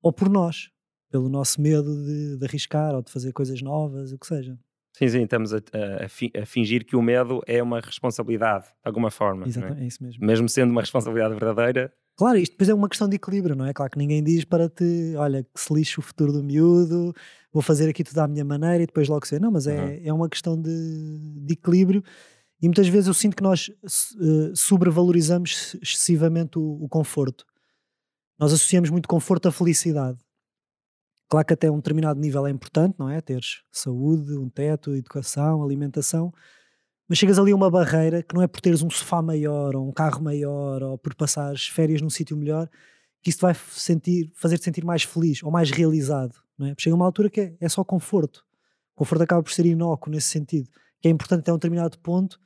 [0.00, 0.70] ou por nós
[1.10, 4.58] pelo nosso medo de, de, arriscar ou de fazer coisas novas, o que seja.
[4.92, 9.10] Sim, sim, estamos a, a, a fingir que o medo é uma responsabilidade, de alguma
[9.10, 9.44] forma.
[9.44, 9.48] É?
[9.48, 9.84] Exatamente, é?
[9.84, 9.86] é?
[9.86, 10.26] isso mesmo.
[10.26, 11.92] Mesmo sendo uma responsabilidade verdadeira.
[12.16, 13.72] Claro, isto depois é uma questão de equilíbrio, não é?
[13.72, 17.14] Claro que ninguém diz para te, olha, que se lixe o futuro do miúdo,
[17.52, 19.40] vou fazer aqui tudo à minha maneira e depois logo ser.
[19.40, 20.00] Não, mas é, uhum.
[20.04, 22.02] é uma questão de, de equilíbrio
[22.60, 27.46] e muitas vezes eu sinto que nós uh, sobrevalorizamos excessivamente o, o conforto.
[28.38, 30.18] Nós associamos muito conforto à felicidade.
[31.28, 33.20] Claro que até um determinado nível é importante, não é?
[33.20, 36.32] Teres saúde, um teto, educação, alimentação,
[37.08, 39.88] mas chegas ali a uma barreira que não é por teres um sofá maior ou
[39.88, 42.68] um carro maior ou por passares férias num sítio melhor
[43.22, 46.74] que isso vai sentir, fazer-te sentir mais feliz ou mais realizado, não é?
[46.78, 48.44] Chega uma altura que é, é só conforto.
[48.94, 50.68] O conforto acaba por ser inócuo nesse sentido,
[51.00, 52.38] que é importante até um determinado ponto,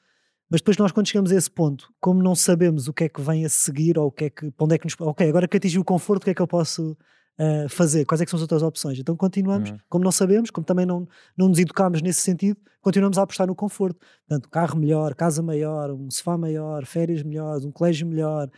[0.51, 3.21] mas depois nós quando chegamos a esse ponto, como não sabemos o que é que
[3.21, 4.95] vem a seguir ou o que é que, onde é que nos...
[4.99, 6.97] Ok, agora que atingi o conforto, o que é que eu posso
[7.43, 8.99] uh, fazer, quais é são as outras opções.
[8.99, 9.79] Então continuamos, uhum.
[9.89, 13.55] como não sabemos, como também não, não nos educamos nesse sentido, continuamos a apostar no
[13.55, 13.99] conforto.
[14.27, 18.51] Portanto, carro melhor, casa maior, um sofá maior, férias melhores, um colégio melhor.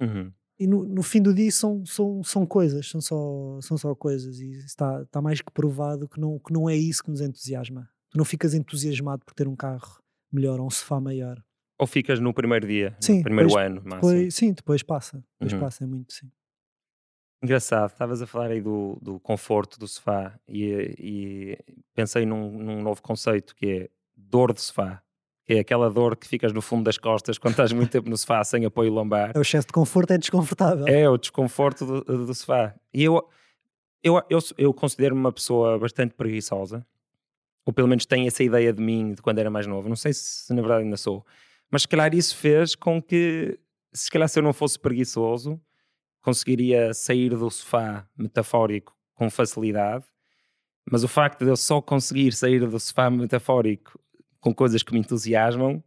[0.00, 0.32] Uhum.
[0.58, 4.40] E no, no, fim do dia são, são, são coisas, são só, são só coisas.
[4.40, 7.88] E está, está mais que provado que não, que não é isso que nos entusiasma.
[8.10, 10.02] Tu não ficas entusiasmado por ter um carro
[10.32, 11.42] melhor ou um sofá maior.
[11.78, 15.24] Ou ficas no primeiro dia, sim, no primeiro depois, ano, depois, Sim, depois passa.
[15.38, 15.60] Depois uhum.
[15.60, 16.30] passa, é muito, sim.
[17.42, 21.58] Engraçado, estavas a falar aí do, do conforto do sofá e, e
[21.94, 25.02] pensei num, num, novo conceito que é dor de sofá.
[25.46, 28.16] Que é aquela dor que ficas no fundo das costas quando estás muito tempo no
[28.16, 29.32] sofá sem apoio lombar.
[29.34, 30.86] É o excesso de conforto, é desconfortável.
[30.86, 32.74] É, o desconforto do, do sofá.
[32.92, 33.26] E eu,
[34.02, 36.86] eu, eu, eu considero-me uma pessoa bastante preguiçosa,
[37.64, 39.88] ou pelo menos tenho essa ideia de mim de quando era mais novo.
[39.88, 41.24] Não sei se na verdade ainda sou,
[41.70, 43.58] mas se calhar isso fez com que,
[43.94, 45.58] se calhar se eu não fosse preguiçoso,
[46.22, 50.04] conseguiria sair do sofá metafórico com facilidade,
[50.90, 53.98] mas o facto de eu só conseguir sair do sofá metafórico
[54.40, 55.82] com coisas que me entusiasmam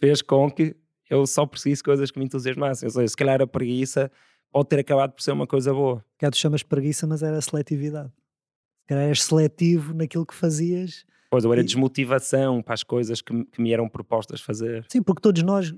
[0.00, 0.76] fez com que
[1.08, 2.86] eu só perseguisse coisas que me entusiasmassem.
[2.86, 4.10] Ou seja, se calhar a preguiça
[4.50, 6.04] pode ter acabado por ser uma coisa boa.
[6.18, 8.08] Que tu chamas preguiça, mas era seletividade.
[8.08, 11.04] Se calhar eras seletivo naquilo que fazias.
[11.30, 11.64] Pois, ou era e...
[11.64, 14.86] desmotivação para as coisas que, que me eram propostas fazer.
[14.88, 15.74] Sim, porque todos nós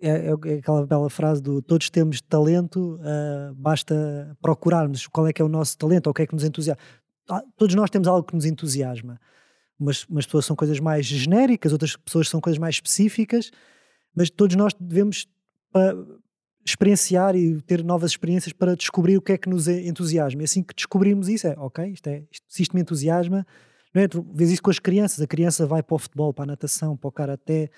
[0.00, 5.32] é, é, é, aquela bela frase do todos temos talento, uh, basta procurarmos qual é
[5.32, 6.82] que é o nosso talento ou o que é que nos entusiasma.
[7.28, 9.20] Ah, todos nós temos algo que nos entusiasma.
[9.78, 13.50] Umas, umas pessoas são coisas mais genéricas, outras pessoas são coisas mais específicas,
[14.14, 15.26] mas todos nós devemos
[16.66, 20.42] experienciar e ter novas experiências para descobrir o que é que nos entusiasma.
[20.42, 23.46] E assim que descobrimos isso, é ok, isto é, isto, se isto me entusiasma,
[23.94, 24.08] não é?
[24.08, 26.96] Tu vês isso com as crianças, a criança vai para o futebol, para a natação,
[26.96, 27.70] para o karaté,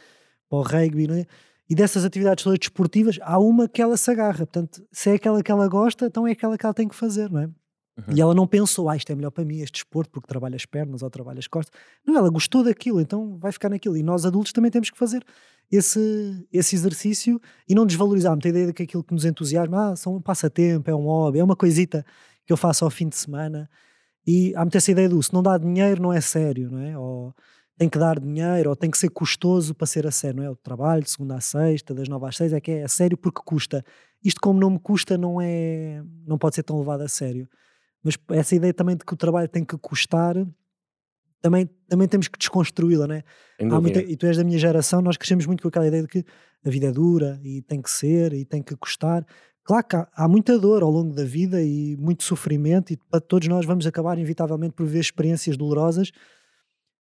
[0.48, 1.26] para o rugby, não é?
[1.70, 4.38] E dessas atividades todas desportivas, há uma que ela se agarra.
[4.38, 7.30] Portanto, se é aquela que ela gosta, então é aquela que ela tem que fazer,
[7.30, 7.44] não é?
[7.46, 8.16] Uhum.
[8.16, 10.66] E ela não pensou, ah, isto é melhor para mim, este desporto, porque trabalha as
[10.66, 11.78] pernas ou trabalha as costas.
[12.04, 13.96] Não, ela gostou daquilo, então vai ficar naquilo.
[13.96, 15.24] E nós adultos também temos que fazer
[15.70, 19.96] esse, esse exercício e não desvalorizarmos a ideia de que aquilo que nos entusiasma, ah,
[19.96, 22.04] são um passatempo, é um hobby, é uma coisita
[22.44, 23.70] que eu faço ao fim de semana.
[24.26, 26.98] E há muita essa ideia do se não dá dinheiro, não é sério, não é?
[26.98, 27.32] Ou
[27.80, 30.50] tem que dar dinheiro ou tem que ser custoso para ser a sério, não é?
[30.50, 33.16] O trabalho de segunda a sexta, das nove às seis, é que é a sério
[33.16, 33.82] porque custa.
[34.22, 37.48] Isto como não me custa não é, não pode ser tão levado a sério.
[38.04, 40.36] Mas essa ideia também de que o trabalho tem que custar,
[41.40, 43.24] também, também temos que desconstruí-la, não é?
[43.80, 46.22] Muita, e tu és da minha geração, nós crescemos muito com aquela ideia de que
[46.62, 49.26] a vida é dura e tem que ser e tem que custar.
[49.64, 53.22] Claro que há, há muita dor ao longo da vida e muito sofrimento, e para
[53.22, 56.12] todos nós vamos acabar inevitavelmente por ver experiências dolorosas,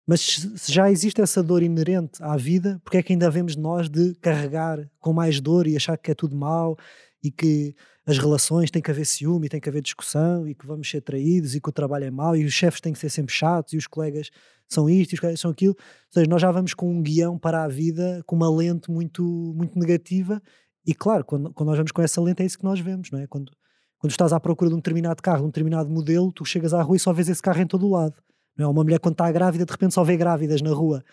[0.07, 3.89] mas se já existe essa dor inerente à vida, porque é que ainda vemos nós
[3.89, 6.77] de carregar com mais dor e achar que é tudo mau
[7.21, 7.75] e que
[8.05, 11.55] as relações têm que haver ciúme, tem que haver discussão e que vamos ser traídos
[11.55, 13.77] e que o trabalho é mau e os chefes têm que ser sempre chatos e
[13.77, 14.29] os colegas
[14.69, 15.75] são isto e os colegas são aquilo.
[15.77, 19.21] Ou seja, nós já vamos com um guião para a vida com uma lente muito,
[19.57, 20.41] muito negativa
[20.85, 23.19] e claro, quando, quando nós vamos com essa lente é isso que nós vemos, não
[23.19, 23.27] é?
[23.27, 23.51] Quando,
[23.99, 26.81] quando estás à procura de um determinado carro, de um determinado modelo, tu chegas à
[26.81, 28.15] rua e só vês esse carro em todo o lado.
[28.57, 28.67] Não é?
[28.69, 31.03] Uma mulher quando está grávida de repente só vê grávidas na rua.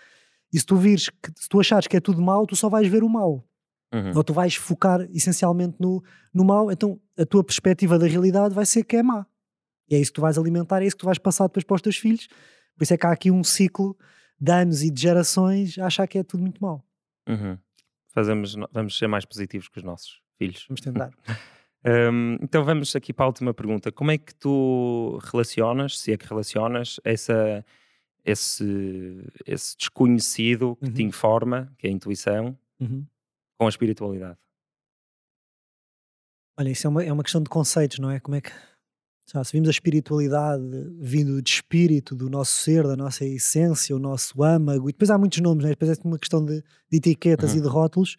[0.52, 2.88] E se tu vires, que, se tu achares que é tudo mau, tu só vais
[2.88, 3.44] ver o mau.
[3.92, 4.12] Uhum.
[4.16, 6.02] Ou tu vais focar essencialmente no,
[6.32, 9.26] no mal, então a tua perspectiva da realidade vai ser que é má.
[9.88, 11.74] E é isso que tu vais alimentar, é isso que tu vais passar depois para
[11.74, 12.26] os teus filhos.
[12.76, 13.96] Por isso é que há aqui um ciclo
[14.40, 16.84] de anos e de gerações a achar que é tudo muito mau.
[17.28, 17.56] Uhum.
[18.08, 20.64] Fazemos, vamos ser mais positivos que os nossos filhos.
[20.68, 21.10] Vamos tentar.
[21.86, 23.92] um, então vamos aqui para a última pergunta.
[23.92, 27.64] Como é que tu relacionas, se é que relacionas, essa,
[28.24, 30.92] esse, esse desconhecido que uhum.
[30.92, 33.04] te informa, que é a intuição, uhum
[33.58, 34.38] com a espiritualidade?
[36.58, 38.20] Olha, isso é uma, é uma questão de conceitos, não é?
[38.20, 38.50] Como é que.
[39.32, 40.62] Já, se vimos a espiritualidade
[40.98, 45.16] vindo de espírito, do nosso ser, da nossa essência, o nosso âmago, e depois há
[45.16, 45.70] muitos nomes, né?
[45.70, 47.58] depois é uma questão de, de etiquetas uhum.
[47.58, 48.16] e de rótulos,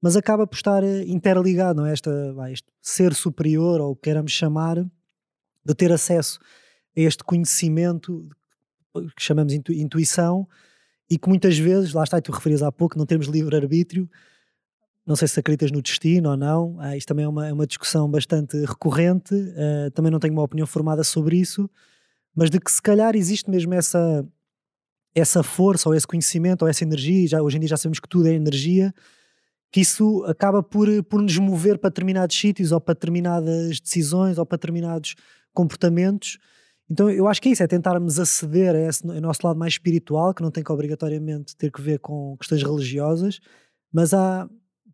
[0.00, 1.92] mas acaba por estar eh, interligado, não é?
[1.92, 2.10] Esta,
[2.50, 4.84] este ser superior, ou queiramos chamar,
[5.64, 6.38] de ter acesso
[6.96, 8.28] a este conhecimento
[9.16, 10.46] que chamamos intu, intuição
[11.10, 14.08] e que muitas vezes, lá está, e tu referias há pouco, não temos livre-arbítrio,
[15.06, 17.66] não sei se acreditas no destino ou não, ah, isto também é uma, é uma
[17.66, 21.70] discussão bastante recorrente, uh, também não tenho uma opinião formada sobre isso,
[22.34, 24.26] mas de que se calhar existe mesmo essa,
[25.14, 28.08] essa força ou esse conhecimento ou essa energia, já, hoje em dia já sabemos que
[28.08, 28.92] tudo é energia,
[29.70, 34.46] que isso acaba por, por nos mover para determinados sítios ou para determinadas decisões ou
[34.46, 35.14] para determinados
[35.52, 36.38] comportamentos.
[36.88, 39.74] Então eu acho que é isso, é tentarmos aceder a esse a nosso lado mais
[39.74, 43.40] espiritual, que não tem que obrigatoriamente ter que ver com questões religiosas,
[43.92, 44.48] mas há,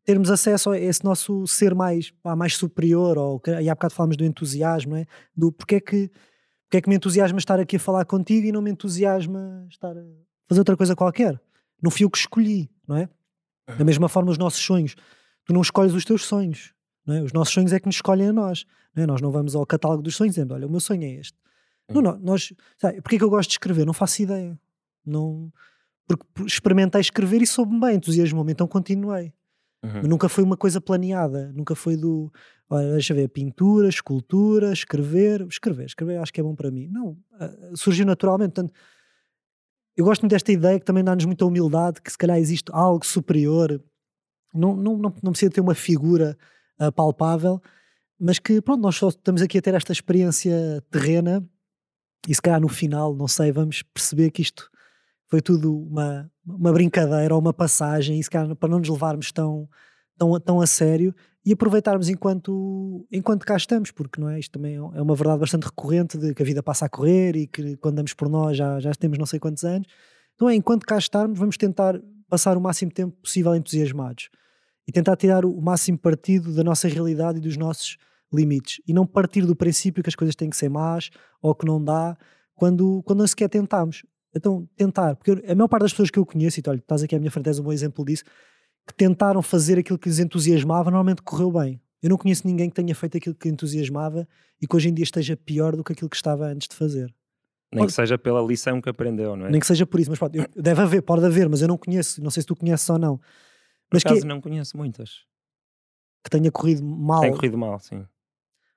[0.05, 4.25] termos acesso a esse nosso ser mais, mais superior, ou, e há bocado falamos do
[4.25, 5.07] entusiasmo, é?
[5.37, 6.11] do porque é, que,
[6.65, 9.97] porque é que me entusiasma estar aqui a falar contigo e não me entusiasma estar
[9.97, 10.05] a
[10.49, 11.41] fazer outra coisa qualquer.
[11.81, 13.09] Não fui eu que escolhi, não é?
[13.67, 14.95] Da mesma forma, os nossos sonhos.
[15.45, 16.73] Tu não escolhes os teus sonhos.
[17.09, 17.21] É?
[17.21, 18.65] Os nossos sonhos é que nos escolhem a nós.
[18.95, 19.07] Não é?
[19.07, 21.37] Nós não vamos ao catálogo dos sonhos dizendo: Olha, o meu sonho é este.
[21.91, 23.85] Não, não, nós, sabe, porque é que eu gosto de escrever?
[23.85, 24.59] Não faço ideia.
[25.05, 25.53] Não,
[26.07, 29.33] porque experimentei escrever e soube-me bem, entusiasmou-me, então continuei.
[29.83, 30.03] Uhum.
[30.03, 32.33] Nunca foi uma coisa planeada, nunca foi do.
[32.71, 35.45] Olha, deixa ver, pintura, escultura, escrever.
[35.49, 36.89] Escrever, escrever acho que é bom para mim.
[36.89, 38.53] Não, uh, surgiu naturalmente.
[38.53, 38.73] Portanto,
[39.97, 43.05] eu gosto muito desta ideia que também dá-nos muita humildade, que se calhar existe algo
[43.05, 43.83] superior.
[44.55, 46.37] Não, não, não, não precisa ter uma figura
[46.81, 47.61] uh, palpável,
[48.19, 51.47] mas que, pronto, nós só estamos aqui a ter esta experiência terrena
[52.29, 54.71] e se calhar no final, não sei, vamos perceber que isto
[55.29, 59.33] foi tudo uma, uma brincadeira ou uma passagem, e se calhar para não nos levarmos
[59.33, 59.69] tão,
[60.17, 61.15] tão, tão a sério
[61.45, 64.39] e aproveitarmos enquanto, enquanto cá estamos, porque não é?
[64.39, 67.47] Isto também é uma verdade bastante recorrente de que a vida passa a correr e
[67.47, 69.89] que quando damos por nós já, já temos não sei quantos anos.
[70.35, 74.31] Então é, enquanto cá estarmos, vamos tentar passar o máximo tempo possível entusiasmados
[74.87, 77.99] e tentar tirar o máximo partido da nossa realidade e dos nossos
[78.33, 81.11] limites e não partir do princípio que as coisas têm que ser más
[81.41, 82.17] ou que não dá
[82.55, 84.05] quando, quando não sequer tentamos.
[84.35, 87.03] Então, tentar, porque a maior parte das pessoas que eu conheço, e tu, olha, estás
[87.03, 88.25] aqui à minha frente, és um bom exemplo disso,
[88.87, 91.81] que tentaram fazer aquilo que lhes entusiasmava, normalmente correu bem.
[92.03, 94.27] Eu não conheço ninguém que tenha feito aquilo que entusiasmava
[94.61, 97.15] e que hoje em dia esteja pior do que aquilo que estava antes de fazer.
[97.73, 99.51] Nem que seja pela lição que aprendeu, não é?
[99.51, 101.79] Nem que seja por isso, mas pode, eu, deve haver, pode haver, mas eu não
[101.79, 103.19] conheço, não sei se tu conheces ou não.
[103.91, 105.25] Mas por acaso que, não conheço muitas.
[106.23, 107.21] Que tenha corrido mal.
[107.21, 108.05] Tem corrido mal, sim.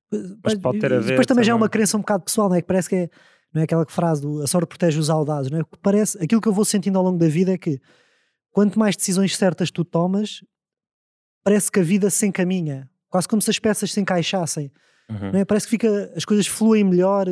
[0.09, 1.09] Mas, mas pode ter a ver.
[1.09, 2.61] Depois também, já é uma crença um bocado pessoal, não é?
[2.61, 3.09] Que parece que é
[3.55, 5.63] não é aquela frase do a sorte protege os audazes, não é?
[5.81, 7.79] Parece, aquilo que eu vou sentindo ao longo da vida é que
[8.55, 10.41] quanto mais decisões certas tu tomas,
[11.43, 14.71] parece que a vida se encaminha, quase como se as peças se encaixassem,
[15.09, 15.33] uhum.
[15.33, 15.43] não é?
[15.43, 17.27] Parece que fica, as coisas fluem melhor.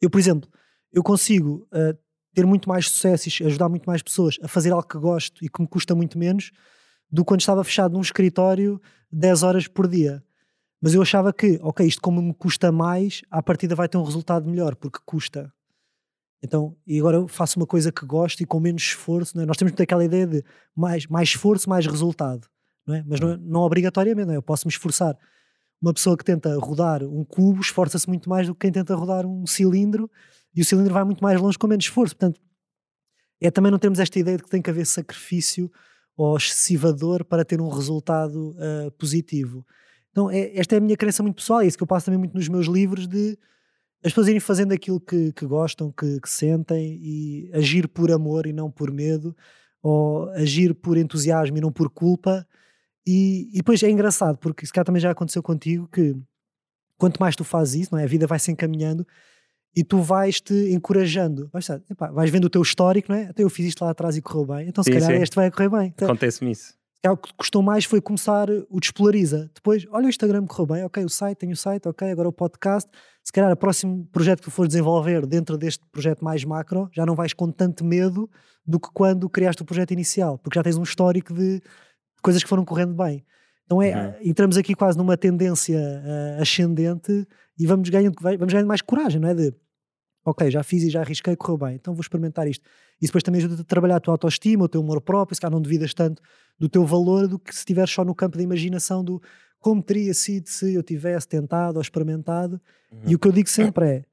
[0.00, 0.48] Eu, por exemplo,
[0.90, 1.94] eu consigo uh,
[2.32, 5.48] ter muito mais sucesso e ajudar muito mais pessoas a fazer algo que gosto e
[5.50, 6.52] que me custa muito menos
[7.12, 8.80] do que quando estava fechado num escritório
[9.12, 10.24] 10 horas por dia.
[10.80, 14.04] Mas eu achava que, ok, isto como me custa mais, à partida vai ter um
[14.04, 15.52] resultado melhor, porque custa.
[16.44, 19.40] Então, e agora eu faço uma coisa que gosto e com menos esforço.
[19.40, 19.46] É?
[19.46, 20.44] Nós temos muito aquela ideia de
[20.76, 22.46] mais, mais esforço, mais resultado.
[22.86, 23.02] Não é?
[23.06, 24.36] Mas não, não obrigatoriamente, não é?
[24.36, 25.16] eu posso me esforçar.
[25.80, 29.24] Uma pessoa que tenta rodar um cubo esforça-se muito mais do que quem tenta rodar
[29.24, 30.10] um cilindro
[30.54, 32.14] e o cilindro vai muito mais longe com menos esforço.
[32.14, 32.38] Portanto,
[33.40, 35.72] é também não temos esta ideia de que tem que haver sacrifício
[36.14, 39.66] ou excessiva dor para ter um resultado uh, positivo.
[40.10, 42.18] Então, é, esta é a minha crença muito pessoal, é isso que eu passo também
[42.18, 43.38] muito nos meus livros de
[44.04, 48.46] as pessoas irem fazendo aquilo que, que gostam, que, que, sentem e agir por amor
[48.46, 49.34] e não por medo,
[49.82, 52.46] ou agir por entusiasmo e não por culpa.
[53.06, 56.14] E, e depois é engraçado, porque isso cá também já aconteceu contigo, que
[56.98, 58.04] quanto mais tu fazes isso, não é?
[58.04, 59.06] a vida vai se encaminhando
[59.74, 61.48] e tu vais-te encorajando.
[61.50, 63.24] Vais, epá, vais vendo o teu histórico, não é?
[63.24, 65.22] Até eu fiz isto lá atrás e correu bem, então se sim, calhar sim.
[65.22, 65.86] este vai correr bem.
[65.88, 66.74] Então, Acontece-me isso.
[67.06, 69.50] O que custou mais foi começar o Despolariza.
[69.54, 72.32] Depois, olha o Instagram correu bem, ok, o site, tenho o site, ok, agora o
[72.32, 72.90] podcast.
[73.22, 77.04] Se calhar o próximo projeto que tu fores desenvolver dentro deste projeto mais macro, já
[77.04, 78.28] não vais com tanto medo
[78.66, 81.60] do que quando criaste o projeto inicial, porque já tens um histórico de
[82.22, 83.22] coisas que foram correndo bem.
[83.66, 84.30] Então é, uhum.
[84.30, 87.26] entramos aqui quase numa tendência uh, ascendente
[87.58, 89.34] e vamos ganhando, vamos ganhando mais coragem, não é?
[89.34, 89.54] De
[90.24, 92.64] ok, já fiz e já arrisquei, correu bem, então vou experimentar isto.
[93.00, 95.52] E depois também ajuda-te a trabalhar a tua autoestima, o teu amor próprio, se calhar
[95.52, 96.22] não duvidas tanto
[96.58, 99.20] do teu valor do que se estiveres só no campo da imaginação do
[99.58, 102.60] como teria sido se eu tivesse tentado ou experimentado.
[102.92, 103.00] Uhum.
[103.06, 104.04] E o que eu digo sempre é,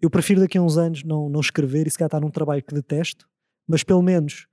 [0.00, 2.62] eu prefiro daqui a uns anos não, não escrever e se calhar estar num trabalho
[2.62, 3.28] que detesto,
[3.66, 4.46] mas pelo menos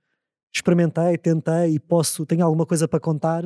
[0.54, 3.44] experimentei, tentei e posso, tenho alguma coisa para contar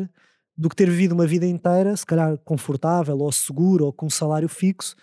[0.57, 4.11] do que ter vivido uma vida inteira, se calhar confortável ou seguro ou com um
[4.11, 4.95] salário fixo,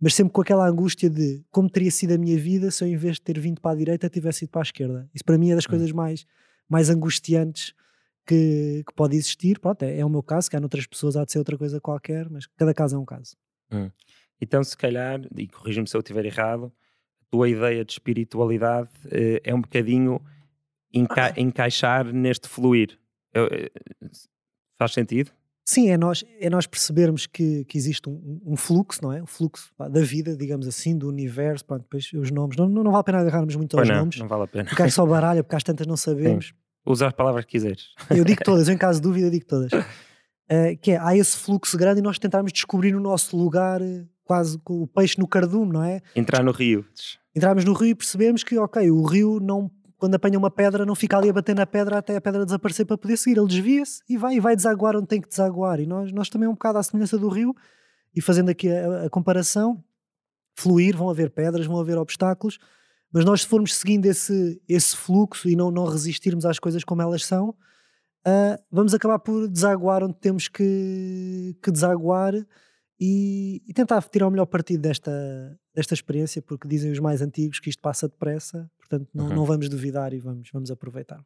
[0.00, 2.96] mas sempre com aquela angústia de como teria sido a minha vida se eu, em
[2.96, 5.10] vez de ter vindo para a direita, tivesse ido para a esquerda.
[5.14, 6.26] Isso para mim é das coisas mais,
[6.68, 7.74] mais angustiantes
[8.26, 9.58] que, que pode existir.
[9.58, 11.80] Pronto, é, é, o meu caso, que há noutras pessoas há de ser outra coisa
[11.80, 13.36] qualquer, mas cada caso é um caso.
[13.70, 13.90] Hum.
[14.40, 16.72] Então, se calhar, e corrija-me se eu estiver errado,
[17.20, 20.20] a tua ideia de espiritualidade eh, é um bocadinho
[20.92, 22.98] enca encaixar neste fluir.
[23.34, 23.70] Eu, eh,
[24.78, 25.30] faz sentido?
[25.70, 29.22] Sim, é nós, é nós percebermos que, que existe um, um fluxo, não é?
[29.22, 32.56] O fluxo pá, da vida, digamos assim, do universo, pronto, depois os nomes.
[32.56, 34.18] Não, não, não vale a pena agarrarmos muito aos não, nomes.
[34.18, 34.64] Não vale a pena.
[34.64, 36.46] Porque só baralha, porque às tantas não sabemos.
[36.46, 36.52] Sim.
[36.84, 37.84] Usa as palavras que quiseres.
[38.10, 39.70] Eu digo todas, eu em caso de dúvida digo todas.
[39.72, 44.04] Uh, que é, há esse fluxo grande e nós tentarmos descobrir o nosso lugar, eh,
[44.24, 46.00] quase com o peixe no cardume, não é?
[46.16, 46.84] Entrar no rio.
[47.32, 50.94] Entramos no rio e percebemos que, ok, o rio não quando apanha uma pedra, não
[50.94, 53.38] fica ali a bater na pedra até a pedra desaparecer para poder seguir.
[53.38, 55.78] Ele desvia-se e vai, e vai desaguar onde tem que desaguar.
[55.78, 57.54] E nós, nós também, um bocado à semelhança do rio,
[58.14, 59.84] e fazendo aqui a, a comparação,
[60.56, 62.58] fluir, vão haver pedras, vão haver obstáculos,
[63.12, 67.02] mas nós, se formos seguindo esse, esse fluxo e não, não resistirmos às coisas como
[67.02, 72.34] elas são, uh, vamos acabar por desaguar onde temos que, que desaguar
[73.00, 77.58] e, e, tentar tirar o melhor partido desta, desta experiência, porque dizem os mais antigos
[77.58, 79.34] que isto passa depressa, portanto não, uhum.
[79.36, 81.24] não vamos duvidar e vamos, vamos aproveitar.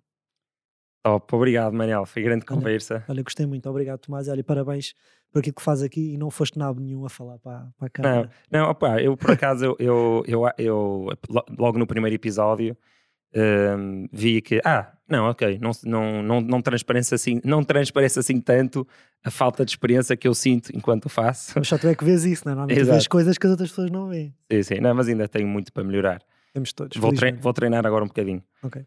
[1.05, 3.05] Top, obrigado Manel, foi grande olha, conversa.
[3.09, 4.95] Olha, gostei muito, obrigado Tomás, olha, parabéns
[5.33, 7.91] por aquilo que faz aqui e não foste nada nenhum a falar para, para a
[7.91, 8.31] câmera.
[8.51, 11.09] Não, não opa, eu por acaso, eu, eu, eu, eu,
[11.59, 12.77] logo no primeiro episódio
[13.35, 18.41] um, vi que, ah, não, ok, não, não, não, não, transparece assim, não transparece assim
[18.41, 18.87] tanto
[19.23, 21.53] a falta de experiência que eu sinto enquanto faço.
[21.57, 22.55] Mas só tu é que vês isso, não é?
[22.57, 24.35] Normalmente vês coisas que as outras pessoas não veem.
[24.51, 26.23] Sim, sim, não, mas ainda tenho muito para melhorar.
[26.53, 26.97] Temos todos.
[26.97, 28.43] Vou, tre vou treinar agora um bocadinho.
[28.63, 28.85] Ok.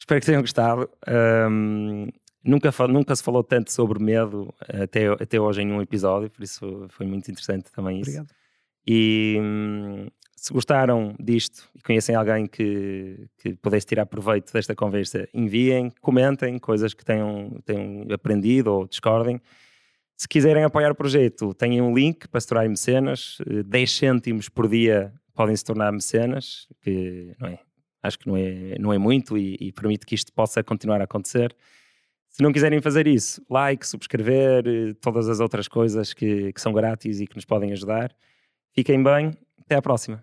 [0.00, 0.90] Espero que tenham gostado.
[1.08, 2.08] Um,
[2.44, 6.86] nunca, nunca se falou tanto sobre medo até, até hoje em um episódio, por isso
[6.88, 8.10] foi muito interessante também isso.
[8.10, 8.34] Obrigado.
[8.86, 9.38] E
[10.44, 16.58] se gostaram disto e conhecem alguém que, que pudesse tirar proveito desta conversa, enviem, comentem
[16.58, 19.40] coisas que tenham, tenham aprendido ou discordem.
[20.14, 23.38] Se quiserem apoiar o projeto, têm um link para se tornarem mecenas.
[23.64, 27.58] 10 cêntimos por dia podem se tornar mecenas, que não é,
[28.02, 31.04] acho que não é, não é muito e, e permite que isto possa continuar a
[31.04, 31.56] acontecer.
[32.28, 36.74] Se não quiserem fazer isso, like, subscrever, eh, todas as outras coisas que, que são
[36.74, 38.14] grátis e que nos podem ajudar.
[38.74, 40.22] Fiquem bem, até à próxima.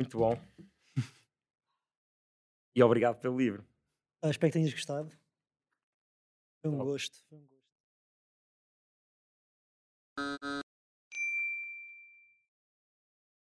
[0.00, 0.34] Muito bom.
[2.74, 3.62] e obrigado pelo livro.
[4.22, 5.12] Ah, espero que tenhas gostado.
[6.62, 7.18] Foi um gosto.
[7.28, 7.60] Foi um gosto.